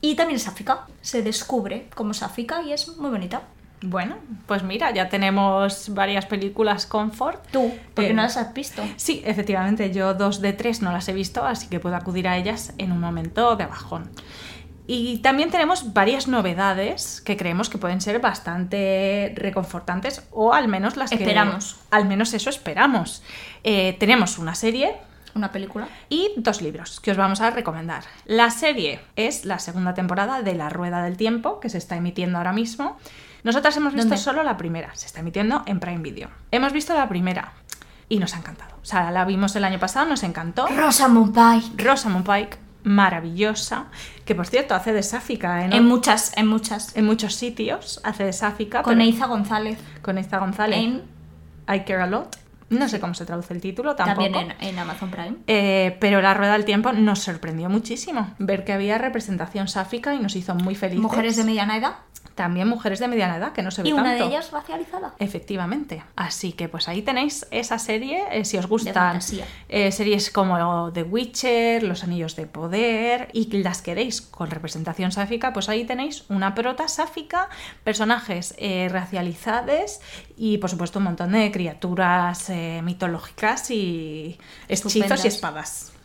Y 0.00 0.14
también 0.14 0.36
es 0.36 0.42
sáfica, 0.44 0.86
se 1.00 1.22
descubre 1.22 1.88
como 1.94 2.14
sáfica 2.14 2.62
y 2.62 2.72
es 2.72 2.96
muy 2.98 3.10
bonita. 3.10 3.42
Bueno, 3.82 4.16
pues 4.46 4.62
mira, 4.62 4.90
ya 4.92 5.08
tenemos 5.08 5.92
varias 5.94 6.24
películas 6.26 6.86
confort. 6.86 7.46
Tú, 7.50 7.70
porque 7.94 8.10
Eh, 8.10 8.14
no 8.14 8.22
las 8.22 8.36
has 8.36 8.54
visto. 8.54 8.82
Sí, 8.96 9.22
efectivamente, 9.26 9.92
yo 9.92 10.14
dos 10.14 10.40
de 10.40 10.54
tres 10.54 10.80
no 10.80 10.92
las 10.92 11.08
he 11.08 11.12
visto, 11.12 11.44
así 11.44 11.68
que 11.68 11.78
puedo 11.78 11.94
acudir 11.94 12.26
a 12.26 12.36
ellas 12.38 12.72
en 12.78 12.90
un 12.90 13.00
momento 13.00 13.54
de 13.56 13.66
bajón. 13.66 14.10
Y 14.88 15.18
también 15.18 15.50
tenemos 15.50 15.92
varias 15.92 16.28
novedades 16.28 17.20
que 17.20 17.36
creemos 17.36 17.68
que 17.68 17.76
pueden 17.76 18.00
ser 18.00 18.20
bastante 18.20 19.32
reconfortantes 19.36 20.22
o 20.30 20.54
al 20.54 20.68
menos 20.68 20.96
las 20.96 21.10
que... 21.10 21.16
Esperamos. 21.16 21.76
Al 21.90 22.06
menos 22.06 22.32
eso 22.34 22.50
esperamos. 22.50 23.22
Eh, 23.64 23.96
tenemos 23.98 24.38
una 24.38 24.54
serie 24.54 24.94
Una 25.36 25.52
película. 25.52 25.86
y 26.08 26.30
dos 26.36 26.60
libros 26.62 26.98
que 27.00 27.12
os 27.12 27.16
vamos 27.16 27.40
a 27.40 27.50
recomendar. 27.50 28.02
La 28.24 28.50
serie 28.50 29.00
es 29.14 29.44
la 29.44 29.58
segunda 29.60 29.94
temporada 29.94 30.42
de 30.42 30.54
La 30.54 30.68
Rueda 30.70 31.02
del 31.04 31.16
Tiempo, 31.16 31.60
que 31.60 31.68
se 31.68 31.78
está 31.78 31.94
emitiendo 31.96 32.38
ahora 32.38 32.52
mismo. 32.52 32.96
Nosotras 33.44 33.76
hemos 33.76 33.92
visto 33.92 34.08
¿Dónde? 34.08 34.22
solo 34.22 34.42
la 34.42 34.56
primera, 34.56 34.90
se 34.96 35.06
está 35.06 35.20
emitiendo 35.20 35.62
en 35.66 35.78
Prime 35.78 35.98
Video. 36.02 36.30
Hemos 36.50 36.72
visto 36.72 36.94
la 36.94 37.08
primera 37.08 37.52
y 38.08 38.18
nos 38.18 38.34
ha 38.34 38.38
encantado. 38.38 38.74
O 38.82 38.84
sea, 38.84 39.10
la 39.12 39.24
vimos 39.24 39.54
el 39.54 39.64
año 39.64 39.78
pasado, 39.78 40.06
nos 40.06 40.22
encantó. 40.24 40.66
Rosamund 40.66 41.32
Pike. 41.34 41.82
Rosamund 41.84 42.24
Pike, 42.26 42.56
maravillosa, 42.82 43.86
que 44.24 44.34
por 44.34 44.46
cierto 44.46 44.74
hace 44.74 44.92
de 44.92 45.02
Sáfica 45.02 45.64
en, 45.64 45.72
En 45.72 45.84
muchas, 45.84 46.32
en 46.36 46.46
muchas. 46.48 46.96
en 46.96 47.04
muchos 47.04 47.34
sitios, 47.34 48.00
hace 48.04 48.24
de 48.24 48.32
Sáfica. 48.32 48.82
Con 48.82 49.00
Eiza 49.00 49.26
González. 49.26 49.78
con 50.02 50.18
Eiza 50.18 50.38
González. 50.38 50.78
En, 50.78 51.02
I 51.68 51.80
Care 51.80 52.02
a 52.02 52.06
Lot. 52.06 52.36
No 52.68 52.88
sé 52.88 52.98
cómo 53.00 53.14
se 53.14 53.24
traduce 53.24 53.54
el 53.54 53.60
título 53.60 53.94
tampoco. 53.94 54.22
también 54.30 54.56
en, 54.60 54.68
en 54.68 54.78
Amazon 54.78 55.10
Prime. 55.10 55.36
Eh, 55.46 55.96
pero 56.00 56.20
la 56.20 56.34
rueda 56.34 56.54
del 56.54 56.64
tiempo 56.64 56.92
nos 56.92 57.20
sorprendió 57.20 57.68
muchísimo 57.68 58.34
ver 58.38 58.64
que 58.64 58.72
había 58.72 58.98
representación 58.98 59.68
sáfica 59.68 60.14
y 60.14 60.18
nos 60.18 60.34
hizo 60.36 60.54
muy 60.54 60.74
felices. 60.74 61.02
Mujeres 61.02 61.36
de 61.36 61.44
mediana 61.44 61.76
edad. 61.76 61.94
También 62.36 62.68
mujeres 62.68 63.00
de 63.00 63.08
mediana 63.08 63.38
edad, 63.38 63.52
que 63.52 63.62
no 63.62 63.70
se 63.70 63.82
ve 63.82 63.88
Y 63.88 63.92
una 63.92 64.04
tanto. 64.04 64.24
de 64.24 64.30
ellas 64.30 64.52
racializada. 64.52 65.14
Efectivamente. 65.18 66.04
Así 66.14 66.52
que 66.52 66.68
pues 66.68 66.86
ahí 66.86 67.02
tenéis 67.02 67.46
esa 67.50 67.78
serie, 67.78 68.24
eh, 68.30 68.44
si 68.44 68.58
os 68.58 68.68
gustan 68.68 69.18
eh, 69.68 69.90
series 69.90 70.30
como 70.30 70.92
The 70.92 71.02
Witcher, 71.02 71.82
Los 71.82 72.04
Anillos 72.04 72.36
de 72.36 72.46
Poder 72.46 73.30
y 73.32 73.50
las 73.62 73.80
queréis 73.80 74.20
con 74.20 74.50
representación 74.50 75.12
sáfica, 75.12 75.54
pues 75.54 75.68
ahí 75.70 75.84
tenéis 75.84 76.24
una 76.28 76.54
prota 76.54 76.88
sáfica, 76.88 77.48
personajes 77.84 78.54
eh, 78.58 78.88
racializados 78.90 80.00
y 80.36 80.58
por 80.58 80.68
supuesto 80.68 80.98
un 80.98 81.06
montón 81.06 81.32
de 81.32 81.50
criaturas 81.50 82.50
eh, 82.50 82.82
mitológicas 82.84 83.70
y 83.70 84.38
hechizos 84.68 85.24
y 85.24 85.28
espadas. 85.28 85.95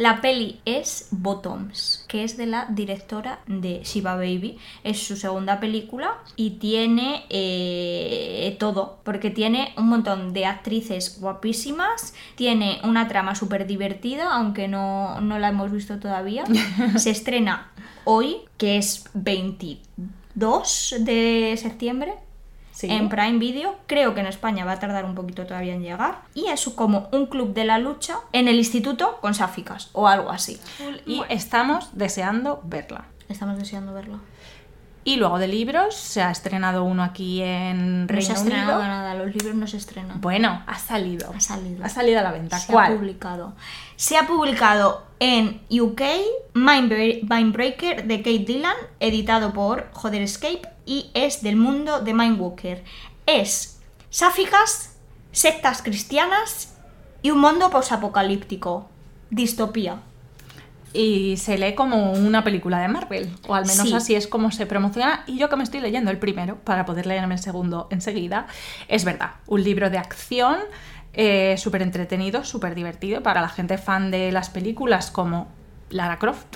La 0.00 0.22
peli 0.22 0.62
es 0.64 1.08
Bottoms, 1.10 2.06
que 2.08 2.24
es 2.24 2.38
de 2.38 2.46
la 2.46 2.64
directora 2.70 3.40
de 3.46 3.82
Shiva 3.84 4.16
Baby. 4.16 4.56
Es 4.82 5.02
su 5.02 5.14
segunda 5.14 5.60
película 5.60 6.16
y 6.36 6.52
tiene 6.52 7.26
eh, 7.28 8.56
todo, 8.58 9.00
porque 9.04 9.28
tiene 9.28 9.74
un 9.76 9.90
montón 9.90 10.32
de 10.32 10.46
actrices 10.46 11.20
guapísimas, 11.20 12.14
tiene 12.34 12.80
una 12.82 13.08
trama 13.08 13.34
súper 13.34 13.66
divertida, 13.66 14.32
aunque 14.32 14.68
no, 14.68 15.20
no 15.20 15.38
la 15.38 15.48
hemos 15.48 15.70
visto 15.70 15.98
todavía. 15.98 16.44
Se 16.96 17.10
estrena 17.10 17.70
hoy, 18.04 18.36
que 18.56 18.78
es 18.78 19.04
22 19.12 20.94
de 21.00 21.58
septiembre. 21.60 22.14
Sí. 22.80 22.90
En 22.90 23.10
Prime 23.10 23.38
Video, 23.38 23.76
creo 23.86 24.14
que 24.14 24.20
en 24.20 24.26
España 24.26 24.64
va 24.64 24.72
a 24.72 24.78
tardar 24.78 25.04
un 25.04 25.14
poquito 25.14 25.44
todavía 25.44 25.74
en 25.74 25.82
llegar. 25.82 26.22
Y 26.32 26.46
es 26.46 26.64
como 26.74 27.10
un 27.12 27.26
club 27.26 27.52
de 27.52 27.66
la 27.66 27.78
lucha 27.78 28.16
en 28.32 28.48
el 28.48 28.56
instituto 28.56 29.18
con 29.20 29.34
sáficas 29.34 29.90
o 29.92 30.08
algo 30.08 30.30
así. 30.30 30.58
Y 31.04 31.20
estamos 31.28 31.90
deseando 31.92 32.62
verla. 32.64 33.04
Estamos 33.28 33.58
deseando 33.58 33.92
verlo. 33.92 34.20
Y 35.02 35.16
luego 35.16 35.38
de 35.38 35.48
libros, 35.48 35.94
se 35.96 36.20
ha 36.22 36.30
estrenado 36.30 36.84
uno 36.84 37.02
aquí 37.02 37.40
en 37.42 38.02
No 38.02 38.06
Reino 38.08 38.22
se 38.22 38.32
ha 38.32 38.34
estrenado 38.34 38.78
Unido. 38.78 38.88
nada, 38.88 39.14
los 39.14 39.34
libros 39.34 39.54
no 39.54 39.66
se 39.66 39.78
estrenan. 39.78 40.20
Bueno, 40.20 40.62
ha 40.66 40.78
salido. 40.78 41.32
Ha 41.34 41.40
salido. 41.40 41.84
Ha 41.84 41.88
salido 41.88 42.20
a 42.20 42.22
la 42.22 42.32
venta. 42.32 42.58
se 42.58 42.70
¿Cuál? 42.72 42.92
ha 42.92 42.96
publicado. 42.96 43.54
Se 43.96 44.18
ha 44.18 44.26
publicado 44.26 45.06
en 45.18 45.62
UK 45.70 46.02
Mindbreaker 46.54 47.24
Mindbreaker 47.28 48.04
de 48.06 48.18
Kate 48.18 48.38
Dillon, 48.40 48.72
editado 49.00 49.52
por 49.54 49.90
Joder 49.92 50.20
Escape 50.22 50.62
y 50.84 51.10
es 51.14 51.42
del 51.42 51.56
mundo 51.56 52.00
de 52.00 52.12
Mindwalker. 52.12 52.84
Es 53.26 53.80
sáficas, 54.10 54.96
sectas 55.32 55.80
cristianas 55.82 56.74
y 57.22 57.30
un 57.30 57.40
mundo 57.40 57.70
posapocalíptico. 57.70 58.88
Distopía. 59.30 60.00
Y 60.92 61.36
se 61.36 61.56
lee 61.56 61.74
como 61.74 62.12
una 62.12 62.42
película 62.42 62.80
de 62.80 62.88
Marvel, 62.88 63.30
o 63.46 63.54
al 63.54 63.64
menos 63.66 63.88
Sí. 63.88 63.94
así 63.94 64.14
es 64.16 64.26
como 64.26 64.50
se 64.50 64.66
promociona. 64.66 65.22
Y 65.26 65.38
yo 65.38 65.48
que 65.48 65.56
me 65.56 65.62
estoy 65.62 65.80
leyendo 65.80 66.10
el 66.10 66.18
primero, 66.18 66.56
para 66.56 66.84
poder 66.84 67.06
leerme 67.06 67.34
el 67.34 67.40
segundo 67.40 67.86
enseguida, 67.90 68.46
es 68.88 69.04
verdad, 69.04 69.32
un 69.46 69.62
libro 69.62 69.88
de 69.90 69.98
acción 69.98 70.56
eh, 71.12 71.56
súper 71.58 71.82
entretenido, 71.82 72.44
súper 72.44 72.74
divertido, 72.74 73.22
para 73.22 73.40
la 73.40 73.48
gente 73.48 73.78
fan 73.78 74.10
de 74.12 74.30
las 74.32 74.48
películas 74.50 75.10
como 75.10 75.48
Lara 75.90 76.18
Croft, 76.20 76.46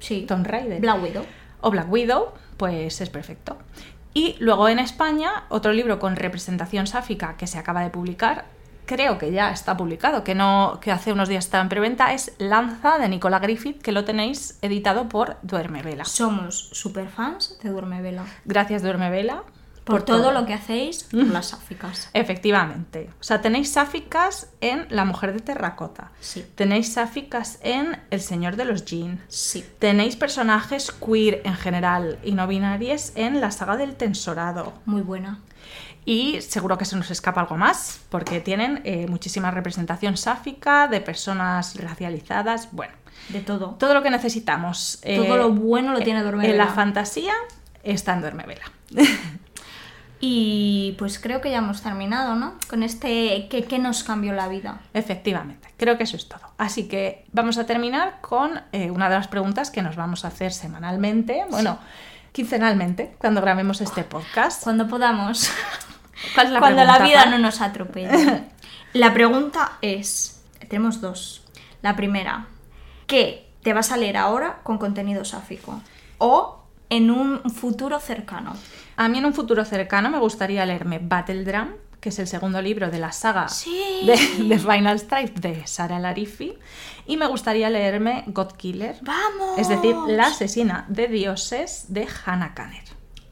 Sí. 0.00 0.24
Tomb 0.26 0.44
Raider 0.46 0.80
Black 0.80 1.00
Widow. 1.02 1.24
o 1.60 1.70
Black 1.70 1.90
Widow, 1.92 2.32
pues 2.56 3.00
es 3.00 3.10
perfecto. 3.10 3.56
Y 4.14 4.34
luego 4.40 4.68
en 4.68 4.78
España, 4.80 5.44
otro 5.48 5.72
libro 5.72 5.98
con 6.00 6.16
representación 6.16 6.86
sáfica 6.88 7.36
que 7.38 7.46
se 7.46 7.58
acaba 7.58 7.82
de 7.82 7.90
publicar, 7.90 8.44
creo 8.92 9.16
que 9.16 9.32
ya 9.32 9.50
está 9.50 9.76
publicado, 9.76 10.22
que 10.22 10.34
no 10.34 10.78
que 10.80 10.92
hace 10.92 11.12
unos 11.12 11.28
días 11.28 11.46
estaba 11.46 11.62
en 11.62 11.70
preventa, 11.70 12.12
es 12.12 12.34
Lanza 12.38 12.98
de 12.98 13.08
Nicola 13.08 13.38
Griffith, 13.38 13.80
que 13.80 13.92
lo 13.92 14.04
tenéis 14.04 14.58
editado 14.60 15.08
por 15.08 15.38
Duerme 15.42 15.82
Vela. 15.82 16.04
Somos 16.04 16.68
super 16.72 17.08
fans 17.08 17.58
de 17.62 17.70
Duerme 17.70 18.02
Vela. 18.02 18.24
Gracias 18.44 18.82
Duerme 18.82 19.08
Vela 19.10 19.44
Por, 19.84 20.02
todo, 20.04 20.30
lo 20.30 20.44
que 20.46 20.54
hacéis 20.54 21.04
por 21.04 21.26
las 21.26 21.46
sáficas. 21.46 22.10
Efectivamente. 22.12 23.10
O 23.20 23.24
sea, 23.24 23.40
tenéis 23.40 23.72
sáficas 23.72 24.50
en 24.60 24.86
La 24.90 25.04
Mujer 25.04 25.32
de 25.32 25.40
Terracota. 25.40 26.12
Sí. 26.20 26.44
Tenéis 26.54 26.92
sáficas 26.92 27.58
en 27.62 27.98
El 28.10 28.20
Señor 28.20 28.56
de 28.56 28.64
los 28.64 28.84
Jin. 28.84 29.20
Sí. 29.28 29.64
Tenéis 29.78 30.14
personajes 30.16 30.92
queer 30.92 31.40
en 31.44 31.54
general 31.54 32.18
y 32.22 32.32
no 32.32 32.46
binarias 32.46 33.12
en 33.16 33.40
la 33.40 33.50
saga 33.50 33.76
del 33.76 33.96
Tensorado. 33.96 34.74
Muy 34.84 35.02
buena. 35.02 35.40
Y 36.04 36.40
seguro 36.40 36.78
que 36.78 36.84
se 36.84 36.96
nos 36.96 37.10
escapa 37.10 37.40
algo 37.42 37.56
más, 37.56 38.00
porque 38.08 38.40
tienen 38.40 38.80
eh, 38.84 39.06
muchísima 39.08 39.50
representación 39.52 40.16
sáfica 40.16 40.88
de 40.88 41.00
personas 41.00 41.76
racializadas. 41.76 42.68
Bueno, 42.72 42.92
De 43.28 43.40
todo. 43.40 43.76
todo 43.78 43.94
lo 43.94 44.02
que 44.02 44.10
necesitamos. 44.10 44.98
eh, 45.02 45.16
Todo 45.24 45.36
lo 45.36 45.50
bueno 45.50 45.92
lo 45.92 46.00
tiene 46.00 46.22
Duerme 46.22 46.50
En 46.50 46.58
la 46.58 46.66
fantasía 46.68 47.34
está 47.84 48.14
en 48.14 48.20
Duerme 48.20 48.44
Vela. 48.46 48.64
Y 50.24 50.94
pues 51.00 51.18
creo 51.18 51.40
que 51.40 51.50
ya 51.50 51.58
hemos 51.58 51.82
terminado, 51.82 52.36
¿no? 52.36 52.54
Con 52.70 52.84
este 52.84 53.48
que, 53.48 53.64
que 53.64 53.80
nos 53.80 54.04
cambió 54.04 54.32
la 54.32 54.46
vida. 54.46 54.78
Efectivamente, 54.94 55.66
creo 55.76 55.98
que 55.98 56.04
eso 56.04 56.16
es 56.16 56.28
todo. 56.28 56.42
Así 56.58 56.86
que 56.86 57.24
vamos 57.32 57.58
a 57.58 57.66
terminar 57.66 58.20
con 58.20 58.60
eh, 58.70 58.92
una 58.92 59.08
de 59.08 59.16
las 59.16 59.26
preguntas 59.26 59.72
que 59.72 59.82
nos 59.82 59.96
vamos 59.96 60.24
a 60.24 60.28
hacer 60.28 60.52
semanalmente, 60.52 61.44
bueno, 61.50 61.76
quincenalmente, 62.30 63.16
cuando 63.18 63.40
grabemos 63.40 63.80
este 63.80 64.04
podcast. 64.04 64.62
Cuando 64.62 64.86
podamos. 64.86 65.50
¿Cuál 66.34 66.46
es 66.48 66.52
la 66.52 66.58
Cuando 66.60 66.84
la 66.84 66.98
vida 67.00 67.26
no 67.26 67.38
nos 67.38 67.60
atropelle. 67.60 68.44
La 68.94 69.14
pregunta 69.14 69.78
es, 69.80 70.42
tenemos 70.68 71.00
dos. 71.00 71.44
La 71.80 71.96
primera, 71.96 72.46
¿qué 73.06 73.48
te 73.62 73.72
vas 73.72 73.90
a 73.90 73.96
leer 73.96 74.18
ahora 74.18 74.60
con 74.62 74.76
contenido 74.76 75.24
sáfico? 75.24 75.80
O 76.18 76.62
en 76.90 77.10
un 77.10 77.40
futuro 77.50 77.98
cercano. 78.00 78.54
A 78.96 79.08
mí 79.08 79.16
en 79.18 79.24
un 79.24 79.32
futuro 79.32 79.64
cercano 79.64 80.10
me 80.10 80.18
gustaría 80.18 80.66
leerme 80.66 80.98
Battle 81.02 81.42
Drum, 81.44 81.68
que 82.00 82.10
es 82.10 82.18
el 82.18 82.26
segundo 82.26 82.60
libro 82.60 82.90
de 82.90 82.98
la 82.98 83.12
saga 83.12 83.48
Sí. 83.48 84.02
de, 84.04 84.44
de 84.44 84.58
Final 84.58 84.98
Stripe 84.98 85.40
de 85.40 85.66
Sara 85.66 85.98
Larifi, 85.98 86.52
y 87.06 87.16
me 87.16 87.26
gustaría 87.28 87.70
leerme 87.70 88.24
God 88.26 88.52
Killer, 88.58 88.96
¡Vamos! 89.00 89.58
es 89.58 89.68
decir, 89.68 89.96
La 90.06 90.26
asesina 90.26 90.84
de 90.88 91.08
dioses 91.08 91.86
de 91.88 92.06
Hannah 92.26 92.52
Kanner. 92.52 92.84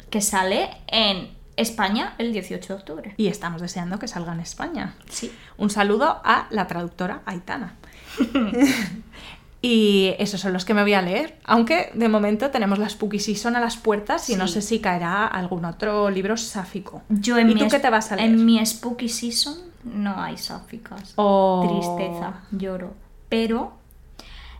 Que 0.08 0.22
sale 0.22 0.70
en 0.86 1.38
España 1.60 2.14
el 2.18 2.32
18 2.32 2.74
de 2.74 2.78
octubre. 2.78 3.14
Y 3.16 3.28
estamos 3.28 3.60
deseando 3.60 3.98
que 3.98 4.08
salga 4.08 4.32
en 4.32 4.40
España. 4.40 4.94
Sí. 5.08 5.32
Un 5.56 5.70
saludo 5.70 6.20
a 6.24 6.46
la 6.50 6.66
traductora 6.66 7.22
Aitana. 7.26 7.74
y 9.62 10.14
esos 10.18 10.40
son 10.40 10.52
los 10.52 10.64
que 10.64 10.74
me 10.74 10.82
voy 10.82 10.94
a 10.94 11.02
leer. 11.02 11.38
Aunque 11.44 11.90
de 11.94 12.08
momento 12.08 12.50
tenemos 12.50 12.78
la 12.78 12.88
Spooky 12.88 13.18
Season 13.18 13.56
a 13.56 13.60
las 13.60 13.76
puertas 13.76 14.28
y 14.30 14.36
no 14.36 14.48
sé 14.48 14.62
si 14.62 14.80
caerá 14.80 15.26
algún 15.26 15.64
otro 15.64 16.10
libro 16.10 16.36
sáfico. 16.36 17.02
Yo 17.08 17.38
en 17.38 17.50
¿Y 17.50 17.54
mi 17.54 17.60
tú 17.60 17.68
qué 17.68 17.78
te 17.78 17.90
vas 17.90 18.10
a 18.12 18.16
leer? 18.16 18.30
En 18.30 18.44
mi 18.44 18.64
Spooky 18.64 19.08
Season 19.08 19.56
no 19.84 20.20
hay 20.20 20.36
sáficas. 20.38 21.12
Oh. 21.16 21.66
Tristeza, 21.68 22.40
lloro. 22.52 22.94
Pero 23.28 23.74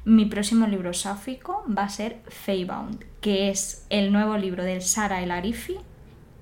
mi 0.05 0.25
próximo 0.25 0.67
libro 0.67 0.95
sáfico 0.95 1.65
va 1.67 1.85
a 1.85 1.89
ser 1.89 2.21
Feybound, 2.29 3.05
que 3.21 3.51
es 3.51 3.85
el 3.91 4.13
nuevo 4.13 4.37
libro 4.37 4.65
del 4.65 4.83
Sara 4.83 5.23
El 5.23 5.31
Arifi, 5.31 5.77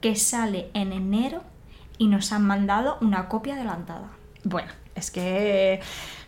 que 0.01 0.16
sale 0.16 0.70
en 0.74 0.92
enero 0.92 1.42
y 1.99 2.07
nos 2.09 2.32
han 2.32 2.46
mandado 2.46 2.99
una 3.01 3.28
copia 3.28 3.55
adelantada. 3.55 4.09
Bueno, 4.44 4.70
es 4.94 5.11
que 5.11 5.80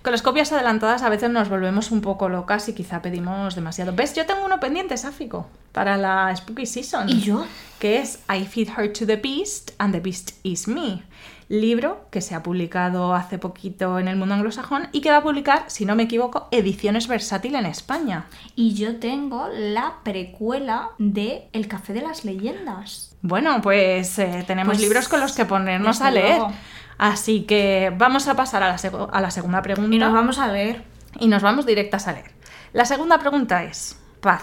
con 0.02 0.12
las 0.12 0.22
copias 0.22 0.50
adelantadas 0.52 1.02
a 1.02 1.08
veces 1.08 1.30
nos 1.30 1.48
volvemos 1.48 1.90
un 1.90 2.00
poco 2.00 2.28
locas 2.28 2.68
y 2.68 2.74
quizá 2.74 3.02
pedimos 3.02 3.54
demasiado. 3.54 3.94
¿Ves? 3.94 4.14
Yo 4.14 4.26
tengo 4.26 4.44
uno 4.44 4.60
pendiente 4.60 4.96
sáfico 4.96 5.46
para 5.72 5.96
la 5.96 6.34
Spooky 6.34 6.66
Season. 6.66 7.08
¿Y 7.08 7.20
yo? 7.20 7.44
Que 7.78 7.98
es 7.98 8.20
I 8.28 8.44
Feed 8.44 8.68
Her 8.76 8.92
to 8.92 9.06
the 9.06 9.16
Beast 9.16 9.72
and 9.78 9.92
the 9.92 10.00
Beast 10.00 10.32
is 10.42 10.66
Me. 10.68 11.02
Libro 11.48 12.06
que 12.10 12.20
se 12.20 12.34
ha 12.34 12.42
publicado 12.42 13.14
hace 13.14 13.36
poquito 13.36 13.98
en 13.98 14.06
el 14.06 14.16
mundo 14.16 14.34
anglosajón 14.34 14.88
y 14.92 15.00
que 15.00 15.10
va 15.10 15.18
a 15.18 15.22
publicar, 15.22 15.64
si 15.66 15.84
no 15.84 15.96
me 15.96 16.04
equivoco, 16.04 16.48
Ediciones 16.52 17.08
Versátil 17.08 17.56
en 17.56 17.66
España. 17.66 18.26
Y 18.54 18.74
yo 18.74 18.96
tengo 19.00 19.48
la 19.52 19.96
precuela 20.04 20.90
de 20.98 21.48
El 21.52 21.66
Café 21.66 21.92
de 21.92 22.02
las 22.02 22.24
Leyendas. 22.24 23.09
Bueno, 23.22 23.60
pues 23.62 24.18
eh, 24.18 24.44
tenemos 24.46 24.72
Pues, 24.74 24.80
libros 24.80 25.08
con 25.08 25.20
los 25.20 25.32
que 25.32 25.44
ponernos 25.44 26.00
a 26.00 26.10
leer. 26.10 26.38
luego. 26.38 26.52
Así 26.98 27.42
que 27.42 27.92
vamos 27.96 28.28
a 28.28 28.34
pasar 28.34 28.62
a 28.62 28.68
la, 28.68 29.08
a 29.12 29.20
la 29.20 29.30
segunda 29.30 29.62
pregunta. 29.62 29.94
Y 29.94 29.98
nos 29.98 30.12
vamos 30.12 30.38
a 30.38 30.48
leer. 30.48 30.84
Y 31.18 31.28
nos 31.28 31.42
vamos 31.42 31.66
directas 31.66 32.06
a 32.08 32.12
leer. 32.12 32.30
La 32.72 32.84
segunda 32.84 33.18
pregunta 33.18 33.64
es, 33.64 33.98
Paz, 34.20 34.42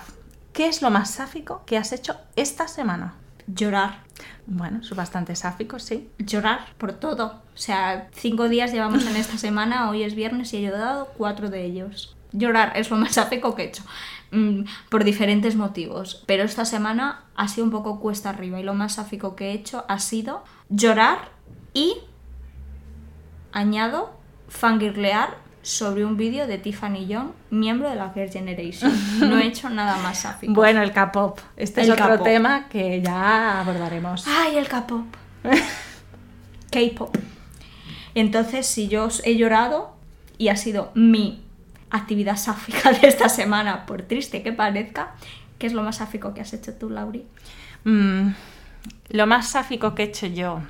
¿qué 0.53 0.67
es 0.67 0.81
lo 0.81 0.89
más 0.89 1.11
sáfico 1.11 1.63
que 1.65 1.77
has 1.77 1.91
hecho 1.93 2.17
esta 2.35 2.67
semana? 2.67 3.13
Llorar. 3.47 3.99
Bueno, 4.47 4.79
es 4.81 4.89
bastante 4.95 5.35
sáfico, 5.35 5.79
sí. 5.79 6.09
llorar 6.17 6.59
por 6.77 6.93
todo. 6.93 7.41
O 7.53 7.57
sea, 7.57 8.07
cinco 8.13 8.49
días 8.49 8.71
llevamos 8.73 9.05
en 9.05 9.15
esta 9.15 9.37
semana, 9.37 9.89
hoy 9.89 10.03
es 10.03 10.15
viernes 10.15 10.53
y 10.53 10.57
he 10.57 10.61
llorado 10.63 11.09
cuatro 11.17 11.49
de 11.49 11.63
ellos. 11.63 12.15
Llorar 12.33 12.73
es 12.75 12.89
lo 12.89 12.97
más 12.97 13.13
sáfico 13.13 13.55
que 13.55 13.63
he 13.63 13.67
hecho. 13.67 13.83
Mm, 14.31 14.63
por 14.89 15.03
diferentes 15.03 15.55
motivos. 15.55 16.23
Pero 16.25 16.43
esta 16.43 16.65
semana 16.65 17.23
ha 17.35 17.47
sido 17.47 17.65
un 17.65 17.71
poco 17.71 17.99
cuesta 17.99 18.29
arriba 18.29 18.59
y 18.59 18.63
lo 18.63 18.73
más 18.73 18.95
sáfico 18.95 19.35
que 19.35 19.51
he 19.51 19.53
hecho 19.53 19.85
ha 19.87 19.99
sido 19.99 20.43
llorar 20.69 21.29
y, 21.73 21.95
añado, 23.51 24.11
fangirlear 24.49 25.37
sobre 25.61 26.05
un 26.05 26.17
vídeo 26.17 26.47
de 26.47 26.57
Tiffany 26.57 27.07
Young, 27.07 27.31
miembro 27.49 27.89
de 27.89 27.95
la 27.95 28.11
Girl 28.13 28.29
Generation. 28.29 28.91
No 29.19 29.37
he 29.37 29.47
hecho 29.47 29.69
nada 29.69 29.97
más 29.97 30.19
sáfico. 30.19 30.53
Bueno, 30.53 30.81
el 30.81 30.91
K-pop. 30.91 31.39
Este 31.55 31.81
es 31.81 31.89
otro 31.89 32.21
tema 32.21 32.67
que 32.69 33.01
ya 33.01 33.61
abordaremos. 33.61 34.25
¡Ay, 34.27 34.57
el 34.57 34.67
K-pop! 34.67 35.05
K-pop. 36.71 37.17
Entonces, 38.15 38.65
si 38.65 38.87
yo 38.87 39.05
os 39.05 39.21
he 39.25 39.35
llorado 39.35 39.93
y 40.37 40.47
ha 40.47 40.55
sido 40.55 40.91
mi 40.95 41.46
actividad 41.89 42.37
sáfica 42.37 42.91
de 42.91 43.07
esta 43.07 43.29
semana, 43.29 43.85
por 43.85 44.03
triste 44.03 44.43
que 44.43 44.53
parezca, 44.53 45.15
¿qué 45.57 45.67
es 45.67 45.73
lo 45.73 45.83
más 45.83 45.97
sáfico 45.97 46.33
que 46.33 46.41
has 46.41 46.53
hecho 46.53 46.73
tú, 46.73 46.89
Lauri? 46.89 47.25
Mm, 47.83 48.29
lo 49.09 49.27
más 49.27 49.49
sáfico 49.49 49.95
que 49.95 50.03
he 50.03 50.05
hecho 50.07 50.27
yo. 50.27 50.61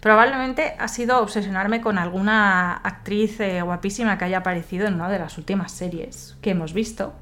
Probablemente 0.00 0.74
ha 0.78 0.88
sido 0.88 1.20
obsesionarme 1.20 1.80
con 1.80 1.98
alguna 1.98 2.74
actriz 2.74 3.40
eh, 3.40 3.62
guapísima 3.62 4.18
que 4.18 4.26
haya 4.26 4.38
aparecido 4.38 4.86
en 4.86 4.94
una 4.94 5.08
de 5.08 5.18
las 5.18 5.38
últimas 5.38 5.72
series 5.72 6.36
que 6.42 6.50
hemos 6.50 6.74
visto. 6.74 7.14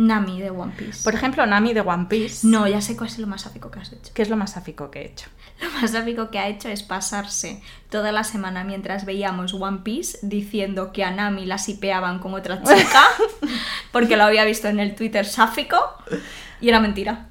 Nami 0.00 0.40
de 0.40 0.50
One 0.50 0.72
Piece. 0.76 1.04
Por 1.04 1.14
ejemplo, 1.14 1.44
Nami 1.46 1.74
de 1.74 1.82
One 1.82 2.06
Piece. 2.08 2.46
No, 2.46 2.66
ya 2.66 2.80
sé 2.80 2.96
cuál 2.96 3.10
es 3.10 3.18
lo 3.18 3.26
más 3.26 3.42
sáfico 3.42 3.70
que 3.70 3.80
has 3.80 3.92
hecho. 3.92 4.12
¿Qué 4.14 4.22
es 4.22 4.30
lo 4.30 4.36
más 4.36 4.52
sáfico 4.52 4.90
que 4.90 5.02
he 5.02 5.06
hecho? 5.06 5.28
Lo 5.60 5.70
más 5.72 5.90
sáfico 5.90 6.30
que 6.30 6.38
ha 6.38 6.48
hecho 6.48 6.68
es 6.68 6.82
pasarse 6.82 7.62
toda 7.90 8.10
la 8.12 8.24
semana 8.24 8.64
mientras 8.64 9.04
veíamos 9.04 9.52
One 9.52 9.80
Piece 9.84 10.18
diciendo 10.22 10.90
que 10.92 11.04
a 11.04 11.10
Nami 11.10 11.44
la 11.44 11.58
sipeaban 11.58 12.18
con 12.18 12.32
otra 12.32 12.62
chica 12.62 13.02
porque 13.92 14.16
lo 14.16 14.24
había 14.24 14.44
visto 14.46 14.68
en 14.68 14.80
el 14.80 14.94
Twitter 14.94 15.26
sáfico 15.26 15.76
y 16.62 16.70
era 16.70 16.80
mentira. 16.80 17.26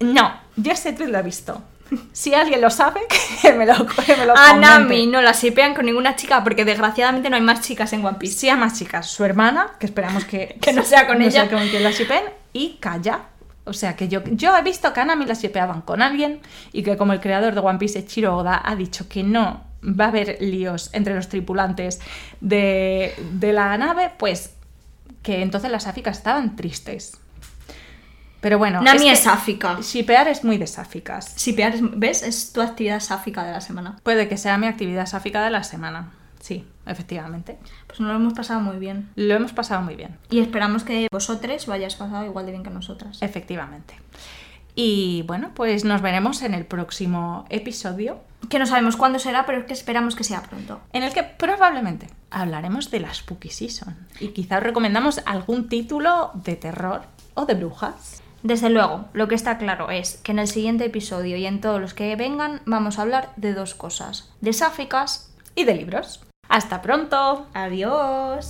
No, 0.00 0.32
yo 0.56 0.72
ese 0.72 0.94
tweet 0.94 1.08
lo 1.08 1.18
he 1.18 1.22
visto. 1.22 1.62
Si 2.12 2.34
alguien 2.34 2.60
lo 2.60 2.70
sabe, 2.70 3.00
que 3.42 3.52
me 3.52 3.66
lo, 3.66 3.86
que 3.86 4.16
me 4.16 4.26
lo 4.26 4.32
A 4.32 4.50
comente. 4.50 4.66
Nami 4.66 5.06
no 5.06 5.20
la 5.22 5.34
sipean 5.34 5.74
con 5.74 5.86
ninguna 5.86 6.16
chica 6.16 6.42
porque 6.44 6.64
desgraciadamente 6.64 7.30
no 7.30 7.36
hay 7.36 7.42
más 7.42 7.60
chicas 7.62 7.92
en 7.92 8.04
One 8.04 8.18
Piece. 8.18 8.38
Sí 8.38 8.48
a 8.48 8.56
más 8.56 8.78
chicas, 8.78 9.08
su 9.08 9.24
hermana, 9.24 9.72
que 9.78 9.86
esperamos 9.86 10.24
que, 10.24 10.56
Que 10.60 10.72
no 10.72 10.84
sea 10.84 11.06
con 11.06 11.18
no 11.18 11.24
ella. 11.24 11.46
sea 11.46 11.50
con 11.50 11.68
quien 11.68 11.82
la 11.82 11.90
shipen, 11.90 12.22
y 12.52 12.78
Kaya. 12.80 13.20
O 13.64 13.72
sea 13.72 13.94
que 13.94 14.08
yo, 14.08 14.22
yo 14.24 14.56
he 14.56 14.62
visto 14.62 14.92
que 14.92 15.00
a 15.00 15.04
Nami 15.04 15.26
la 15.26 15.34
shipeaban 15.34 15.82
con 15.82 16.02
alguien 16.02 16.40
y 16.72 16.82
que 16.82 16.96
como 16.96 17.12
el 17.12 17.20
creador 17.20 17.54
de 17.54 17.60
One 17.60 17.78
Piece, 17.78 18.04
Chiro 18.06 18.36
Oda, 18.36 18.60
ha 18.64 18.74
dicho 18.74 19.08
que 19.08 19.22
no 19.22 19.64
va 19.82 20.06
a 20.06 20.08
haber 20.08 20.38
líos 20.40 20.90
entre 20.92 21.14
los 21.14 21.28
tripulantes 21.28 22.00
de, 22.40 23.14
de 23.32 23.52
la 23.52 23.76
nave, 23.78 24.10
pues 24.18 24.54
que 25.22 25.42
entonces 25.42 25.70
las 25.70 25.84
sáficas 25.84 26.18
estaban 26.18 26.56
tristes. 26.56 27.18
Pero 28.40 28.58
bueno, 28.58 28.80
Nami 28.80 29.08
es 29.10 29.20
sáfica. 29.20 29.78
Shipear 29.82 30.28
es 30.28 30.44
muy 30.44 30.56
de 30.58 30.66
sáficas. 30.66 31.32
Sipear, 31.36 31.74
es- 31.74 31.82
¿ves? 31.98 32.22
Es 32.22 32.52
tu 32.52 32.62
actividad 32.62 33.00
sáfica 33.00 33.44
de 33.44 33.52
la 33.52 33.60
semana. 33.60 33.96
Puede 34.02 34.28
que 34.28 34.36
sea 34.38 34.56
mi 34.58 34.66
actividad 34.66 35.06
sáfica 35.06 35.42
de 35.44 35.50
la 35.50 35.62
semana. 35.62 36.10
Sí, 36.40 36.66
efectivamente. 36.86 37.58
Pues 37.86 38.00
nos 38.00 38.08
lo 38.10 38.16
hemos 38.16 38.32
pasado 38.32 38.60
muy 38.60 38.78
bien. 38.78 39.10
Lo 39.14 39.34
hemos 39.34 39.52
pasado 39.52 39.82
muy 39.82 39.94
bien. 39.94 40.16
Y 40.30 40.40
esperamos 40.40 40.84
que 40.84 41.06
vosotros 41.12 41.66
lo 41.66 41.74
hayáis 41.74 41.96
pasado 41.96 42.24
igual 42.24 42.46
de 42.46 42.52
bien 42.52 42.62
que 42.64 42.70
nosotras. 42.70 43.18
Efectivamente. 43.20 43.94
Y 44.74 45.22
bueno, 45.26 45.50
pues 45.54 45.84
nos 45.84 46.00
veremos 46.00 46.42
en 46.42 46.54
el 46.54 46.64
próximo 46.64 47.44
episodio, 47.50 48.20
Que 48.48 48.58
no 48.58 48.64
sabemos 48.64 48.96
cuándo 48.96 49.18
será, 49.18 49.44
pero 49.44 49.58
es 49.58 49.64
que 49.66 49.74
esperamos 49.74 50.16
que 50.16 50.24
sea 50.24 50.42
pronto. 50.42 50.80
en 50.94 51.02
el 51.02 51.12
que 51.12 51.22
probablemente 51.24 52.08
hablaremos 52.30 52.90
de 52.90 53.00
la 53.00 53.12
Spooky 53.12 53.50
Season. 53.50 53.94
Y 54.18 54.28
quizá 54.28 54.56
os 54.58 54.62
recomendamos 54.62 55.20
algún 55.26 55.68
título 55.68 56.30
de 56.34 56.56
terror 56.56 57.02
o 57.34 57.44
de 57.44 57.54
brujas. 57.54 58.19
Desde 58.42 58.70
luego, 58.70 59.06
lo 59.12 59.28
que 59.28 59.34
está 59.34 59.58
claro 59.58 59.90
es 59.90 60.16
que 60.22 60.32
en 60.32 60.38
el 60.38 60.48
siguiente 60.48 60.86
episodio 60.86 61.36
y 61.36 61.46
en 61.46 61.60
todos 61.60 61.80
los 61.80 61.94
que 61.94 62.16
vengan 62.16 62.62
vamos 62.64 62.98
a 62.98 63.02
hablar 63.02 63.32
de 63.36 63.52
dos 63.52 63.74
cosas. 63.74 64.32
De 64.40 64.52
sáficas. 64.52 65.30
Y 65.54 65.64
de 65.64 65.74
libros. 65.74 66.24
¡Hasta 66.48 66.80
pronto! 66.80 67.46
Adiós. 67.52 68.48